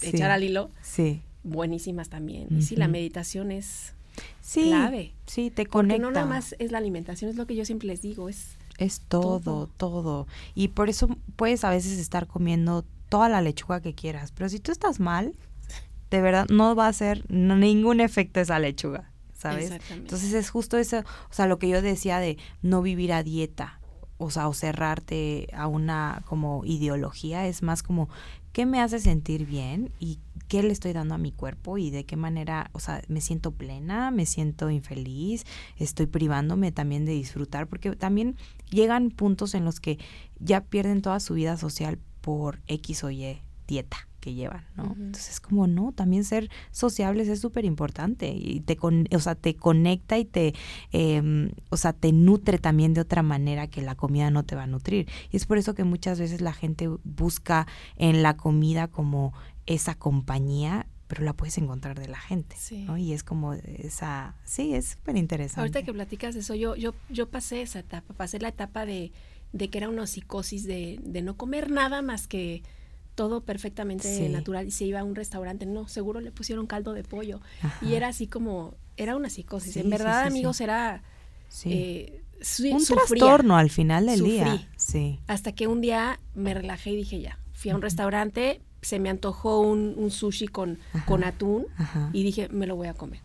que 0.00 0.08
echar 0.08 0.30
al 0.30 0.44
hilo. 0.44 0.70
Sí. 0.80 1.20
Buenísimas 1.42 2.08
también. 2.08 2.48
Y 2.50 2.62
sí, 2.62 2.76
la 2.76 2.88
meditación 2.88 3.50
es 3.50 3.94
sí, 4.40 4.64
clave. 4.64 5.14
Sí, 5.26 5.50
te 5.50 5.66
conecta. 5.66 6.02
Porque 6.02 6.02
no 6.02 6.10
nada 6.10 6.26
más 6.26 6.54
es 6.58 6.72
la 6.72 6.78
alimentación, 6.78 7.30
es 7.30 7.36
lo 7.36 7.46
que 7.46 7.56
yo 7.56 7.64
siempre 7.64 7.88
les 7.88 8.02
digo, 8.02 8.28
es 8.28 8.56
Es 8.78 9.00
todo, 9.00 9.68
todo, 9.76 10.26
Y 10.54 10.68
por 10.68 10.88
eso 10.88 11.08
puedes 11.36 11.64
a 11.64 11.70
veces 11.70 11.98
estar 11.98 12.26
comiendo 12.26 12.84
toda 13.08 13.28
la 13.28 13.40
lechuga 13.40 13.80
que 13.80 13.94
quieras, 13.94 14.32
pero 14.32 14.48
si 14.48 14.58
tú 14.58 14.72
estás 14.72 14.98
mal, 14.98 15.34
de 16.10 16.20
verdad 16.20 16.46
no 16.50 16.74
va 16.74 16.86
a 16.86 16.88
hacer 16.88 17.24
ningún 17.30 18.00
efecto 18.00 18.40
esa 18.40 18.58
lechuga, 18.58 19.10
¿sabes? 19.34 19.72
Entonces 19.90 20.32
es 20.32 20.50
justo 20.50 20.78
eso, 20.78 21.00
o 21.00 21.32
sea, 21.32 21.46
lo 21.46 21.58
que 21.58 21.68
yo 21.68 21.82
decía 21.82 22.20
de 22.20 22.38
no 22.62 22.82
vivir 22.82 23.12
a 23.12 23.22
dieta, 23.22 23.80
o 24.18 24.30
sea, 24.30 24.48
o 24.48 24.54
cerrarte 24.54 25.48
a 25.52 25.66
una 25.66 26.22
como 26.26 26.64
ideología, 26.64 27.46
es 27.46 27.62
más 27.62 27.82
como 27.82 28.08
qué 28.52 28.66
me 28.66 28.80
hace 28.80 29.00
sentir 29.00 29.46
bien 29.46 29.90
y 29.98 30.18
qué 30.52 30.62
le 30.62 30.70
estoy 30.70 30.92
dando 30.92 31.14
a 31.14 31.18
mi 31.18 31.32
cuerpo 31.32 31.78
y 31.78 31.88
de 31.88 32.04
qué 32.04 32.14
manera, 32.14 32.68
o 32.72 32.78
sea, 32.78 33.00
me 33.08 33.22
siento 33.22 33.52
plena, 33.52 34.10
me 34.10 34.26
siento 34.26 34.68
infeliz, 34.68 35.46
estoy 35.78 36.04
privándome 36.04 36.72
también 36.72 37.06
de 37.06 37.12
disfrutar, 37.12 37.68
porque 37.68 37.96
también 37.96 38.36
llegan 38.68 39.08
puntos 39.08 39.54
en 39.54 39.64
los 39.64 39.80
que 39.80 39.98
ya 40.40 40.62
pierden 40.62 41.00
toda 41.00 41.20
su 41.20 41.32
vida 41.32 41.56
social 41.56 41.98
por 42.20 42.60
X 42.66 43.02
o 43.02 43.10
Y 43.10 43.40
dieta 43.66 43.96
que 44.20 44.34
llevan, 44.34 44.64
¿no? 44.76 44.94
Entonces, 44.96 45.40
como 45.40 45.66
no, 45.66 45.90
también 45.92 46.22
ser 46.24 46.48
sociables 46.70 47.28
es 47.28 47.40
súper 47.40 47.64
importante 47.64 48.28
y 48.32 48.60
te, 48.60 48.78
o 48.80 49.18
sea, 49.18 49.34
te 49.34 49.56
conecta 49.56 50.16
y 50.16 50.24
te, 50.24 50.54
em, 50.92 51.50
o 51.70 51.76
sea, 51.76 51.92
te 51.92 52.12
nutre 52.12 52.58
también 52.58 52.94
de 52.94 53.00
otra 53.00 53.22
manera 53.22 53.66
que 53.66 53.82
la 53.82 53.96
comida 53.96 54.30
no 54.30 54.44
te 54.44 54.54
va 54.54 54.62
a 54.62 54.66
nutrir. 54.68 55.08
Y 55.32 55.36
es 55.36 55.44
por 55.44 55.58
eso 55.58 55.74
que 55.74 55.82
muchas 55.82 56.20
veces 56.20 56.40
la 56.40 56.52
gente 56.52 56.88
busca 57.02 57.66
en 57.96 58.22
la 58.22 58.36
comida 58.36 58.86
como 58.86 59.32
esa 59.66 59.94
compañía 59.94 60.86
pero 61.12 61.24
la 61.24 61.34
puedes 61.34 61.58
encontrar 61.58 62.00
de 62.00 62.08
la 62.08 62.16
gente, 62.16 62.56
¿no? 62.86 62.96
Y 62.96 63.12
es 63.12 63.22
como 63.22 63.52
esa, 63.52 64.34
sí, 64.44 64.74
es 64.74 64.92
súper 64.92 65.18
interesante. 65.18 65.60
Ahorita 65.60 65.82
que 65.82 65.92
platicas 65.92 66.34
eso, 66.36 66.54
yo, 66.54 66.74
yo, 66.74 66.94
yo 67.10 67.28
pasé 67.28 67.60
esa 67.60 67.80
etapa, 67.80 68.14
pasé 68.14 68.38
la 68.38 68.48
etapa 68.48 68.86
de, 68.86 69.12
de 69.52 69.68
que 69.68 69.76
era 69.76 69.90
una 69.90 70.06
psicosis 70.06 70.64
de, 70.64 70.98
de 71.02 71.20
no 71.20 71.36
comer 71.36 71.70
nada 71.70 72.00
más 72.00 72.26
que 72.26 72.62
todo 73.14 73.44
perfectamente 73.44 74.26
natural 74.30 74.66
y 74.66 74.70
se 74.70 74.86
iba 74.86 75.00
a 75.00 75.04
un 75.04 75.14
restaurante, 75.14 75.66
no, 75.66 75.86
seguro 75.86 76.20
le 76.20 76.32
pusieron 76.32 76.66
caldo 76.66 76.94
de 76.94 77.04
pollo. 77.04 77.42
Y 77.82 77.92
era 77.92 78.08
así 78.08 78.26
como, 78.26 78.74
era 78.96 79.14
una 79.14 79.28
psicosis. 79.28 79.76
en 79.76 79.90
verdad, 79.90 80.26
amigos, 80.26 80.62
era... 80.62 81.02
Eh, 81.66 82.22
un 82.72 82.84
trastorno 82.84 83.58
al 83.58 83.68
final 83.68 84.06
del 84.06 84.22
día. 84.22 84.66
Sí. 84.76 85.20
Hasta 85.26 85.52
que 85.52 85.66
un 85.66 85.82
día 85.82 86.18
me 86.34 86.54
relajé 86.54 86.92
y 86.92 86.96
dije 86.96 87.20
ya, 87.20 87.38
fui 87.52 87.70
a 87.70 87.76
un 87.76 87.82
restaurante, 87.82 88.62
se 88.82 88.98
me 88.98 89.08
antojó 89.08 89.60
un, 89.60 90.10
sushi 90.10 90.48
con, 90.48 90.78
con 91.06 91.24
atún 91.24 91.66
y 92.12 92.22
dije, 92.22 92.48
me 92.48 92.66
lo 92.66 92.76
voy 92.76 92.88
a 92.88 92.94
comer. 92.94 93.20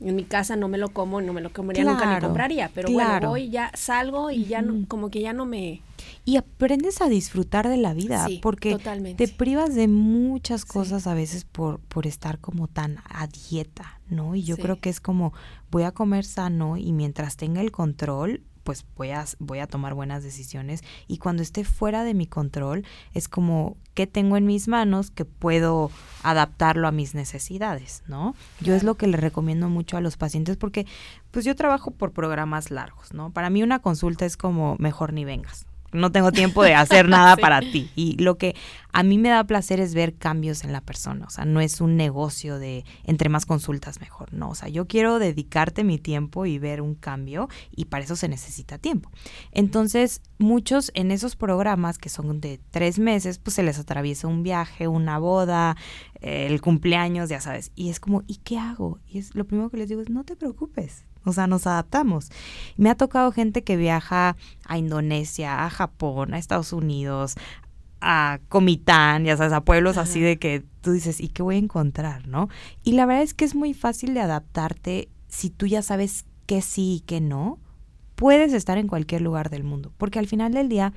En 0.00 0.16
mi 0.16 0.24
casa 0.24 0.56
no 0.56 0.68
me 0.68 0.76
lo 0.76 0.90
como, 0.90 1.20
no 1.20 1.32
me 1.32 1.40
lo 1.40 1.52
comería, 1.52 1.84
nunca 1.84 2.14
ni 2.14 2.20
compraría, 2.20 2.70
pero 2.74 2.90
bueno, 2.90 3.30
hoy 3.30 3.48
ya 3.48 3.70
salgo 3.74 4.30
y 4.30 4.44
ya 4.44 4.60
no, 4.60 4.86
como 4.88 5.10
que 5.10 5.20
ya 5.20 5.32
no 5.32 5.46
me... 5.46 5.80
Y 6.24 6.36
aprendes 6.36 7.00
a 7.00 7.08
disfrutar 7.08 7.68
de 7.68 7.76
la 7.76 7.94
vida, 7.94 8.26
porque 8.42 8.76
te 9.16 9.28
privas 9.28 9.74
de 9.74 9.88
muchas 9.88 10.64
cosas 10.64 11.06
a 11.06 11.14
veces 11.14 11.44
por, 11.44 11.80
por 11.80 12.06
estar 12.06 12.38
como 12.38 12.68
tan 12.68 12.98
a 13.08 13.26
dieta, 13.26 14.00
¿no? 14.08 14.34
Y 14.34 14.42
yo 14.42 14.56
creo 14.56 14.80
que 14.80 14.90
es 14.90 15.00
como, 15.00 15.32
voy 15.70 15.84
a 15.84 15.92
comer 15.92 16.24
sano 16.24 16.76
y 16.76 16.92
mientras 16.92 17.36
tenga 17.36 17.60
el 17.60 17.72
control, 17.72 18.42
pues 18.64 18.84
voy 18.96 19.10
a, 19.10 19.24
voy 19.38 19.58
a 19.58 19.66
tomar 19.66 19.94
buenas 19.94 20.22
decisiones 20.22 20.82
y 21.06 21.18
cuando 21.18 21.42
esté 21.42 21.64
fuera 21.64 22.04
de 22.04 22.14
mi 22.14 22.26
control 22.26 22.84
es 23.14 23.28
como 23.28 23.76
qué 23.94 24.06
tengo 24.06 24.36
en 24.36 24.46
mis 24.46 24.68
manos 24.68 25.10
que 25.10 25.24
puedo 25.24 25.90
adaptarlo 26.22 26.88
a 26.88 26.92
mis 26.92 27.14
necesidades, 27.14 28.02
¿no? 28.06 28.34
Yo 28.60 28.74
es 28.74 28.82
lo 28.82 28.94
que 28.94 29.06
le 29.06 29.16
recomiendo 29.16 29.68
mucho 29.68 29.96
a 29.96 30.00
los 30.00 30.16
pacientes 30.16 30.56
porque 30.56 30.86
pues 31.30 31.44
yo 31.44 31.56
trabajo 31.56 31.90
por 31.90 32.12
programas 32.12 32.70
largos, 32.70 33.12
¿no? 33.12 33.30
Para 33.30 33.50
mí 33.50 33.62
una 33.62 33.80
consulta 33.80 34.24
es 34.24 34.36
como 34.36 34.76
mejor 34.78 35.12
ni 35.12 35.24
vengas, 35.24 35.66
no 35.92 36.10
tengo 36.10 36.32
tiempo 36.32 36.62
de 36.62 36.74
hacer 36.74 37.08
nada 37.08 37.36
para 37.38 37.60
ti. 37.60 37.90
Y 37.94 38.16
lo 38.22 38.38
que 38.38 38.54
a 38.92 39.02
mí 39.02 39.18
me 39.18 39.30
da 39.30 39.44
placer 39.44 39.80
es 39.80 39.94
ver 39.94 40.14
cambios 40.14 40.64
en 40.64 40.72
la 40.72 40.82
persona, 40.82 41.26
o 41.26 41.30
sea, 41.30 41.44
no 41.44 41.60
es 41.60 41.80
un 41.80 41.96
negocio 41.96 42.58
de 42.58 42.84
entre 43.04 43.30
más 43.30 43.46
consultas 43.46 44.00
mejor, 44.00 44.32
no, 44.34 44.50
o 44.50 44.54
sea, 44.54 44.68
yo 44.68 44.86
quiero 44.86 45.18
dedicarte 45.18 45.82
mi 45.82 45.98
tiempo 45.98 46.44
y 46.44 46.58
ver 46.58 46.82
un 46.82 46.94
cambio 46.94 47.48
y 47.74 47.86
para 47.86 48.04
eso 48.04 48.16
se 48.16 48.28
necesita 48.28 48.76
tiempo. 48.76 49.10
Entonces, 49.50 50.20
muchos 50.38 50.90
en 50.94 51.10
esos 51.10 51.36
programas 51.36 51.96
que 51.96 52.10
son 52.10 52.40
de 52.40 52.60
tres 52.70 52.98
meses, 52.98 53.38
pues 53.38 53.54
se 53.54 53.62
les 53.62 53.78
atraviesa 53.78 54.28
un 54.28 54.42
viaje, 54.42 54.88
una 54.88 55.18
boda, 55.18 55.76
el 56.20 56.60
cumpleaños, 56.60 57.30
ya 57.30 57.40
sabes, 57.40 57.72
y 57.74 57.88
es 57.88 57.98
como, 57.98 58.22
¿y 58.26 58.36
qué 58.36 58.58
hago? 58.58 58.98
Y 59.06 59.18
es 59.18 59.34
lo 59.34 59.46
primero 59.46 59.70
que 59.70 59.78
les 59.78 59.88
digo 59.88 60.02
es, 60.02 60.10
no 60.10 60.24
te 60.24 60.36
preocupes, 60.36 61.06
o 61.24 61.32
sea, 61.32 61.46
nos 61.46 61.66
adaptamos. 61.66 62.30
Me 62.76 62.90
ha 62.90 62.94
tocado 62.94 63.32
gente 63.32 63.62
que 63.62 63.76
viaja 63.76 64.36
a 64.66 64.78
Indonesia, 64.78 65.64
a 65.64 65.70
Japón, 65.70 66.34
a 66.34 66.38
Estados 66.38 66.72
Unidos, 66.72 67.34
a 68.00 68.40
Comitán, 68.48 69.24
ya 69.24 69.36
sabes, 69.36 69.52
a 69.52 69.64
pueblos 69.64 69.96
así 69.96 70.20
de 70.20 70.38
que 70.38 70.64
tú 70.80 70.92
dices, 70.92 71.20
¿y 71.20 71.28
qué 71.28 71.42
voy 71.42 71.56
a 71.56 71.58
encontrar, 71.58 72.26
no? 72.26 72.48
Y 72.82 72.92
la 72.92 73.06
verdad 73.06 73.22
es 73.22 73.34
que 73.34 73.44
es 73.44 73.54
muy 73.54 73.74
fácil 73.74 74.14
de 74.14 74.20
adaptarte 74.20 75.08
si 75.28 75.50
tú 75.50 75.66
ya 75.66 75.82
sabes 75.82 76.26
qué 76.46 76.62
sí 76.62 76.96
y 76.96 77.00
qué 77.00 77.20
no. 77.20 77.58
Puedes 78.16 78.52
estar 78.52 78.78
en 78.78 78.88
cualquier 78.88 79.22
lugar 79.22 79.50
del 79.50 79.64
mundo, 79.64 79.92
porque 79.98 80.18
al 80.18 80.26
final 80.26 80.52
del 80.52 80.68
día 80.68 80.92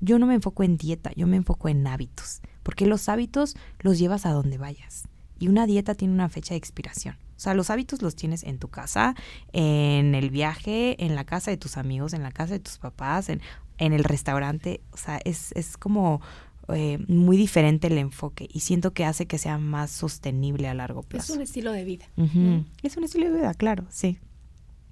yo 0.00 0.18
no 0.18 0.26
me 0.26 0.34
enfoco 0.34 0.62
en 0.62 0.76
dieta, 0.76 1.10
yo 1.16 1.26
me 1.26 1.36
enfoco 1.36 1.68
en 1.68 1.86
hábitos, 1.86 2.40
porque 2.62 2.86
los 2.86 3.08
hábitos 3.08 3.56
los 3.80 3.98
llevas 3.98 4.24
a 4.24 4.32
donde 4.32 4.56
vayas 4.56 5.08
y 5.40 5.48
una 5.48 5.66
dieta 5.66 5.94
tiene 5.94 6.14
una 6.14 6.28
fecha 6.28 6.54
de 6.54 6.58
expiración. 6.58 7.16
O 7.40 7.42
sea, 7.42 7.54
los 7.54 7.70
hábitos 7.70 8.02
los 8.02 8.16
tienes 8.16 8.42
en 8.42 8.58
tu 8.58 8.68
casa, 8.68 9.14
en 9.54 10.14
el 10.14 10.28
viaje, 10.28 11.02
en 11.02 11.14
la 11.14 11.24
casa 11.24 11.50
de 11.50 11.56
tus 11.56 11.78
amigos, 11.78 12.12
en 12.12 12.22
la 12.22 12.32
casa 12.32 12.52
de 12.52 12.60
tus 12.60 12.76
papás, 12.76 13.30
en, 13.30 13.40
en 13.78 13.94
el 13.94 14.04
restaurante. 14.04 14.82
O 14.90 14.98
sea, 14.98 15.22
es, 15.24 15.52
es 15.52 15.78
como 15.78 16.20
eh, 16.68 16.98
muy 17.08 17.38
diferente 17.38 17.86
el 17.86 17.96
enfoque 17.96 18.46
y 18.52 18.60
siento 18.60 18.92
que 18.92 19.06
hace 19.06 19.24
que 19.24 19.38
sea 19.38 19.56
más 19.56 19.90
sostenible 19.90 20.68
a 20.68 20.74
largo 20.74 21.02
plazo. 21.02 21.32
Es 21.32 21.36
un 21.38 21.42
estilo 21.42 21.72
de 21.72 21.84
vida. 21.84 22.04
Es 22.82 22.98
un 22.98 23.04
estilo 23.04 23.30
de 23.30 23.36
vida, 23.38 23.54
claro, 23.54 23.86
sí. 23.88 24.18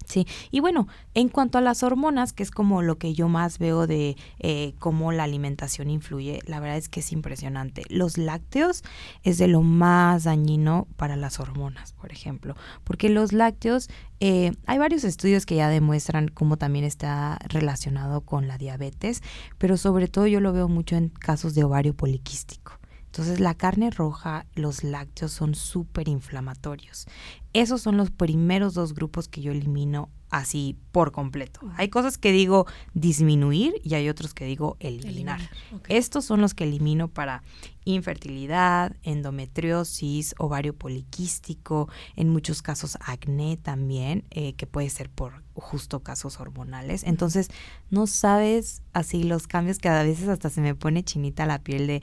Sí, 0.08 0.26
y 0.50 0.60
bueno, 0.60 0.88
en 1.12 1.28
cuanto 1.28 1.58
a 1.58 1.60
las 1.60 1.82
hormonas, 1.82 2.32
que 2.32 2.42
es 2.42 2.50
como 2.50 2.80
lo 2.80 2.96
que 2.96 3.12
yo 3.12 3.28
más 3.28 3.58
veo 3.58 3.86
de 3.86 4.16
eh, 4.38 4.72
cómo 4.78 5.12
la 5.12 5.24
alimentación 5.24 5.90
influye, 5.90 6.40
la 6.46 6.60
verdad 6.60 6.78
es 6.78 6.88
que 6.88 7.00
es 7.00 7.12
impresionante. 7.12 7.82
Los 7.90 8.16
lácteos 8.16 8.84
es 9.22 9.36
de 9.36 9.48
lo 9.48 9.60
más 9.60 10.24
dañino 10.24 10.88
para 10.96 11.14
las 11.16 11.40
hormonas, 11.40 11.92
por 11.92 12.10
ejemplo, 12.10 12.56
porque 12.84 13.10
los 13.10 13.34
lácteos, 13.34 13.90
eh, 14.20 14.52
hay 14.64 14.78
varios 14.78 15.04
estudios 15.04 15.44
que 15.44 15.56
ya 15.56 15.68
demuestran 15.68 16.28
cómo 16.28 16.56
también 16.56 16.86
está 16.86 17.38
relacionado 17.46 18.22
con 18.22 18.48
la 18.48 18.56
diabetes, 18.56 19.22
pero 19.58 19.76
sobre 19.76 20.08
todo 20.08 20.26
yo 20.26 20.40
lo 20.40 20.54
veo 20.54 20.68
mucho 20.68 20.96
en 20.96 21.10
casos 21.10 21.54
de 21.54 21.64
ovario 21.64 21.92
poliquístico. 21.92 22.77
Entonces 23.08 23.40
la 23.40 23.54
carne 23.54 23.90
roja, 23.90 24.46
los 24.54 24.84
lácteos 24.84 25.32
son 25.32 25.54
súper 25.54 26.08
inflamatorios. 26.08 27.06
Esos 27.54 27.80
son 27.80 27.96
los 27.96 28.10
primeros 28.10 28.74
dos 28.74 28.94
grupos 28.94 29.28
que 29.28 29.40
yo 29.40 29.50
elimino 29.50 30.10
así 30.30 30.76
por 30.92 31.10
completo. 31.12 31.60
Hay 31.76 31.88
cosas 31.88 32.18
que 32.18 32.32
digo 32.32 32.66
disminuir 32.92 33.74
y 33.82 33.94
hay 33.94 34.08
otros 34.08 34.34
que 34.34 34.44
digo 34.44 34.76
eliminar. 34.80 35.40
Estos 35.88 36.26
son 36.26 36.40
los 36.40 36.52
que 36.52 36.64
elimino 36.64 37.08
para 37.08 37.42
infertilidad, 37.84 38.94
endometriosis, 39.02 40.34
ovario 40.38 40.74
poliquístico, 40.74 41.88
en 42.16 42.28
muchos 42.28 42.60
casos 42.60 42.98
acné 43.00 43.56
también, 43.56 44.24
eh, 44.30 44.52
que 44.52 44.66
puede 44.66 44.90
ser 44.90 45.08
por 45.08 45.42
justo 45.54 46.00
casos 46.00 46.38
hormonales. 46.38 47.02
Entonces, 47.04 47.48
no 47.90 48.06
sabes 48.06 48.82
así 48.92 49.22
los 49.22 49.46
cambios 49.46 49.78
que 49.78 49.88
a 49.88 50.02
veces 50.02 50.28
hasta 50.28 50.50
se 50.50 50.60
me 50.60 50.74
pone 50.74 51.02
chinita 51.02 51.46
la 51.46 51.60
piel 51.60 51.86
de 51.86 52.02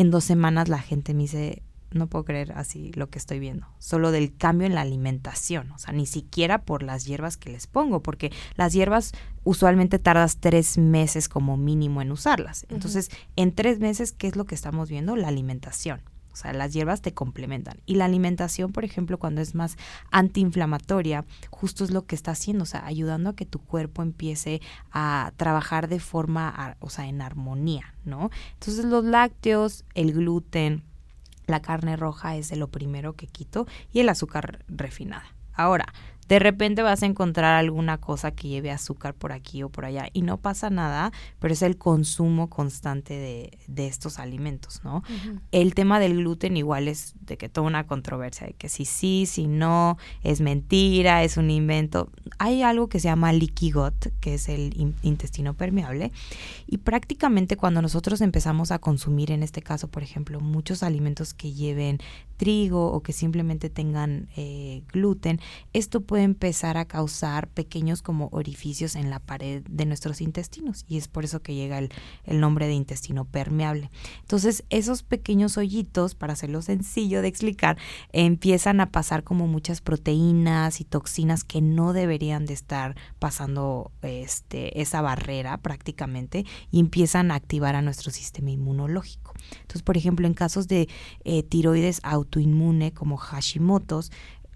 en 0.00 0.10
dos 0.10 0.24
semanas 0.24 0.70
la 0.70 0.78
gente 0.78 1.12
me 1.12 1.24
dice, 1.24 1.62
no 1.90 2.06
puedo 2.06 2.24
creer 2.24 2.52
así 2.52 2.90
lo 2.94 3.10
que 3.10 3.18
estoy 3.18 3.38
viendo, 3.38 3.66
solo 3.78 4.12
del 4.12 4.34
cambio 4.34 4.66
en 4.66 4.74
la 4.74 4.80
alimentación, 4.80 5.70
o 5.72 5.78
sea, 5.78 5.92
ni 5.92 6.06
siquiera 6.06 6.62
por 6.62 6.82
las 6.82 7.04
hierbas 7.04 7.36
que 7.36 7.50
les 7.50 7.66
pongo, 7.66 8.02
porque 8.02 8.32
las 8.56 8.72
hierbas 8.72 9.12
usualmente 9.44 9.98
tardas 9.98 10.38
tres 10.38 10.78
meses 10.78 11.28
como 11.28 11.58
mínimo 11.58 12.00
en 12.00 12.12
usarlas. 12.12 12.64
Entonces, 12.70 13.10
en 13.36 13.54
tres 13.54 13.78
meses, 13.78 14.12
¿qué 14.12 14.26
es 14.26 14.36
lo 14.36 14.46
que 14.46 14.54
estamos 14.54 14.88
viendo? 14.88 15.16
La 15.16 15.28
alimentación. 15.28 16.00
O 16.32 16.36
sea, 16.36 16.52
las 16.52 16.72
hierbas 16.72 17.02
te 17.02 17.12
complementan. 17.12 17.80
Y 17.86 17.96
la 17.96 18.04
alimentación, 18.04 18.72
por 18.72 18.84
ejemplo, 18.84 19.18
cuando 19.18 19.40
es 19.40 19.54
más 19.54 19.76
antiinflamatoria, 20.10 21.24
justo 21.50 21.84
es 21.84 21.90
lo 21.90 22.06
que 22.06 22.14
está 22.14 22.32
haciendo, 22.32 22.62
o 22.62 22.66
sea, 22.66 22.86
ayudando 22.86 23.30
a 23.30 23.36
que 23.36 23.46
tu 23.46 23.58
cuerpo 23.58 24.02
empiece 24.02 24.60
a 24.92 25.32
trabajar 25.36 25.88
de 25.88 26.00
forma, 26.00 26.76
o 26.80 26.90
sea, 26.90 27.06
en 27.06 27.20
armonía, 27.22 27.94
¿no? 28.04 28.30
Entonces 28.54 28.84
los 28.84 29.04
lácteos, 29.04 29.84
el 29.94 30.12
gluten, 30.12 30.84
la 31.46 31.60
carne 31.60 31.96
roja 31.96 32.36
es 32.36 32.48
de 32.48 32.56
lo 32.56 32.68
primero 32.68 33.14
que 33.14 33.26
quito 33.26 33.66
y 33.92 34.00
el 34.00 34.08
azúcar 34.08 34.64
refinada. 34.68 35.24
Ahora, 35.52 35.92
De 36.30 36.38
repente 36.38 36.82
vas 36.82 37.02
a 37.02 37.06
encontrar 37.06 37.56
alguna 37.56 37.98
cosa 37.98 38.30
que 38.30 38.46
lleve 38.46 38.70
azúcar 38.70 39.14
por 39.14 39.32
aquí 39.32 39.64
o 39.64 39.68
por 39.68 39.84
allá 39.84 40.08
y 40.12 40.22
no 40.22 40.36
pasa 40.36 40.70
nada, 40.70 41.10
pero 41.40 41.52
es 41.52 41.62
el 41.62 41.76
consumo 41.76 42.48
constante 42.48 43.14
de, 43.14 43.58
de 43.66 43.88
estos 43.88 44.20
alimentos, 44.20 44.80
¿no? 44.84 45.02
El 45.50 45.74
tema 45.74 45.98
del 45.98 46.18
gluten 46.18 46.56
igual 46.56 46.86
es 46.86 47.14
de 47.22 47.36
que 47.36 47.48
toda 47.48 47.66
una 47.66 47.88
controversia, 47.88 48.46
de 48.46 48.52
que 48.52 48.68
si 48.68 48.84
sí, 48.84 49.26
si 49.26 49.48
no, 49.48 49.98
es 50.22 50.40
mentira, 50.40 51.24
es 51.24 51.36
un 51.36 51.50
invento. 51.50 52.12
Hay 52.38 52.62
algo 52.62 52.88
que 52.88 53.00
se 53.00 53.08
llama 53.08 53.32
leaky 53.32 53.72
gut, 53.72 54.06
que 54.20 54.34
es 54.34 54.48
el 54.48 54.94
intestino 55.02 55.54
permeable, 55.54 56.12
y 56.68 56.78
prácticamente 56.78 57.56
cuando 57.56 57.82
nosotros 57.82 58.20
empezamos 58.20 58.70
a 58.70 58.78
consumir, 58.78 59.32
en 59.32 59.42
este 59.42 59.62
caso, 59.62 59.88
por 59.88 60.04
ejemplo, 60.04 60.38
muchos 60.38 60.84
alimentos 60.84 61.34
que 61.34 61.52
lleven 61.52 61.98
trigo 62.36 62.92
o 62.92 63.02
que 63.02 63.12
simplemente 63.12 63.68
tengan 63.68 64.28
eh, 64.36 64.82
gluten, 64.92 65.40
esto 65.72 66.00
puede 66.00 66.19
empezar 66.22 66.76
a 66.76 66.84
causar 66.84 67.48
pequeños 67.48 68.02
como 68.02 68.28
orificios 68.32 68.96
en 68.96 69.10
la 69.10 69.18
pared 69.18 69.62
de 69.68 69.86
nuestros 69.86 70.20
intestinos 70.20 70.84
y 70.88 70.96
es 70.96 71.08
por 71.08 71.24
eso 71.24 71.42
que 71.42 71.54
llega 71.54 71.78
el, 71.78 71.90
el 72.24 72.40
nombre 72.40 72.66
de 72.66 72.74
intestino 72.74 73.24
permeable. 73.24 73.90
Entonces, 74.20 74.64
esos 74.70 75.02
pequeños 75.02 75.56
hoyitos, 75.56 76.14
para 76.14 76.32
hacerlo 76.32 76.62
sencillo 76.62 77.22
de 77.22 77.28
explicar, 77.28 77.78
empiezan 78.12 78.80
a 78.80 78.90
pasar 78.90 79.24
como 79.24 79.46
muchas 79.46 79.80
proteínas 79.80 80.80
y 80.80 80.84
toxinas 80.84 81.44
que 81.44 81.60
no 81.60 81.92
deberían 81.92 82.46
de 82.46 82.54
estar 82.54 82.96
pasando 83.18 83.90
este, 84.02 84.80
esa 84.80 85.00
barrera 85.00 85.56
prácticamente 85.58 86.44
y 86.70 86.80
empiezan 86.80 87.30
a 87.30 87.34
activar 87.34 87.76
a 87.76 87.82
nuestro 87.82 88.10
sistema 88.10 88.50
inmunológico. 88.50 89.34
Entonces, 89.60 89.82
por 89.82 89.96
ejemplo, 89.96 90.26
en 90.26 90.34
casos 90.34 90.68
de 90.68 90.88
eh, 91.24 91.42
tiroides 91.42 92.00
autoinmune 92.02 92.92
como 92.92 93.16
Hashimoto's, 93.16 94.10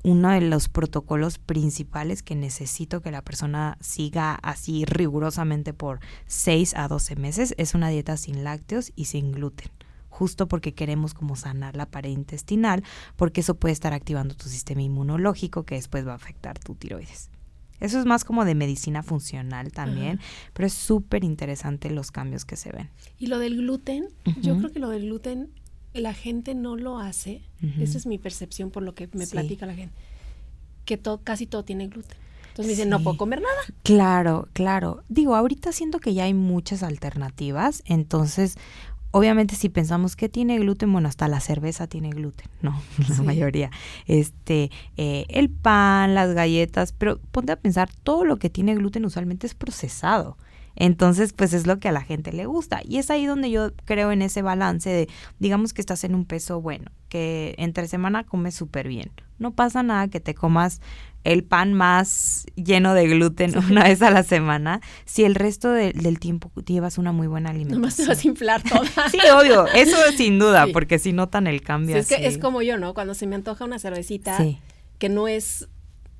uno 0.05 0.30
de 0.30 0.42
los 0.42 0.68
protocolos 0.68 1.38
principales 1.38 2.22
que 2.22 2.36
necesito 2.36 3.00
que 3.00 3.11
la 3.11 3.22
persona 3.22 3.78
siga 3.80 4.34
así 4.34 4.84
rigurosamente 4.84 5.72
por 5.72 5.98
6 6.26 6.74
a 6.76 6.88
12 6.88 7.16
meses 7.16 7.55
es 7.57 7.74
una 7.74 7.88
dieta 7.88 8.18
sin 8.18 8.44
lácteos 8.44 8.92
y 8.94 9.07
sin 9.07 9.32
gluten 9.32 9.70
justo 10.11 10.46
porque 10.46 10.74
queremos 10.74 11.12
como 11.12 11.34
sanar 11.34 11.74
la 11.74 11.86
pared 11.86 12.11
intestinal, 12.11 12.84
porque 13.16 13.40
eso 13.40 13.57
puede 13.57 13.72
estar 13.72 13.92
activando 13.92 14.36
tu 14.36 14.48
sistema 14.48 14.80
inmunológico 14.80 15.64
que 15.64 15.74
después 15.74 16.07
va 16.07 16.12
a 16.12 16.14
afectar 16.14 16.57
tu 16.57 16.76
tiroides. 16.76 17.30
Eso 17.80 17.98
es 17.98 18.07
más 18.07 18.24
como 18.24 18.44
de 18.44 18.55
medicina 18.55 19.02
funcional 19.02 19.72
también, 19.72 20.20
pero 20.52 20.68
es 20.68 20.72
súper 20.72 21.24
interesante 21.24 21.90
los 21.90 22.12
cambios 22.12 22.44
que 22.44 22.55
se 22.55 22.70
ven. 22.70 22.90
Y 23.18 23.26
lo 23.26 23.40
del 23.40 23.57
gluten, 23.57 24.09
yo 24.40 24.57
creo 24.57 24.70
que 24.70 24.78
lo 24.78 24.88
del 24.88 25.07
gluten 25.07 25.50
la 26.01 26.14
gente 26.14 26.55
no 26.55 26.76
lo 26.76 26.99
hace. 26.99 27.42
Esa 27.80 27.97
es 27.97 28.07
mi 28.07 28.18
percepción 28.18 28.70
por 28.70 28.82
lo 28.82 28.95
que 28.95 29.09
me 29.12 29.26
platica 29.26 29.64
la 29.64 29.74
gente. 29.74 29.95
Que 30.84 30.97
todo, 30.99 31.18
casi 31.22 31.47
todo 31.47 31.64
tiene 31.64 31.88
gluten. 31.88 32.18
Entonces 32.49 32.66
me 32.66 32.72
dicen, 32.72 32.90
no 32.90 33.03
puedo 33.03 33.16
comer 33.16 33.40
nada. 33.40 33.78
Claro, 33.82 34.49
claro. 34.53 35.03
Digo, 35.09 35.34
ahorita 35.34 35.72
siento 35.72 35.99
que 35.99 36.14
ya 36.14 36.24
hay 36.24 36.34
muchas 36.34 36.82
alternativas. 36.82 37.82
Entonces, 37.86 38.57
obviamente 39.11 39.57
si 39.57 39.68
pensamos 39.68 40.14
que 40.14 40.28
tiene 40.28 40.59
gluten, 40.59 40.92
bueno, 40.92 41.09
hasta 41.09 41.26
la 41.26 41.40
cerveza 41.40 41.86
tiene 41.86 42.11
gluten, 42.11 42.49
¿no? 42.62 42.80
La 43.09 43.22
mayoría. 43.22 43.70
Este, 44.07 44.70
eh, 44.97 45.24
el 45.28 45.51
pan, 45.51 46.14
las 46.14 46.34
galletas, 46.34 46.92
pero 46.92 47.18
ponte 47.30 47.53
a 47.53 47.57
pensar, 47.57 47.88
todo 48.03 48.24
lo 48.24 48.36
que 48.36 48.51
tiene 48.51 48.74
gluten 48.74 49.05
usualmente 49.05 49.47
es 49.47 49.55
procesado. 49.55 50.36
Entonces, 50.77 51.33
pues 51.33 51.53
es 51.53 51.66
lo 51.66 51.79
que 51.79 51.89
a 51.89 51.93
la 51.93 52.03
gente 52.03 52.33
le 52.33 52.47
gusta. 52.47 52.81
Y 52.85 52.99
es 52.99 53.11
ahí 53.11 53.27
donde 53.27 53.51
yo 53.51 53.72
creo 53.85 54.12
en 54.12 54.22
ese 54.22 54.43
balance 54.43 54.91
de, 54.91 55.09
digamos 55.39 55.72
que 55.72 55.81
estás 55.81 56.05
en 56.05 56.14
un 56.14 56.25
peso 56.25 56.61
bueno, 56.61 56.91
que 57.09 57.55
entre 57.59 57.87
semana 57.89 58.25
comes 58.25 58.55
súper 58.55 58.89
bien. 58.89 59.11
No 59.39 59.53
pasa 59.53 59.83
nada 59.83 60.09
que 60.09 60.20
te 60.20 60.35
comas 60.35 60.81
el 61.25 61.43
pan 61.43 61.72
más 61.72 62.47
lleno 62.55 62.95
de 62.95 63.09
gluten 63.09 63.57
una 63.70 63.85
vez 63.85 64.03
a 64.03 64.11
la 64.11 64.22
semana, 64.22 64.81
si 65.05 65.25
el 65.25 65.35
resto 65.35 65.70
del 65.70 66.18
tiempo 66.20 66.53
llevas 66.66 66.99
una 66.99 67.12
muy 67.12 67.27
buena 67.27 67.51
alimentación. 67.51 67.81
Nomás 67.81 67.97
te 67.97 68.07
vas 68.07 68.25
a 68.25 68.29
inflar 68.29 68.62
toda. 68.62 69.09
sí, 69.11 69.18
obvio, 69.35 69.66
eso 69.68 69.97
sin 70.16 70.39
duda, 70.39 70.66
porque 70.72 70.99
si 70.99 71.12
notan 71.12 71.47
el 71.47 71.62
cambio. 71.62 71.97
es 71.97 72.09
que 72.09 72.27
es 72.27 72.39
como 72.39 72.62
yo, 72.62 72.77
¿no? 72.77 72.95
Cuando 72.95 73.14
se 73.14 73.27
me 73.27 73.35
antoja 73.35 73.64
una 73.64 73.79
cervecita 73.79 74.39
que 74.99 75.09
no 75.09 75.27
es 75.27 75.68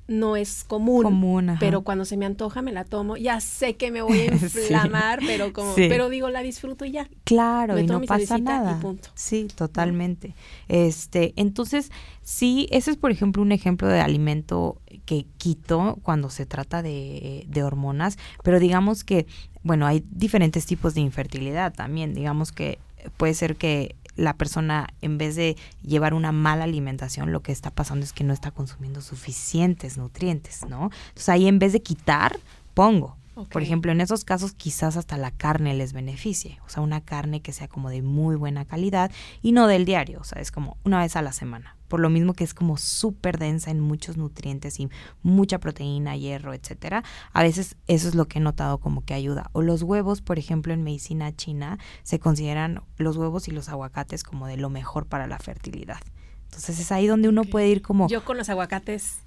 no 0.07 0.35
es 0.35 0.63
común, 0.63 1.57
pero 1.59 1.81
cuando 1.81 2.05
se 2.05 2.17
me 2.17 2.25
antoja 2.25 2.61
me 2.61 2.71
la 2.71 2.83
tomo. 2.83 3.17
Ya 3.17 3.39
sé 3.39 3.75
que 3.75 3.91
me 3.91 4.01
voy 4.01 4.19
a 4.21 4.25
inflamar, 4.33 5.19
pero 5.25 5.51
como, 5.51 5.73
pero 5.75 6.09
digo 6.09 6.29
la 6.29 6.41
disfruto 6.41 6.85
y 6.85 6.91
ya. 6.91 7.09
Claro, 7.23 7.79
y 7.79 7.85
no 7.85 8.01
pasa 8.01 8.37
nada. 8.37 8.79
Sí, 9.15 9.47
totalmente. 9.55 10.33
Este, 10.67 11.33
entonces 11.35 11.91
sí, 12.21 12.67
ese 12.71 12.91
es 12.91 12.97
por 12.97 13.11
ejemplo 13.11 13.41
un 13.41 13.51
ejemplo 13.51 13.87
de 13.87 13.99
alimento 13.99 14.77
que 15.05 15.25
quito 15.37 15.97
cuando 16.03 16.29
se 16.29 16.45
trata 16.45 16.81
de, 16.81 17.45
de 17.47 17.63
hormonas, 17.63 18.17
pero 18.43 18.59
digamos 18.59 19.03
que 19.03 19.25
bueno, 19.63 19.87
hay 19.87 20.03
diferentes 20.11 20.67
tipos 20.67 20.93
de 20.93 21.01
infertilidad 21.01 21.73
también. 21.73 22.13
Digamos 22.13 22.51
que 22.51 22.77
puede 23.17 23.33
ser 23.33 23.55
que 23.55 23.95
la 24.15 24.33
persona, 24.33 24.87
en 25.01 25.17
vez 25.17 25.35
de 25.35 25.57
llevar 25.81 26.13
una 26.13 26.31
mala 26.31 26.63
alimentación, 26.63 27.31
lo 27.31 27.41
que 27.41 27.51
está 27.51 27.71
pasando 27.71 28.03
es 28.05 28.13
que 28.13 28.23
no 28.23 28.33
está 28.33 28.51
consumiendo 28.51 29.01
suficientes 29.01 29.97
nutrientes, 29.97 30.65
¿no? 30.67 30.89
Entonces 31.09 31.29
ahí 31.29 31.47
en 31.47 31.59
vez 31.59 31.73
de 31.73 31.81
quitar, 31.81 32.39
pongo. 32.73 33.17
Por 33.49 33.61
ejemplo, 33.61 33.91
en 33.91 34.01
esos 34.01 34.23
casos 34.23 34.53
quizás 34.53 34.97
hasta 34.97 35.17
la 35.17 35.31
carne 35.31 35.73
les 35.73 35.93
beneficie, 35.93 36.59
o 36.65 36.69
sea, 36.69 36.81
una 36.81 37.01
carne 37.01 37.41
que 37.41 37.51
sea 37.51 37.67
como 37.67 37.89
de 37.89 38.01
muy 38.01 38.35
buena 38.35 38.65
calidad 38.65 39.11
y 39.41 39.51
no 39.51 39.67
del 39.67 39.85
diario, 39.85 40.19
o 40.21 40.23
sea, 40.23 40.41
es 40.41 40.51
como 40.51 40.77
una 40.83 40.99
vez 40.99 41.15
a 41.15 41.21
la 41.21 41.33
semana 41.33 41.75
por 41.87 41.99
lo 41.99 42.09
mismo 42.09 42.33
que 42.33 42.43
es 42.43 42.53
como 42.53 42.77
súper 42.77 43.37
densa 43.37 43.71
en 43.71 43.79
muchos 43.79 44.17
nutrientes 44.17 44.79
y 44.79 44.89
mucha 45.21 45.59
proteína, 45.59 46.17
hierro, 46.17 46.53
etcétera. 46.53 47.03
A 47.31 47.43
veces 47.43 47.77
eso 47.87 48.07
es 48.07 48.15
lo 48.15 48.25
que 48.25 48.39
he 48.39 48.41
notado 48.41 48.79
como 48.79 49.05
que 49.05 49.13
ayuda. 49.13 49.49
O 49.53 49.61
los 49.61 49.83
huevos, 49.83 50.21
por 50.21 50.39
ejemplo, 50.39 50.73
en 50.73 50.83
medicina 50.83 51.35
china 51.35 51.77
se 52.03 52.19
consideran 52.19 52.81
los 52.97 53.17
huevos 53.17 53.47
y 53.47 53.51
los 53.51 53.69
aguacates 53.69 54.23
como 54.23 54.47
de 54.47 54.57
lo 54.57 54.69
mejor 54.69 55.05
para 55.05 55.27
la 55.27 55.37
fertilidad. 55.37 55.99
Entonces 56.45 56.79
es 56.79 56.91
ahí 56.91 57.07
donde 57.07 57.29
uno 57.29 57.43
puede 57.43 57.67
ir 57.67 57.81
como... 57.81 58.07
Yo 58.07 58.23
con 58.23 58.37
los 58.37 58.49
aguacates 58.49 59.24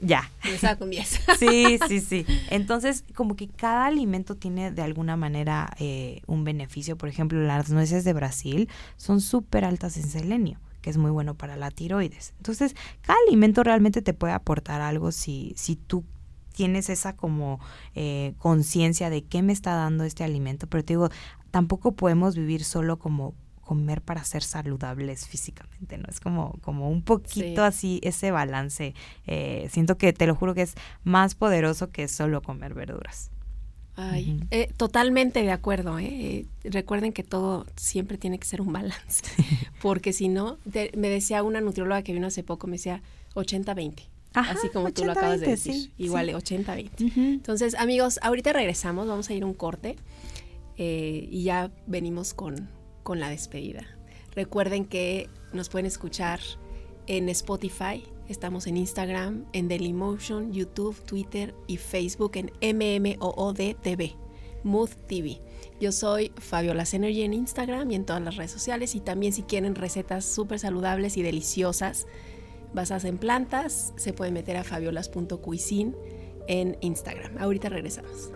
ya. 0.00 0.30
con 0.78 0.90
10. 0.90 1.20
Sí, 1.38 1.78
sí, 1.88 2.00
sí. 2.00 2.26
Entonces, 2.50 3.04
como 3.14 3.36
que 3.36 3.48
cada 3.48 3.86
alimento 3.86 4.36
tiene 4.36 4.70
de 4.70 4.82
alguna 4.82 5.16
manera 5.16 5.74
eh, 5.78 6.22
un 6.26 6.44
beneficio. 6.44 6.96
Por 6.96 7.08
ejemplo, 7.08 7.40
las 7.40 7.70
nueces 7.70 8.04
de 8.04 8.12
Brasil 8.12 8.68
son 8.96 9.20
súper 9.20 9.64
altas 9.64 9.96
en 9.96 10.08
selenio 10.08 10.58
que 10.80 10.90
es 10.90 10.98
muy 10.98 11.10
bueno 11.10 11.32
para 11.34 11.56
la 11.56 11.70
tiroides. 11.70 12.34
Entonces, 12.36 12.76
cada 13.00 13.18
alimento 13.26 13.62
realmente 13.62 14.02
te 14.02 14.12
puede 14.12 14.34
aportar 14.34 14.82
algo 14.82 15.12
si, 15.12 15.54
si 15.56 15.76
tú 15.76 16.04
tienes 16.52 16.90
esa 16.90 17.16
como 17.16 17.58
eh, 17.94 18.34
conciencia 18.36 19.08
de 19.08 19.24
qué 19.24 19.40
me 19.40 19.54
está 19.54 19.74
dando 19.74 20.04
este 20.04 20.24
alimento, 20.24 20.66
pero 20.66 20.84
te 20.84 20.92
digo, 20.92 21.08
tampoco 21.50 21.92
podemos 21.92 22.36
vivir 22.36 22.64
solo 22.64 22.98
como 22.98 23.34
comer 23.64 24.02
para 24.02 24.22
ser 24.24 24.42
saludables 24.42 25.26
físicamente, 25.26 25.98
¿no? 25.98 26.04
Es 26.08 26.20
como, 26.20 26.58
como 26.60 26.90
un 26.90 27.02
poquito 27.02 27.64
así 27.64 28.00
ese 28.02 28.30
balance. 28.30 28.94
Eh, 29.26 29.68
siento 29.70 29.96
que 29.96 30.12
te 30.12 30.26
lo 30.26 30.34
juro 30.34 30.54
que 30.54 30.62
es 30.62 30.74
más 31.02 31.34
poderoso 31.34 31.90
que 31.90 32.06
solo 32.08 32.42
comer 32.42 32.74
verduras. 32.74 33.30
Ay, 33.96 34.40
eh, 34.50 34.72
totalmente 34.76 35.42
de 35.42 35.52
acuerdo. 35.52 35.98
¿eh? 35.98 36.46
Recuerden 36.64 37.12
que 37.12 37.22
todo 37.22 37.66
siempre 37.76 38.18
tiene 38.18 38.38
que 38.38 38.46
ser 38.46 38.60
un 38.60 38.72
balance, 38.72 39.24
porque 39.82 40.12
si 40.12 40.28
no, 40.28 40.58
me 40.96 41.08
decía 41.08 41.42
una 41.42 41.60
nutrióloga 41.60 42.02
que 42.02 42.12
vino 42.12 42.26
hace 42.26 42.42
poco, 42.42 42.66
me 42.66 42.74
decía 42.74 43.02
80-20. 43.34 44.02
Así 44.34 44.68
como 44.70 44.92
tú 44.92 45.04
lo 45.04 45.12
acabas 45.12 45.38
de 45.40 45.46
decir. 45.46 45.92
Igual, 45.96 46.30
80-20. 46.30 46.90
Entonces, 47.16 47.76
amigos, 47.76 48.18
ahorita 48.20 48.52
regresamos, 48.52 49.06
vamos 49.06 49.30
a 49.30 49.32
ir 49.32 49.44
un 49.44 49.54
corte 49.54 49.94
y 50.76 51.44
ya 51.44 51.70
venimos 51.86 52.34
con, 52.34 52.68
con 53.04 53.20
la 53.20 53.30
despedida. 53.30 53.86
Recuerden 54.34 54.86
que 54.86 55.30
nos 55.52 55.68
pueden 55.68 55.86
escuchar 55.86 56.40
en 57.06 57.28
Spotify, 57.28 58.02
Estamos 58.28 58.66
en 58.66 58.78
Instagram, 58.78 59.44
en 59.52 59.68
Dailymotion, 59.68 60.52
YouTube, 60.52 60.98
Twitter 61.04 61.54
y 61.66 61.76
Facebook 61.76 62.32
en 62.36 62.50
MMOOD 62.76 63.74
TV, 63.82 64.16
Mood 64.62 64.88
TV. 65.06 65.42
Yo 65.78 65.92
soy 65.92 66.32
Fabiola 66.38 66.84
Energy 66.90 67.22
en 67.22 67.34
Instagram 67.34 67.90
y 67.90 67.96
en 67.96 68.06
todas 68.06 68.22
las 68.22 68.36
redes 68.36 68.50
sociales 68.50 68.94
y 68.94 69.00
también 69.00 69.34
si 69.34 69.42
quieren 69.42 69.74
recetas 69.74 70.24
súper 70.24 70.58
saludables 70.58 71.18
y 71.18 71.22
deliciosas 71.22 72.06
basadas 72.72 73.04
en 73.04 73.18
plantas, 73.18 73.92
se 73.96 74.14
pueden 74.14 74.32
meter 74.32 74.56
a 74.56 74.64
fabiolas.cuisine 74.64 75.94
en 76.48 76.78
Instagram. 76.80 77.36
Ahorita 77.38 77.68
regresamos. 77.68 78.32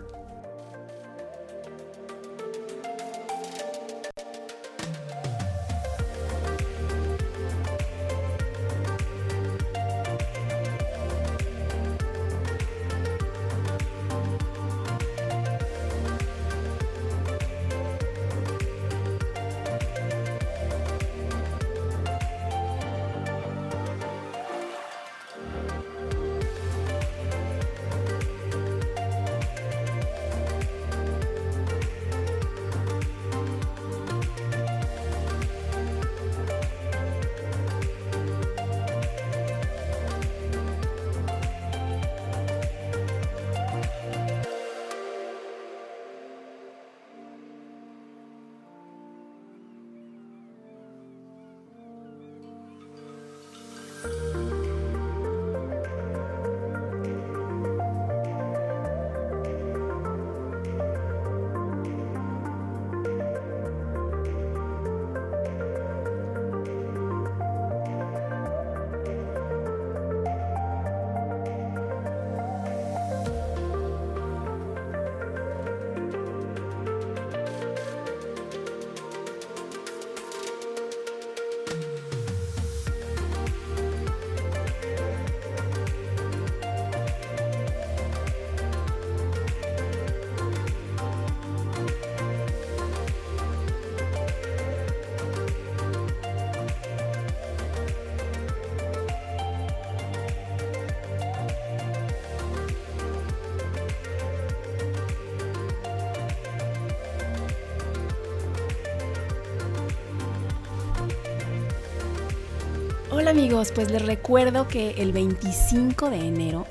Amigos, 113.29 113.71
pues 113.75 113.91
les 113.91 114.03
recuerdo 114.03 114.67
que 114.67 114.89
el 114.97 115.11
25 115.11 116.09
de 116.09 116.17
enero, 116.17 116.65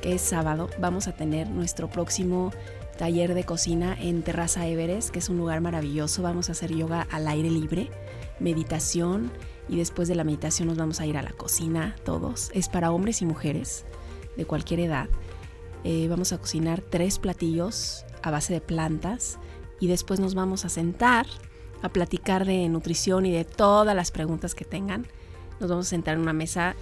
que 0.00 0.14
es 0.14 0.22
sábado, 0.22 0.70
vamos 0.78 1.08
a 1.08 1.12
tener 1.12 1.50
nuestro 1.50 1.90
próximo 1.90 2.52
taller 2.96 3.34
de 3.34 3.44
cocina 3.44 3.94
en 4.00 4.22
Terraza 4.22 4.66
Everest, 4.66 5.10
que 5.10 5.18
es 5.18 5.28
un 5.28 5.36
lugar 5.36 5.60
maravilloso. 5.60 6.22
Vamos 6.22 6.48
a 6.48 6.52
hacer 6.52 6.74
yoga 6.74 7.06
al 7.10 7.28
aire 7.28 7.50
libre, 7.50 7.90
meditación 8.38 9.30
y 9.68 9.76
después 9.76 10.08
de 10.08 10.14
la 10.14 10.24
meditación 10.24 10.68
nos 10.68 10.78
vamos 10.78 11.00
a 11.00 11.06
ir 11.06 11.18
a 11.18 11.22
la 11.22 11.32
cocina 11.32 11.94
todos. 12.02 12.50
Es 12.54 12.70
para 12.70 12.92
hombres 12.92 13.20
y 13.20 13.26
mujeres 13.26 13.84
de 14.38 14.46
cualquier 14.46 14.80
edad. 14.80 15.10
Eh, 15.84 16.06
vamos 16.08 16.32
a 16.32 16.38
cocinar 16.38 16.80
tres 16.80 17.18
platillos 17.18 18.06
a 18.22 18.30
base 18.30 18.54
de 18.54 18.62
plantas 18.62 19.38
y 19.80 19.88
después 19.88 20.18
nos 20.18 20.34
vamos 20.34 20.64
a 20.64 20.70
sentar 20.70 21.26
a 21.82 21.90
platicar 21.90 22.46
de 22.46 22.66
nutrición 22.70 23.26
y 23.26 23.32
de 23.32 23.44
todas 23.44 23.94
las 23.94 24.10
preguntas 24.10 24.54
que 24.54 24.64
tengan 24.64 25.06
nos 25.60 25.70
vamos 25.70 25.86
a 25.86 25.90
sentar 25.90 26.14
en 26.14 26.20
una 26.20 26.32
mesa 26.32 26.74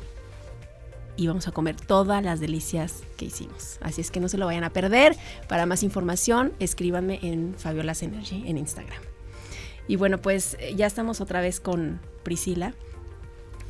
y 1.18 1.26
vamos 1.26 1.48
a 1.48 1.52
comer 1.52 1.74
todas 1.76 2.22
las 2.22 2.38
delicias 2.38 3.02
que 3.16 3.24
hicimos. 3.26 3.78
Así 3.82 4.00
es 4.00 4.10
que 4.10 4.20
no 4.20 4.28
se 4.28 4.38
lo 4.38 4.46
vayan 4.46 4.62
a 4.62 4.70
perder. 4.70 5.16
Para 5.48 5.66
más 5.66 5.82
información, 5.82 6.52
escríbanme 6.60 7.18
en 7.22 7.54
Fabiola's 7.58 8.02
Energy 8.04 8.44
en 8.46 8.56
Instagram. 8.56 9.02
Y 9.88 9.96
bueno, 9.96 10.18
pues 10.18 10.56
eh, 10.60 10.74
ya 10.76 10.86
estamos 10.86 11.20
otra 11.20 11.40
vez 11.40 11.58
con 11.58 12.00
Priscila. 12.22 12.72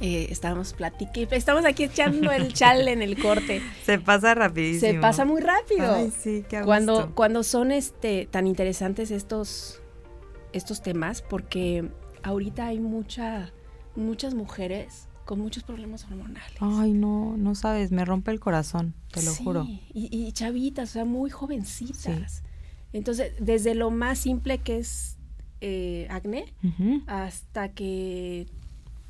Eh, 0.00 0.28
estábamos 0.30 0.74
platicando, 0.74 1.34
estamos 1.34 1.64
aquí 1.64 1.84
echando 1.84 2.30
el 2.30 2.52
chal 2.52 2.86
en 2.86 3.00
el 3.00 3.18
corte. 3.20 3.62
Se 3.84 3.98
pasa 3.98 4.34
rapidísimo. 4.34 4.92
Se 4.92 4.98
pasa 4.98 5.24
muy 5.24 5.40
rápido. 5.40 5.94
Ay, 5.94 6.12
sí, 6.16 6.44
qué 6.48 6.61
cuando, 6.62 7.14
cuando 7.14 7.42
son 7.42 7.72
este 7.72 8.28
tan 8.30 8.46
interesantes 8.46 9.11
estos, 9.11 9.80
estos 10.52 10.82
temas, 10.82 11.22
porque 11.22 11.88
ahorita 12.22 12.66
hay 12.66 12.78
mucha 12.78 13.52
muchas 13.97 14.34
mujeres 14.34 15.09
con 15.24 15.41
muchos 15.41 15.62
problemas 15.62 16.05
hormonales. 16.05 16.57
Ay, 16.61 16.93
no, 16.93 17.36
no 17.36 17.55
sabes, 17.55 17.93
me 17.93 18.05
rompe 18.05 18.30
el 18.30 18.41
corazón, 18.41 18.95
te 19.12 19.22
lo 19.22 19.34
juro. 19.34 19.66
Y, 19.93 20.09
y 20.11 20.32
chavitas, 20.32 20.91
o 20.91 20.93
sea, 20.93 21.05
muy 21.05 21.30
jovencitas. 21.30 22.43
Entonces, 22.93 23.32
desde 23.39 23.74
lo 23.74 23.91
más 23.91 24.18
simple 24.18 24.59
que 24.59 24.78
es 24.78 25.18
eh, 25.61 26.07
acné 26.11 26.55
hasta 27.07 27.70
que... 27.70 28.47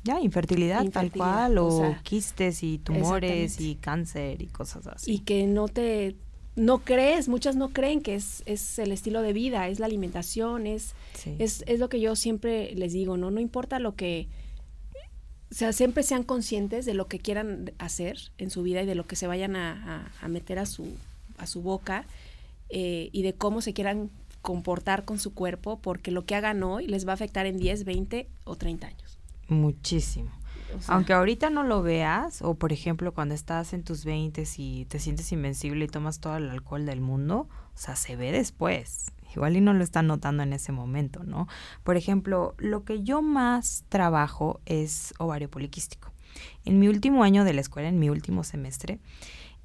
Ya, 0.03 0.19
infertilidad, 0.21 0.89
tal 0.89 1.11
cual, 1.11 1.57
o, 1.57 1.95
quistes 2.03 2.63
y 2.63 2.79
tumores 2.79 3.59
y 3.59 3.75
cáncer 3.75 4.41
y 4.41 4.47
cosas 4.47 4.87
así. 4.87 5.13
Y 5.13 5.19
que 5.19 5.45
no 5.45 5.67
te 5.67 6.15
no 6.55 6.79
crees, 6.79 7.29
muchas 7.29 7.55
no 7.55 7.69
creen 7.69 8.01
que 8.01 8.15
es, 8.15 8.43
es 8.45 8.79
el 8.79 8.91
estilo 8.91 9.21
de 9.21 9.33
vida, 9.33 9.67
es 9.67 9.79
la 9.79 9.85
alimentación, 9.85 10.67
es, 10.67 10.93
es, 11.37 11.63
es, 11.67 11.79
lo 11.79 11.87
que 11.87 12.01
yo 12.01 12.15
siempre 12.17 12.73
les 12.75 12.91
digo, 12.91 13.15
¿no? 13.15 13.31
No 13.31 13.39
importa 13.39 13.79
lo 13.79 13.95
que 13.95 14.27
o 15.51 15.55
sea, 15.55 15.73
siempre 15.73 16.03
sean 16.03 16.23
conscientes 16.23 16.85
de 16.85 16.93
lo 16.93 17.07
que 17.07 17.19
quieran 17.19 17.71
hacer 17.79 18.17
en 18.37 18.51
su 18.51 18.61
vida 18.61 18.83
y 18.83 18.85
de 18.85 18.95
lo 18.95 19.07
que 19.07 19.15
se 19.15 19.25
vayan 19.25 19.55
a, 19.55 20.11
meter 20.27 20.59
a 20.59 20.65
su, 20.65 20.93
a 21.37 21.47
su 21.47 21.61
boca 21.61 22.05
eh, 22.69 23.09
y 23.11 23.23
de 23.23 23.33
cómo 23.33 23.61
se 23.61 23.73
quieran 23.73 24.11
comportar 24.43 25.05
con 25.05 25.17
su 25.17 25.33
cuerpo, 25.33 25.79
porque 25.81 26.11
lo 26.11 26.25
que 26.25 26.35
hagan 26.35 26.61
hoy 26.63 26.87
les 26.87 27.07
va 27.07 27.11
a 27.11 27.15
afectar 27.15 27.45
en 27.47 27.57
10, 27.57 27.83
20 27.83 28.29
o 28.45 28.55
30 28.55 28.87
años. 28.87 29.19
Muchísimo. 29.47 30.31
Aunque 30.87 31.13
ahorita 31.13 31.49
no 31.49 31.63
lo 31.63 31.81
veas, 31.81 32.43
o 32.43 32.53
por 32.53 32.71
ejemplo 32.71 33.11
cuando 33.11 33.33
estás 33.33 33.73
en 33.73 33.83
tus 33.83 34.05
20 34.05 34.43
y 34.57 34.85
te 34.85 34.99
sientes 34.99 35.31
invencible 35.31 35.85
y 35.85 35.87
tomas 35.87 36.19
todo 36.19 36.37
el 36.37 36.47
alcohol 36.47 36.85
del 36.85 37.01
mundo, 37.01 37.49
o 37.73 37.77
sea, 37.77 37.95
se 37.95 38.15
ve 38.15 38.31
después 38.31 39.11
igual 39.35 39.57
y 39.57 39.61
no 39.61 39.73
lo 39.73 39.83
están 39.83 40.07
notando 40.07 40.43
en 40.43 40.53
ese 40.53 40.71
momento, 40.71 41.23
¿no? 41.23 41.47
Por 41.83 41.97
ejemplo, 41.97 42.55
lo 42.57 42.83
que 42.83 43.03
yo 43.03 43.21
más 43.21 43.83
trabajo 43.89 44.61
es 44.65 45.13
ovario 45.17 45.49
poliquístico. 45.49 46.11
En 46.65 46.79
mi 46.79 46.87
último 46.87 47.23
año 47.23 47.43
de 47.43 47.53
la 47.53 47.61
escuela, 47.61 47.89
en 47.89 47.99
mi 47.99 48.09
último 48.09 48.43
semestre, 48.43 48.99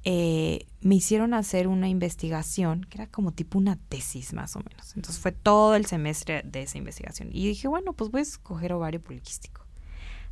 eh, 0.07 0.67
me 0.81 0.95
hicieron 0.95 1.33
hacer 1.33 1.67
una 1.67 1.89
investigación 1.89 2.85
que 2.85 2.99
era 2.99 3.07
como 3.07 3.31
tipo 3.31 3.57
una 3.57 3.75
tesis 3.75 4.33
más 4.33 4.55
o 4.55 4.59
menos. 4.59 4.95
Entonces 4.95 5.19
fue 5.19 5.31
todo 5.31 5.75
el 5.75 5.87
semestre 5.87 6.43
de 6.43 6.61
esa 6.61 6.77
investigación. 6.77 7.29
Y 7.31 7.47
dije, 7.47 7.67
bueno, 7.67 7.93
pues 7.93 8.11
voy 8.11 8.19
a 8.19 8.23
escoger 8.23 8.73
ovario 8.73 9.01
poliquístico. 9.01 9.65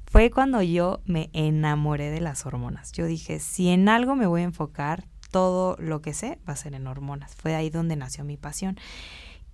Fue 0.06 0.30
cuando 0.30 0.62
yo 0.62 1.02
me 1.06 1.32
enamoré 1.34 2.12
de 2.12 2.22
las 2.22 2.46
hormonas. 2.46 2.92
Yo 2.92 3.08
dije, 3.08 3.40
si 3.40 3.70
en 3.70 3.90
algo 3.90 4.16
me 4.16 4.28
voy 4.28 4.42
a 4.42 4.46
enfocar, 4.46 5.08
todo 5.32 5.76
lo 5.80 6.04
que 6.04 6.14
sé 6.14 6.38
va 6.48 6.54
a 6.54 6.56
ser 6.56 6.76
en 6.76 6.86
hormonas. 6.86 7.36
Fue 7.36 7.56
ahí 7.56 7.72
donde 7.72 7.96
nació 7.96 8.24
mi 8.24 8.38
pasión. 8.38 8.78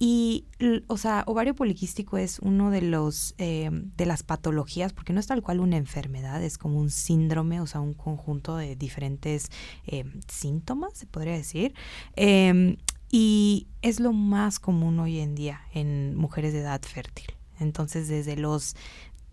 Y, 0.01 0.45
o 0.87 0.97
sea, 0.97 1.23
ovario 1.27 1.55
poliquístico 1.55 2.17
es 2.17 2.39
uno 2.39 2.71
de 2.71 2.81
los 2.81 3.35
eh, 3.37 3.69
de 3.71 4.05
las 4.05 4.23
patologías, 4.23 4.93
porque 4.93 5.11
no 5.11 5.19
es 5.19 5.27
tal 5.27 5.41
cual 5.41 5.59
una 5.59 5.75
enfermedad, 5.75 6.41
es 6.41 6.57
como 6.57 6.79
un 6.79 6.89
síndrome, 6.89 7.59
o 7.59 7.67
sea, 7.67 7.81
un 7.81 7.93
conjunto 7.93 8.55
de 8.55 8.77
diferentes 8.77 9.49
eh, 9.85 10.05
síntomas, 10.29 10.93
se 10.93 11.05
podría 11.05 11.33
decir. 11.33 11.73
Em, 12.15 12.77
y 13.11 13.67
es 13.81 13.99
lo 13.99 14.13
más 14.13 14.59
común 14.59 14.99
hoy 14.99 15.19
en 15.19 15.35
día 15.35 15.61
en 15.73 16.15
mujeres 16.15 16.53
de 16.53 16.59
edad 16.59 16.81
fértil. 16.81 17.35
Entonces, 17.59 18.07
desde 18.07 18.37
los 18.37 18.75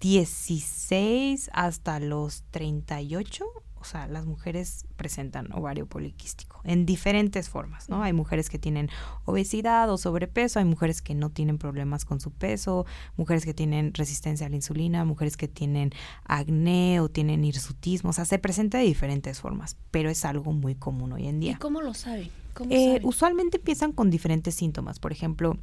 16 0.01 1.49
hasta 1.53 2.01
los 2.01 2.43
38 2.51 3.45
o 3.75 3.76
sea, 3.87 4.07
las 4.07 4.27
mujeres 4.27 4.87
presentan 4.97 5.53
ovario 5.53 5.87
poliquístico 5.87 6.61
en 6.65 6.85
diferentes 6.85 7.49
formas, 7.49 7.89
¿no? 7.89 8.03
Hay 8.03 8.13
mujeres 8.13 8.51
que 8.51 8.59
tienen 8.59 8.91
obesidad 9.25 9.91
o 9.91 9.97
sobrepeso, 9.97 10.59
hay 10.59 10.65
mujeres 10.65 11.03
que 11.03 11.15
no 11.15 11.31
tienen 11.31 11.59
problemas 11.59 12.05
con 12.05 12.21
su 12.21 12.31
peso, 12.33 12.85
mujeres 13.17 13.45
que 13.45 13.55
tienen 13.55 13.95
resistencia 13.95 14.47
a 14.47 14.51
la 14.51 14.57
insulina, 14.57 15.05
mujeres 15.05 15.37
que 15.37 15.49
tienen 15.49 15.93
acné 16.25 17.01
o 17.01 17.09
tienen 17.09 17.45
hirsutismo, 17.45 18.11
o 18.11 18.13
sea, 18.13 18.25
se 18.25 18.39
presenta 18.39 18.79
de 18.79 18.85
diferentes 18.85 19.41
formas, 19.41 19.77
pero 19.91 20.11
es 20.11 20.25
algo 20.25 20.53
muy 20.53 20.75
común 20.75 21.13
hoy 21.13 21.27
en 21.27 21.41
día. 21.41 21.53
¿Y 21.53 21.57
cómo 21.57 21.81
lo 21.81 21.95
saben? 21.95 22.31
Eh, 22.71 23.01
usualmente 23.03 23.59
empiezan 23.59 23.93
con 23.93 24.11
diferentes 24.11 24.55
síntomas, 24.55 24.99
por 24.99 25.13
ejemplo, 25.13 25.59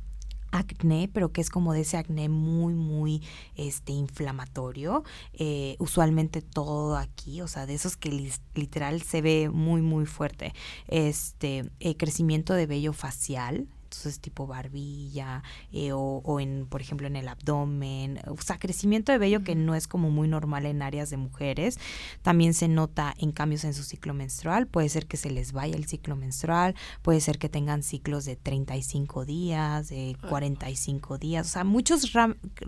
acné, 0.54 1.10
pero 1.12 1.32
que 1.32 1.42
es 1.42 1.50
como 1.50 1.74
de 1.74 1.82
ese 1.82 1.98
acné 1.98 2.30
muy, 2.30 2.74
muy 2.74 3.22
este, 3.56 3.92
inflamatorio. 3.92 5.04
Eh, 5.34 5.76
usualmente 5.80 6.42
todo 6.42 6.96
aquí, 6.96 7.42
o 7.42 7.48
sea, 7.48 7.66
de 7.66 7.74
esos 7.74 7.98
que 7.98 8.32
literal 8.54 9.02
se 9.02 9.22
ve 9.22 9.50
muy, 9.50 9.82
muy 9.82 10.06
fuerte. 10.06 10.54
Este, 10.88 11.70
eh, 11.80 11.98
crecimiento 11.98 12.54
de 12.54 12.68
vello 12.68 12.94
facial, 12.94 13.68
entonces 13.94 14.20
tipo 14.20 14.48
barbilla 14.48 15.44
eh, 15.72 15.92
o, 15.94 16.40
en, 16.40 16.66
por 16.68 16.82
ejemplo, 16.82 17.08
en 17.08 17.16
el 17.16 17.28
abdomen, 17.28 18.20
o 18.28 18.38
sea, 18.42 18.58
crecimiento 18.58 19.12
de 19.12 19.18
vello 19.18 19.44
que 19.44 19.56
no 19.56 19.76
es 19.76 19.88
como 19.88 20.10
muy 20.10 20.28
normal 20.28 20.66
en 20.66 20.82
áreas 20.82 21.10
de 21.10 21.18
mujeres. 21.18 21.80
También 22.22 22.54
se 22.54 22.68
nota 22.68 23.14
en 23.18 23.32
cambios 23.32 23.64
en 23.64 23.74
su 23.74 23.84
ciclo 23.84 24.14
menstrual, 24.14 24.68
puede 24.68 24.90
ser 24.90 25.06
que 25.06 25.18
se 25.18 25.30
les 25.30 25.52
vaya 25.54 25.76
el 25.76 25.86
ciclo 25.86 26.16
menstrual, 26.16 26.76
puede 27.02 27.22
ser 27.22 27.38
que 27.38 27.50
tengan 27.50 27.84
ciclos 27.84 28.26
de 28.26 28.36
35 28.36 29.26
días, 29.26 29.90
de 29.90 30.18
45 30.30 31.18
días, 31.18 31.48
o 31.48 31.50
sea, 31.50 31.64
muchos 31.64 32.12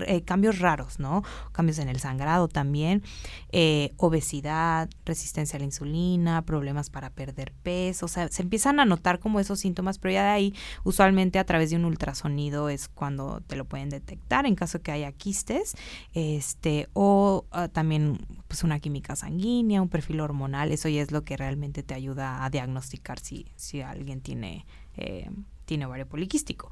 eh, 0.06 0.22
cambios 0.24 0.60
raros, 0.60 1.00
¿no? 1.00 1.24
Cambios 1.52 1.80
en 1.80 1.90
el 1.90 2.00
sangrado 2.00 2.48
también, 2.48 3.04
eh, 3.52 3.94
obesidad, 3.98 4.90
resistencia 5.06 5.58
a 5.58 5.60
la 5.60 5.66
insulina, 5.66 6.44
problemas 6.44 6.90
para 6.90 7.10
perder 7.10 7.52
peso, 7.64 8.06
o 8.06 8.10
sea, 8.10 8.28
se 8.28 8.42
empiezan 8.42 8.80
a 8.80 8.86
notar 8.86 9.20
como 9.20 9.40
esos 9.40 9.60
síntomas, 9.60 9.98
pero 9.98 10.14
ya 10.14 10.24
de 10.24 10.30
ahí 10.30 10.54
usualmente 10.84 11.15
a 11.40 11.44
través 11.44 11.70
de 11.70 11.76
un 11.76 11.86
ultrasonido 11.86 12.70
es 12.70 12.88
cuando 12.88 13.42
te 13.48 13.56
lo 13.56 13.66
pueden 13.66 13.90
detectar 13.90 14.46
en 14.46 14.56
caso 14.56 14.82
que 14.82 14.92
haya 14.92 15.12
quistes, 15.12 15.76
este, 16.14 16.90
o 16.94 17.46
ah, 17.52 17.68
también 17.68 18.20
pues 18.48 18.64
una 18.64 18.80
química 18.80 19.16
sanguínea, 19.16 19.82
un 19.82 19.90
perfil 19.90 20.20
hormonal, 20.20 20.72
eso 20.72 20.90
ya 20.90 21.02
es 21.02 21.12
lo 21.12 21.24
que 21.24 21.38
realmente 21.38 21.84
te 21.84 21.94
ayuda 21.94 22.44
a 22.44 22.50
diagnosticar 22.50 23.20
si, 23.20 23.48
si 23.56 23.82
alguien 23.82 24.22
tiene, 24.22 24.66
eh, 24.98 25.30
tiene 25.66 25.86
ovario 25.86 26.08
poliquístico. 26.08 26.70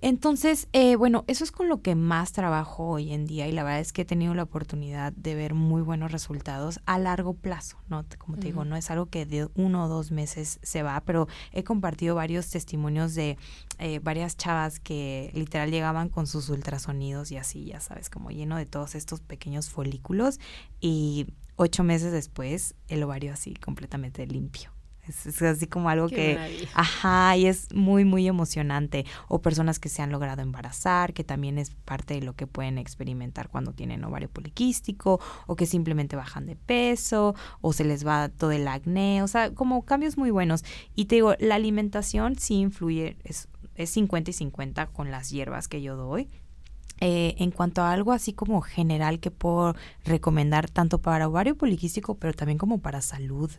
Entonces, 0.00 0.68
eh, 0.72 0.96
bueno, 0.96 1.24
eso 1.26 1.44
es 1.44 1.52
con 1.52 1.68
lo 1.68 1.80
que 1.80 1.94
más 1.94 2.32
trabajo 2.32 2.88
hoy 2.88 3.12
en 3.12 3.26
día 3.26 3.46
y 3.46 3.52
la 3.52 3.62
verdad 3.62 3.80
es 3.80 3.92
que 3.92 4.02
he 4.02 4.04
tenido 4.04 4.34
la 4.34 4.42
oportunidad 4.42 5.12
de 5.12 5.34
ver 5.34 5.54
muy 5.54 5.82
buenos 5.82 6.12
resultados 6.12 6.80
a 6.84 6.98
largo 6.98 7.34
plazo, 7.34 7.78
¿no? 7.88 8.04
Como 8.18 8.36
te 8.36 8.48
digo, 8.48 8.64
no 8.64 8.76
es 8.76 8.90
algo 8.90 9.06
que 9.06 9.24
de 9.24 9.48
uno 9.54 9.84
o 9.84 9.88
dos 9.88 10.10
meses 10.10 10.58
se 10.62 10.82
va, 10.82 11.00
pero 11.00 11.28
he 11.52 11.64
compartido 11.64 12.14
varios 12.14 12.50
testimonios 12.50 13.14
de 13.14 13.38
eh, 13.78 14.00
varias 14.00 14.36
chavas 14.36 14.78
que 14.80 15.30
literal 15.34 15.70
llegaban 15.70 16.08
con 16.08 16.26
sus 16.26 16.48
ultrasonidos 16.48 17.30
y 17.32 17.36
así, 17.36 17.66
ya 17.66 17.80
sabes, 17.80 18.10
como 18.10 18.30
lleno 18.30 18.56
de 18.56 18.66
todos 18.66 18.94
estos 18.94 19.20
pequeños 19.20 19.70
folículos 19.70 20.38
y 20.80 21.26
ocho 21.56 21.84
meses 21.84 22.12
después 22.12 22.74
el 22.88 23.02
ovario 23.02 23.32
así 23.32 23.54
completamente 23.54 24.26
limpio. 24.26 24.73
Es, 25.08 25.42
así 25.42 25.66
como 25.66 25.88
algo 25.88 26.08
que, 26.08 26.66
ajá, 26.74 27.36
y 27.36 27.46
es 27.46 27.72
muy, 27.74 28.04
muy 28.04 28.26
emocionante. 28.26 29.04
O 29.28 29.40
personas 29.42 29.78
que 29.78 29.88
se 29.88 30.02
han 30.02 30.10
logrado 30.10 30.42
embarazar, 30.42 31.12
que 31.12 31.24
también 31.24 31.58
es 31.58 31.70
parte 31.70 32.14
de 32.14 32.22
lo 32.22 32.34
que 32.34 32.46
pueden 32.46 32.78
experimentar 32.78 33.48
cuando 33.48 33.72
tienen 33.72 34.04
ovario 34.04 34.28
poliquístico, 34.28 35.20
o 35.46 35.56
que 35.56 35.66
simplemente 35.66 36.16
bajan 36.16 36.46
de 36.46 36.56
peso, 36.56 37.34
o 37.60 37.72
se 37.72 37.84
les 37.84 38.06
va 38.06 38.28
todo 38.28 38.52
el 38.52 38.66
acné, 38.68 39.22
o 39.22 39.28
sea, 39.28 39.52
como 39.52 39.82
cambios 39.84 40.16
muy 40.16 40.30
buenos. 40.30 40.64
Y 40.94 41.06
te 41.06 41.16
digo, 41.16 41.34
la 41.38 41.56
alimentación 41.56 42.38
sí 42.38 42.54
influye, 42.54 43.16
es, 43.24 43.48
es 43.74 43.90
50 43.90 44.30
y 44.30 44.34
50 44.34 44.86
con 44.86 45.10
las 45.10 45.30
hierbas 45.30 45.68
que 45.68 45.82
yo 45.82 45.96
doy 45.96 46.28
eh, 47.00 47.34
en 47.38 47.50
cuanto 47.50 47.82
a 47.82 47.92
algo 47.92 48.12
así 48.12 48.32
como 48.32 48.60
general 48.60 49.18
que 49.18 49.30
puedo 49.32 49.74
recomendar 50.04 50.70
tanto 50.70 51.00
para 51.00 51.26
ovario 51.26 51.56
poliquístico, 51.56 52.14
pero 52.14 52.34
también 52.34 52.56
como 52.56 52.78
para 52.78 53.02
salud 53.02 53.50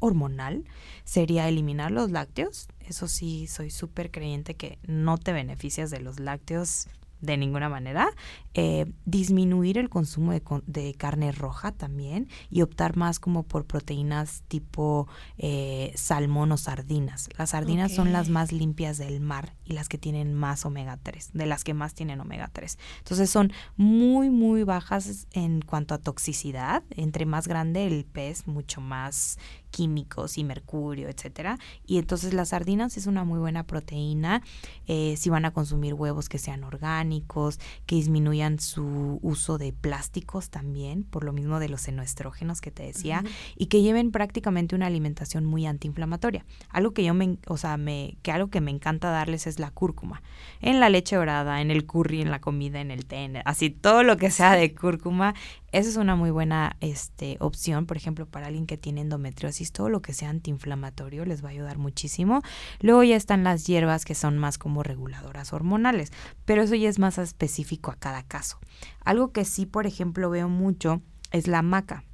hormonal, 0.00 0.64
sería 1.04 1.48
eliminar 1.48 1.90
los 1.90 2.10
lácteos. 2.10 2.68
Eso 2.80 3.08
sí, 3.08 3.46
soy 3.46 3.70
súper 3.70 4.10
creyente 4.10 4.54
que 4.54 4.78
no 4.86 5.18
te 5.18 5.32
beneficias 5.32 5.90
de 5.90 6.00
los 6.00 6.20
lácteos 6.20 6.88
de 7.20 7.36
ninguna 7.36 7.68
manera, 7.68 8.10
eh, 8.54 8.86
disminuir 9.04 9.78
el 9.78 9.88
consumo 9.88 10.32
de, 10.32 10.94
carne 10.94 11.32
roja 11.32 11.72
también 11.72 12.28
y 12.50 12.62
optar 12.62 12.96
más 12.96 13.18
como 13.20 13.42
por 13.42 13.64
proteínas 13.64 14.42
tipo 14.48 15.08
eh, 15.36 15.92
salmón 15.96 16.52
o 16.52 16.56
sardinas. 16.56 17.28
Las 17.36 17.50
sardinas 17.50 17.92
son 17.92 18.12
las 18.12 18.28
más 18.28 18.52
limpias 18.52 18.98
del 18.98 19.20
mar 19.20 19.54
y 19.64 19.72
las 19.72 19.88
que 19.88 19.98
tienen 19.98 20.34
más 20.34 20.64
omega 20.64 20.98
3, 21.02 21.30
de 21.34 21.46
las 21.46 21.64
que 21.64 21.74
más 21.74 21.94
tienen 21.94 22.20
omega 22.20 22.50
3. 22.52 22.78
Entonces 22.98 23.30
son 23.30 23.52
muy, 23.76 24.30
muy 24.30 24.62
bajas 24.62 25.26
en 25.32 25.60
cuanto 25.60 25.94
a 25.94 25.98
toxicidad. 25.98 26.82
Entre 26.90 27.26
más 27.26 27.48
grande 27.48 27.86
el 27.86 28.04
pez, 28.04 28.46
mucho 28.46 28.80
más 28.80 29.38
químicos 29.70 30.38
y 30.38 30.44
mercurio, 30.44 31.08
etcétera. 31.08 31.58
Y 31.86 31.98
entonces 31.98 32.34
las 32.34 32.50
sardinas 32.50 32.96
es 32.96 33.06
una 33.06 33.24
muy 33.24 33.38
buena 33.38 33.64
proteína. 33.64 34.42
Eh, 34.86 35.14
si 35.18 35.30
van 35.30 35.44
a 35.44 35.52
consumir 35.52 35.94
huevos 35.94 36.28
que 36.28 36.38
sean 36.38 36.64
orgánicos, 36.64 37.60
que 37.86 37.96
disminuyan 37.96 38.58
su 38.58 39.18
uso 39.22 39.58
de 39.58 39.72
plásticos 39.72 40.50
también, 40.50 41.04
por 41.04 41.24
lo 41.24 41.32
mismo 41.32 41.60
de 41.60 41.68
los 41.68 41.82
senoestrógenos 41.82 42.60
que 42.60 42.70
te 42.70 42.84
decía, 42.84 43.22
y 43.56 43.66
que 43.66 43.82
lleven 43.82 44.10
prácticamente 44.10 44.74
una 44.74 44.86
alimentación 44.86 45.44
muy 45.44 45.66
antiinflamatoria. 45.66 46.44
Algo 46.70 46.92
que 46.92 47.04
yo 47.04 47.14
me, 47.14 47.38
o 47.46 47.56
sea, 47.56 47.76
me, 47.76 48.16
que 48.22 48.32
algo 48.32 48.48
que 48.48 48.60
me 48.60 48.70
encanta 48.70 49.10
darles 49.10 49.46
es 49.46 49.58
la 49.58 49.70
cúrcuma. 49.70 50.22
En 50.60 50.80
la 50.80 50.88
leche 50.88 51.16
dorada, 51.16 51.60
en 51.60 51.70
el 51.70 51.86
curry, 51.86 52.22
en 52.22 52.30
la 52.30 52.40
comida, 52.40 52.80
en 52.80 52.90
el 52.90 53.04
té, 53.04 53.18
así 53.44 53.70
todo 53.70 54.02
lo 54.02 54.16
que 54.16 54.30
sea 54.30 54.52
de 54.52 54.74
cúrcuma 54.74 55.34
esa 55.70 55.90
es 55.90 55.96
una 55.96 56.16
muy 56.16 56.30
buena 56.30 56.76
este, 56.80 57.36
opción, 57.40 57.84
por 57.84 57.98
ejemplo, 57.98 58.26
para 58.26 58.46
alguien 58.46 58.66
que 58.66 58.78
tiene 58.78 59.02
endometriosis, 59.02 59.70
todo 59.72 59.90
lo 59.90 60.00
que 60.00 60.14
sea 60.14 60.30
antiinflamatorio 60.30 61.26
les 61.26 61.44
va 61.44 61.48
a 61.48 61.52
ayudar 61.52 61.76
muchísimo. 61.76 62.42
Luego 62.80 63.02
ya 63.02 63.16
están 63.16 63.44
las 63.44 63.66
hierbas 63.66 64.04
que 64.06 64.14
son 64.14 64.38
más 64.38 64.56
como 64.56 64.82
reguladoras 64.82 65.52
hormonales, 65.52 66.10
pero 66.46 66.62
eso 66.62 66.74
ya 66.74 66.88
es 66.88 66.98
más 66.98 67.18
específico 67.18 67.90
a 67.90 67.96
cada 67.96 68.22
caso. 68.22 68.58
Algo 69.04 69.32
que 69.32 69.44
sí, 69.44 69.66
por 69.66 69.86
ejemplo, 69.86 70.30
veo 70.30 70.48
mucho 70.48 71.02
es 71.32 71.46
la 71.46 71.60
maca, 71.60 72.04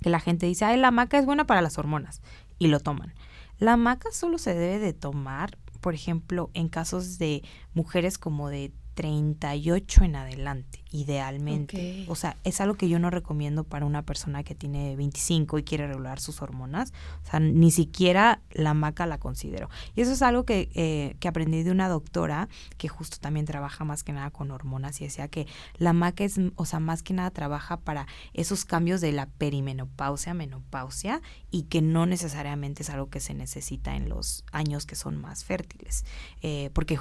que 0.00 0.08
la 0.08 0.20
gente 0.20 0.46
dice, 0.46 0.64
ay, 0.64 0.78
la 0.78 0.90
maca 0.90 1.18
es 1.18 1.26
buena 1.26 1.46
para 1.46 1.60
las 1.60 1.76
hormonas, 1.76 2.22
y 2.58 2.68
lo 2.68 2.80
toman. 2.80 3.12
La 3.58 3.76
maca 3.76 4.10
solo 4.10 4.38
se 4.38 4.54
debe 4.54 4.78
de 4.78 4.94
tomar, 4.94 5.58
por 5.80 5.94
ejemplo, 5.94 6.50
en 6.54 6.68
casos 6.68 7.18
de 7.18 7.42
mujeres 7.74 8.16
como 8.16 8.48
de 8.48 8.72
38 8.96 10.04
en 10.04 10.16
adelante, 10.16 10.82
idealmente. 10.90 12.06
O 12.08 12.14
sea, 12.14 12.38
es 12.44 12.62
algo 12.62 12.76
que 12.76 12.88
yo 12.88 12.98
no 12.98 13.10
recomiendo 13.10 13.62
para 13.62 13.84
una 13.84 14.02
persona 14.06 14.42
que 14.42 14.54
tiene 14.54 14.96
25 14.96 15.58
y 15.58 15.64
quiere 15.64 15.86
regular 15.86 16.18
sus 16.18 16.40
hormonas. 16.40 16.94
O 17.22 17.30
sea, 17.30 17.38
ni 17.38 17.70
siquiera 17.70 18.40
la 18.52 18.72
maca 18.72 19.04
la 19.04 19.18
considero. 19.18 19.68
Y 19.94 20.00
eso 20.00 20.12
es 20.12 20.22
algo 20.22 20.44
que, 20.44 20.70
eh, 20.74 21.14
que 21.20 21.28
aprendí 21.28 21.62
de 21.62 21.70
una 21.70 21.90
doctora 21.90 22.48
que 22.78 22.88
justo 22.88 23.18
también 23.20 23.44
trabaja 23.44 23.84
más 23.84 24.02
que 24.02 24.14
nada 24.14 24.30
con 24.30 24.50
hormonas 24.50 24.98
y 25.02 25.04
decía 25.04 25.28
que 25.28 25.46
la 25.76 25.92
maca 25.92 26.24
es, 26.24 26.40
o 26.54 26.64
sea, 26.64 26.80
más 26.80 27.02
que 27.02 27.12
nada 27.12 27.30
trabaja 27.30 27.76
para 27.76 28.06
esos 28.32 28.64
cambios 28.64 29.02
de 29.02 29.12
la 29.12 29.26
perimenopausia, 29.26 30.32
menopausia 30.32 31.20
y 31.50 31.64
que 31.64 31.82
no 31.82 32.06
necesariamente 32.06 32.82
es 32.82 32.88
algo 32.88 33.10
que 33.10 33.20
se 33.20 33.34
necesita 33.34 33.94
en 33.94 34.08
los 34.08 34.42
años 34.52 34.86
que 34.86 34.96
son 34.96 35.20
más 35.20 35.44
fértiles. 35.44 36.06
Eh, 36.40 36.70
porque 36.72 36.98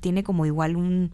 tiene 0.00 0.24
como 0.24 0.44
igual 0.44 0.74
un 0.74 1.12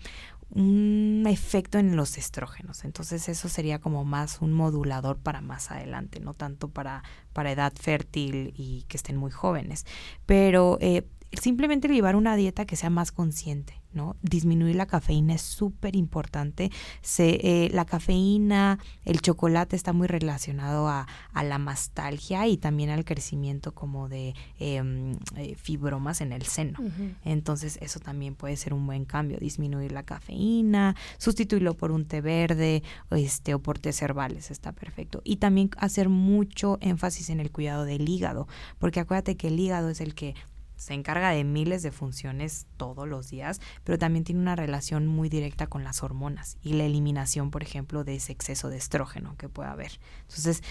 un 0.54 1.24
efecto 1.26 1.78
en 1.78 1.96
los 1.96 2.16
estrógenos. 2.16 2.84
Entonces 2.84 3.28
eso 3.28 3.48
sería 3.48 3.80
como 3.80 4.04
más 4.04 4.40
un 4.40 4.52
modulador 4.52 5.18
para 5.18 5.40
más 5.40 5.70
adelante, 5.70 6.20
no 6.20 6.34
tanto 6.34 6.68
para, 6.68 7.02
para 7.32 7.50
edad 7.50 7.72
fértil 7.74 8.54
y 8.56 8.84
que 8.88 8.96
estén 8.96 9.16
muy 9.16 9.32
jóvenes. 9.32 9.84
Pero 10.26 10.78
eh, 10.80 11.04
simplemente 11.38 11.88
llevar 11.88 12.16
una 12.16 12.36
dieta 12.36 12.64
que 12.64 12.76
sea 12.76 12.90
más 12.90 13.12
consciente. 13.12 13.84
¿no? 13.94 14.16
Disminuir 14.22 14.76
la 14.76 14.86
cafeína 14.86 15.34
es 15.34 15.42
súper 15.42 15.96
importante. 15.96 16.70
Eh, 17.18 17.70
la 17.72 17.84
cafeína, 17.84 18.78
el 19.04 19.20
chocolate 19.20 19.76
está 19.76 19.92
muy 19.92 20.08
relacionado 20.08 20.88
a, 20.88 21.06
la 21.34 21.58
mastalgia 21.58 22.46
y 22.46 22.56
también 22.56 22.90
al 22.90 23.04
crecimiento 23.04 23.74
como 23.74 24.08
de 24.08 24.34
em, 24.58 25.12
eh, 25.36 25.54
fibromas 25.56 26.20
en 26.20 26.32
el 26.32 26.42
seno. 26.42 26.78
Entonces 27.24 27.78
eso 27.82 28.00
también 28.00 28.34
puede 28.34 28.56
ser 28.56 28.72
un 28.72 28.86
buen 28.86 29.04
cambio, 29.04 29.38
disminuir 29.38 29.92
la 29.92 30.04
cafeína, 30.04 30.96
sustituirlo 31.18 31.74
por 31.74 31.92
un 31.92 32.06
té 32.06 32.20
verde 32.20 32.82
este, 33.10 33.54
o 33.54 33.58
por 33.58 33.78
té 33.78 33.90
herbales, 34.00 34.50
está 34.50 34.72
perfecto. 34.72 35.20
Y 35.22 35.36
también 35.36 35.70
hacer 35.76 36.08
mucho 36.08 36.78
énfasis 36.80 37.28
en 37.30 37.40
el 37.40 37.50
cuidado 37.50 37.84
del 37.84 38.08
hígado, 38.08 38.48
porque 38.78 39.00
acuérdate 39.00 39.36
que 39.36 39.48
el 39.48 39.60
hígado 39.60 39.90
es 39.90 40.00
el 40.00 40.14
que 40.14 40.34
se 40.76 40.94
encarga 40.94 41.30
de 41.30 41.44
miles 41.44 41.82
de 41.82 41.92
funciones 41.92 42.66
todos 42.76 43.08
los 43.08 43.30
días, 43.30 43.60
pero 43.84 43.98
también 43.98 44.24
tiene 44.24 44.40
una 44.40 44.56
relación 44.56 45.06
muy 45.06 45.28
directa 45.28 45.66
con 45.66 45.84
las 45.84 46.02
hormonas 46.02 46.58
y 46.62 46.74
la 46.74 46.84
eliminación, 46.84 47.50
por 47.50 47.62
ejemplo, 47.62 48.04
de 48.04 48.16
ese 48.16 48.32
exceso 48.32 48.68
de 48.68 48.76
estrógeno 48.76 49.36
que 49.36 49.48
puede 49.48 49.70
haber. 49.70 49.92
Entonces, 50.22 50.62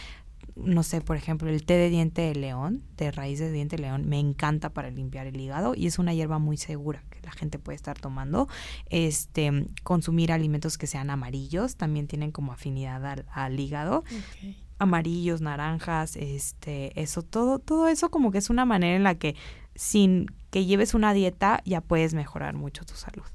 no 0.55 0.83
sé, 0.83 1.01
por 1.01 1.17
ejemplo, 1.17 1.49
el 1.49 1.65
té 1.65 1.75
de 1.75 1.89
diente 1.89 2.21
de 2.21 2.35
león, 2.35 2.83
de 2.97 3.11
raíz 3.11 3.39
de 3.39 3.51
diente 3.51 3.75
de 3.75 3.83
león, 3.83 4.07
me 4.07 4.19
encanta 4.19 4.69
para 4.69 4.89
limpiar 4.91 5.27
el 5.27 5.39
hígado 5.39 5.73
y 5.75 5.87
es 5.87 5.99
una 5.99 6.13
hierba 6.13 6.37
muy 6.39 6.57
segura 6.57 7.03
que 7.09 7.19
la 7.21 7.31
gente 7.31 7.59
puede 7.59 7.75
estar 7.75 7.99
tomando. 7.99 8.47
Este, 8.89 9.67
consumir 9.83 10.31
alimentos 10.31 10.77
que 10.77 10.87
sean 10.87 11.09
amarillos 11.09 11.75
también 11.75 12.07
tienen 12.07 12.31
como 12.31 12.53
afinidad 12.53 13.23
al, 13.31 13.59
hígado. 13.59 14.03
Amarillos, 14.79 15.41
naranjas, 15.41 16.15
este, 16.15 16.99
eso, 17.01 17.21
todo, 17.21 17.59
todo 17.59 17.87
eso 17.87 18.11
como 18.11 18.31
que 18.31 18.39
es 18.39 18.49
una 18.49 18.65
manera 18.65 18.95
en 18.95 19.03
la 19.03 19.15
que 19.15 19.35
sin 19.75 20.27
que 20.49 20.65
lleves 20.65 20.93
una 20.93 21.13
dieta 21.13 21.61
ya 21.65 21.81
puedes 21.81 22.13
mejorar 22.13 22.53
mucho 22.53 22.85
tu 22.85 22.95
salud. 22.95 23.25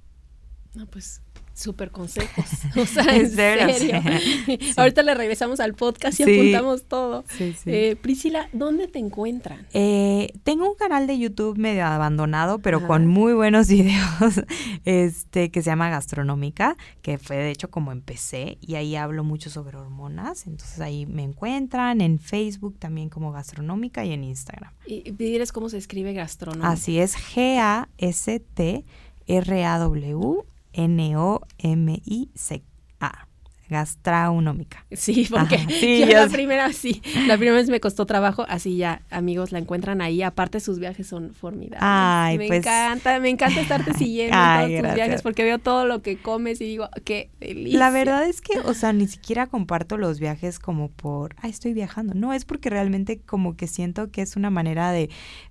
No, 0.75 0.87
pues 0.87 1.23
súper 1.59 1.91
consejos. 1.91 2.45
O 2.77 2.87
sea, 2.87 3.17
en 3.17 3.31
serio. 3.31 4.01
Ahorita 4.77 5.03
le 5.03 5.15
regresamos 5.15 5.59
al 5.61 5.75
podcast 5.75 6.21
y 6.21 6.23
apuntamos 6.23 6.85
todo. 6.85 7.25
Eh, 7.67 7.97
Priscila, 8.01 8.49
¿dónde 8.53 8.87
te 8.89 8.99
encuentran? 8.99 9.67
Eh, 9.73 10.33
tengo 10.45 10.69
un 10.69 10.77
canal 10.77 11.07
de 11.07 11.19
YouTube 11.19 11.59
medio 11.59 11.85
abandonado, 11.87 12.61
pero 12.61 12.87
con 12.87 13.07
muy 13.07 13.33
buenos 13.33 13.69
videos, 13.69 14.43
este, 14.85 15.51
que 15.51 15.63
se 15.63 15.71
llama 15.71 15.91
Gastronómica, 15.91 16.77
que 17.03 17.19
fue 17.19 17.37
de 17.37 17.51
hecho 17.51 17.71
como 17.71 17.91
empecé, 17.91 18.59
y 18.61 18.77
ahí 18.77 18.95
hablo 18.95 19.25
mucho 19.25 19.51
sobre 19.51 19.77
hormonas. 19.77 20.47
Entonces 20.47 20.79
ahí 20.81 21.07
me 21.07 21.25
encuentran, 21.25 22.01
en 22.01 22.21
Facebook 22.21 22.79
también 22.79 23.09
como 23.09 23.33
Gastronómica 23.33 24.05
y 24.05 24.13
en 24.13 24.23
Instagram. 24.25 24.73
¿Y 24.87 25.11
diles 25.11 25.51
cómo 25.53 25.69
se 25.69 25.79
escribe 25.79 26.13
gastronómica? 26.13 26.71
Así 26.71 27.01
es, 27.01 27.17
G-A-S-T-R-A-W 27.17 27.89
N-O-M-I-C-A. 30.73 32.69
Gastronómica. 33.69 34.87
Sí, 34.93 35.27
porque 35.31 35.59
sí, 35.69 36.05
la 36.07 36.27
primera, 36.29 36.73
sí, 36.73 37.03
la 37.27 37.37
primera 37.37 37.57
vez 37.57 37.69
me 37.69 37.81
costó 37.81 38.07
trabajo, 38.07 38.47
así 38.49 38.77
ya, 38.77 39.03
amigos, 39.11 39.53
la 39.53 39.59
encuentran 39.59 40.01
ahí, 40.01 40.23
aparte 40.23 40.61
sus 40.61 40.79
viajes 40.79 41.07
son 41.07 41.35
formidables. 41.35 41.81
Ay, 41.83 42.39
me 42.39 42.47
pues. 42.47 42.61
encanta, 42.61 43.21
me 43.21 43.29
encanta 43.29 43.61
estarte 43.61 43.93
siguiendo 43.99 44.37
en 44.37 44.69
todos 44.69 44.83
tus 44.83 44.95
viajes 44.95 45.23
porque 45.23 45.45
veo 45.45 45.59
todo 45.59 45.85
lo 45.85 46.01
que 46.01 46.17
comes 46.17 46.61
y 46.63 46.65
digo, 46.65 46.89
qué 47.05 47.31
delicia. 47.41 47.79
La 47.79 47.91
verdad 47.91 48.27
es 48.27 48.41
que, 48.41 48.59
o 48.61 48.73
sea, 48.73 48.93
ni 48.95 49.07
siquiera 49.07 49.47
comparto 49.47 49.99
los 49.99 50.19
viajes 50.19 50.59
como 50.59 50.91
por, 50.91 51.37
ah, 51.43 51.49
estoy 51.49 51.75
viajando, 51.75 52.15
no, 52.15 52.33
es 52.33 52.47
porque 52.47 52.71
realmente 52.71 53.21
como 53.21 53.57
que 53.57 53.67
siento 53.67 54.11
que 54.11 54.23
es 54.23 54.37
una 54.37 54.49
manera 54.51 54.93
de... 54.93 55.11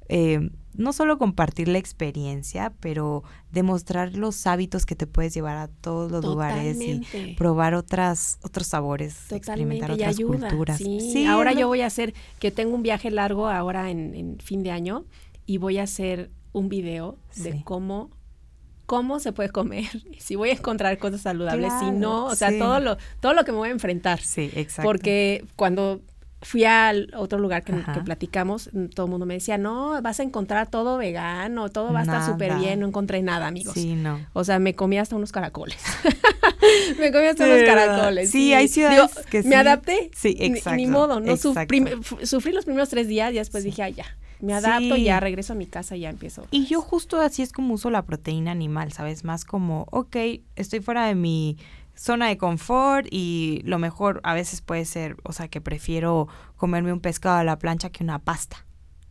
Eh, 0.10 0.50
no 0.78 0.94
solo 0.94 1.18
compartir 1.18 1.68
la 1.68 1.80
experiencia, 1.80 2.72
pero 2.80 3.24
demostrar 3.52 4.16
los 4.16 4.46
hábitos 4.46 4.86
que 4.86 4.96
te 4.96 5.08
puedes 5.08 5.34
llevar 5.34 5.58
a 5.58 5.68
todos 5.68 6.12
los 6.12 6.24
lugares 6.24 6.78
y 6.80 7.02
probar 7.36 7.74
otras 7.74 8.38
otros 8.44 8.68
sabores, 8.68 9.32
experimentar 9.32 9.92
otras 9.92 10.18
culturas. 10.18 10.78
Sí. 10.78 11.26
ahora 11.26 11.54
yo 11.54 11.68
voy 11.68 11.82
a 11.82 11.88
hacer 11.88 12.14
que 12.40 12.52
tengo 12.52 12.76
un 12.76 12.84
viaje 12.84 13.10
largo 13.10 13.48
ahora 13.48 13.90
en, 13.90 14.38
fin 14.40 14.62
de 14.62 14.72
año 14.72 15.06
y 15.46 15.58
voy 15.58 15.80
a 15.80 15.84
hacer 15.84 16.30
un 16.54 16.70
video 16.70 17.18
de 17.36 17.64
cómo 17.64 18.12
cómo 18.86 19.20
se 19.20 19.34
puede 19.34 19.50
comer, 19.50 19.90
si 20.20 20.36
voy 20.36 20.50
a 20.50 20.54
encontrar 20.54 20.98
cosas 21.00 21.22
saludables, 21.22 21.74
si 21.80 21.92
no, 21.92 22.26
o 22.26 22.36
sea, 22.36 22.58
todo 22.58 22.80
lo 22.80 22.98
todo 23.20 23.34
lo 23.34 23.44
que 23.44 23.52
me 23.52 23.58
voy 23.58 23.70
a 23.70 23.74
enfrentar. 23.74 24.22
Sí, 24.22 24.52
exacto. 24.54 24.88
Porque 24.88 25.44
cuando 25.56 26.02
fui 26.42 26.66
al 26.66 27.12
otro 27.16 27.40
lugar 27.40 27.64
que, 27.64 27.74
platicamos, 28.06 28.70
mm, 28.72 28.88
todo 28.88 29.08
el 29.08 29.10
mundo 29.12 29.26
me 29.26 29.36
decía, 29.36 29.58
no, 29.58 30.00
vas 30.02 30.20
a 30.20 30.24
encontrar 30.24 30.70
todo 30.70 30.98
vegano, 30.98 31.70
todo 31.70 31.92
va 31.92 32.00
a 32.00 32.04
estar 32.04 32.26
súper 32.26 32.56
bien, 32.56 32.80
no 32.80 32.88
encontré 32.88 33.22
nada, 33.22 33.48
amigos. 33.48 33.74
Sí, 33.74 33.96
no. 33.96 34.20
O 34.34 34.44
sea, 34.44 34.60
me 34.60 34.76
comí 34.76 34.98
hasta 34.98 35.16
unos 35.16 35.32
caracoles. 35.32 35.78
me 37.00 37.12
comí 37.12 37.26
hasta 37.26 37.46
unos 37.46 37.64
caracoles. 37.64 38.30
Sí, 38.30 38.54
hay 38.54 38.68
ciudades 38.68 39.12
que 39.30 39.42
sí. 39.42 39.48
Me 39.48 39.56
adapté. 39.56 40.12
Sí, 40.16 40.36
exacto. 40.40 40.76
Ni, 40.76 40.86
modo, 40.86 41.20
no 41.20 41.38
sufrí 41.38 42.52
los 42.52 42.66
primeros 42.66 42.90
tres 42.90 43.08
días 43.08 43.32
y 43.32 43.36
después 43.36 43.64
dije, 43.64 43.84
ay, 43.84 43.94
ya. 43.94 44.06
Me 44.40 44.54
adapto, 44.54 44.96
y 44.96 45.06
ya 45.06 45.20
regreso 45.20 45.54
a 45.54 45.56
mi 45.56 45.66
casa 45.66 45.96
y 45.96 46.02
ya 46.02 46.12
empiezo. 46.12 46.46
Y 46.52 46.68
yo 46.68 46.82
justo 46.82 47.20
así 47.20 47.42
es 47.42 47.52
como 47.52 47.74
uso 47.74 47.90
la 47.90 48.06
proteína 48.06 48.52
animal, 48.52 48.92
¿sabes? 48.92 49.24
Más 49.24 49.46
como, 49.46 49.88
ok, 49.90 50.16
estoy 50.56 50.80
fuera 50.80 51.08
de 51.08 51.16
mi 51.16 51.58
zona 51.98 52.28
de 52.28 52.38
confort 52.38 53.08
y 53.12 53.62
lo 53.66 53.80
mejor 53.80 54.22
a 54.24 54.34
veces 54.34 54.62
puede 54.62 54.86
ser, 54.86 55.18
o 55.24 55.34
sea, 55.34 55.48
que 55.48 55.62
prefiero 55.62 56.28
comerme 56.56 56.94
un 56.94 57.02
pescado 57.02 57.38
a 57.38 57.44
la 57.44 57.58
plancha 57.58 57.90
que 57.90 58.04
una 58.04 58.20
pasta. 58.20 58.64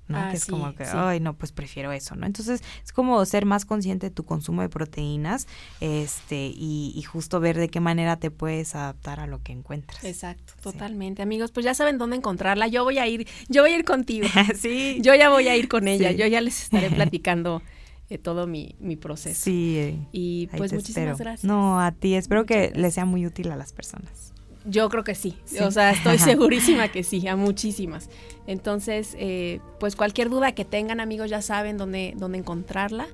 ¿no? 0.09 0.19
Ah, 0.19 0.29
que 0.31 0.37
es 0.37 0.45
sí, 0.45 0.51
como 0.51 0.73
que, 0.75 0.85
sí. 0.85 0.93
ay, 0.95 1.21
no, 1.21 1.35
pues 1.35 1.53
prefiero 1.53 1.91
eso, 1.93 2.15
¿no? 2.15 2.27
Entonces, 2.27 2.63
es 2.85 2.93
como 2.93 3.25
ser 3.25 3.45
más 3.45 3.65
consciente 3.65 4.07
de 4.07 4.11
tu 4.15 4.25
consumo 4.25 4.63
de 4.63 4.69
proteínas, 4.69 5.49
este, 5.81 6.47
y, 6.55 6.93
y 6.95 7.03
justo 7.03 7.41
ver 7.41 7.57
de 7.57 7.69
qué 7.69 7.81
manera 7.81 8.17
te 8.17 8.31
puedes 8.31 8.75
adaptar 8.75 9.21
a 9.21 9.27
lo 9.27 9.43
que 9.43 9.53
encuentras. 9.53 10.05
Exacto, 10.05 10.53
totalmente. 10.63 11.23
Amigos, 11.23 11.51
pues 11.51 11.65
ya 11.65 11.75
saben 11.75 11.99
dónde 11.99 12.17
encontrarla. 12.17 12.69
Yo 12.69 12.85
voy 12.85 12.99
a 12.99 13.09
ir, 13.09 13.27
yo 13.49 13.63
voy 13.63 13.73
a 13.73 13.79
ir 13.79 13.85
contigo. 13.85 14.29
sí. 14.55 14.99
Yo 15.03 15.15
ya 15.15 15.29
voy 15.29 15.49
a 15.49 15.57
ir 15.57 15.69
con 15.69 15.89
ella. 15.89 16.13
Yo 16.13 16.27
ya 16.27 16.41
les 16.41 16.63
estaré 16.63 16.89
platicando 16.91 17.63
eh, 18.09 18.19
todo 18.19 18.47
mi, 18.47 18.77
mi 18.79 18.97
proceso. 18.97 19.43
Sí. 19.45 19.77
eh, 19.79 19.99
Y 20.13 20.47
pues 20.57 20.73
muchísimas 20.73 21.11
espero. 21.13 21.17
gracias. 21.19 21.45
No, 21.45 21.81
a 21.81 21.93
ti. 21.93 22.15
Espero 22.15 22.43
Muchas 22.43 22.49
que 22.57 22.61
gracias. 22.63 22.81
les 22.83 22.95
sea 22.95 23.05
muy 23.05 23.27
útil 23.27 23.51
a 23.51 23.57
las 23.57 23.73
personas. 23.73 24.33
Yo 24.69 24.89
creo 24.89 25.05
que 25.05 25.15
sí. 25.15 25.37
Sí. 25.45 25.59
O 25.61 25.71
sea, 25.71 25.91
estoy 25.93 26.19
segurísima 26.19 26.89
que 26.89 27.03
sí, 27.05 27.27
a 27.29 27.37
muchísimas. 27.37 28.11
Entonces, 28.47 29.15
eh, 29.19 29.61
pues 29.81 29.95
cualquier 29.97 30.29
duda 30.29 30.53
que 30.53 30.65
tengan, 30.65 30.99
amigos, 31.01 31.31
ya 31.31 31.41
saben 31.43 31.77
dónde, 31.79 32.15
dónde 32.17 32.39
encontrarla. 32.39 33.07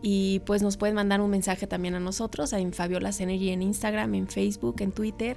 Y 0.00 0.40
pues 0.46 0.62
nos 0.62 0.76
pueden 0.76 0.94
mandar 0.94 1.20
un 1.20 1.30
mensaje 1.30 1.66
también 1.66 1.94
a 1.96 2.00
nosotros, 2.00 2.52
en 2.52 2.72
Fabiolas 2.72 3.20
Energy 3.20 3.50
en 3.50 3.62
Instagram, 3.62 4.14
en 4.14 4.28
Facebook, 4.28 4.76
en 4.80 4.92
Twitter. 4.92 5.36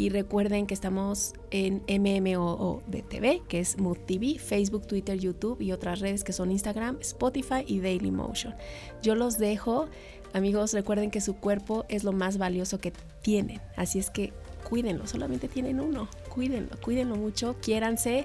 Y 0.00 0.08
recuerden 0.08 0.66
que 0.66 0.72
estamos 0.72 1.34
en 1.50 1.82
de 1.86 3.02
TV, 3.06 3.42
que 3.46 3.60
es 3.60 3.78
Mood 3.78 3.98
TV, 4.06 4.38
Facebook, 4.38 4.86
Twitter, 4.86 5.18
YouTube 5.18 5.60
y 5.60 5.72
otras 5.72 6.00
redes 6.00 6.24
que 6.24 6.32
son 6.32 6.50
Instagram, 6.50 6.96
Spotify 7.02 7.64
y 7.66 7.80
Dailymotion. 7.80 8.54
Yo 9.02 9.14
los 9.14 9.36
dejo. 9.36 9.90
Amigos, 10.32 10.72
recuerden 10.72 11.10
que 11.10 11.20
su 11.20 11.36
cuerpo 11.36 11.84
es 11.90 12.02
lo 12.02 12.12
más 12.12 12.38
valioso 12.38 12.78
que 12.78 12.94
tienen. 13.20 13.60
Así 13.76 13.98
es 13.98 14.08
que 14.08 14.32
cuídenlo, 14.66 15.06
solamente 15.06 15.48
tienen 15.48 15.80
uno. 15.80 16.08
Cuídenlo, 16.30 16.80
cuídenlo 16.82 17.16
mucho, 17.16 17.56
quiéranse. 17.60 18.24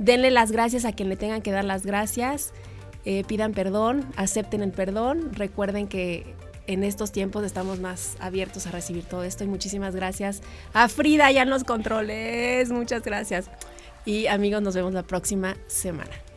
Denle 0.00 0.32
las 0.32 0.50
gracias 0.50 0.84
a 0.84 0.90
quien 0.90 1.08
le 1.08 1.14
tengan 1.14 1.42
que 1.42 1.52
dar 1.52 1.64
las 1.64 1.86
gracias. 1.86 2.52
eh, 3.04 3.22
pidan 3.22 3.52
perdón, 3.52 4.04
acepten 4.16 4.62
el 4.62 4.72
perdón. 4.72 5.32
Recuerden 5.32 5.86
que 5.86 6.34
en 6.68 6.84
estos 6.84 7.10
tiempos 7.10 7.44
estamos 7.44 7.80
más 7.80 8.16
abiertos 8.20 8.66
a 8.66 8.70
recibir 8.70 9.04
todo 9.04 9.24
esto. 9.24 9.42
Y 9.42 9.48
muchísimas 9.48 9.96
gracias 9.96 10.42
a 10.74 10.88
Frida 10.88 11.30
ya 11.32 11.42
en 11.42 11.50
los 11.50 11.64
controles. 11.64 12.70
Muchas 12.70 13.02
gracias. 13.02 13.50
Y 14.04 14.26
amigos, 14.26 14.62
nos 14.62 14.74
vemos 14.74 14.92
la 14.92 15.02
próxima 15.02 15.56
semana. 15.66 16.27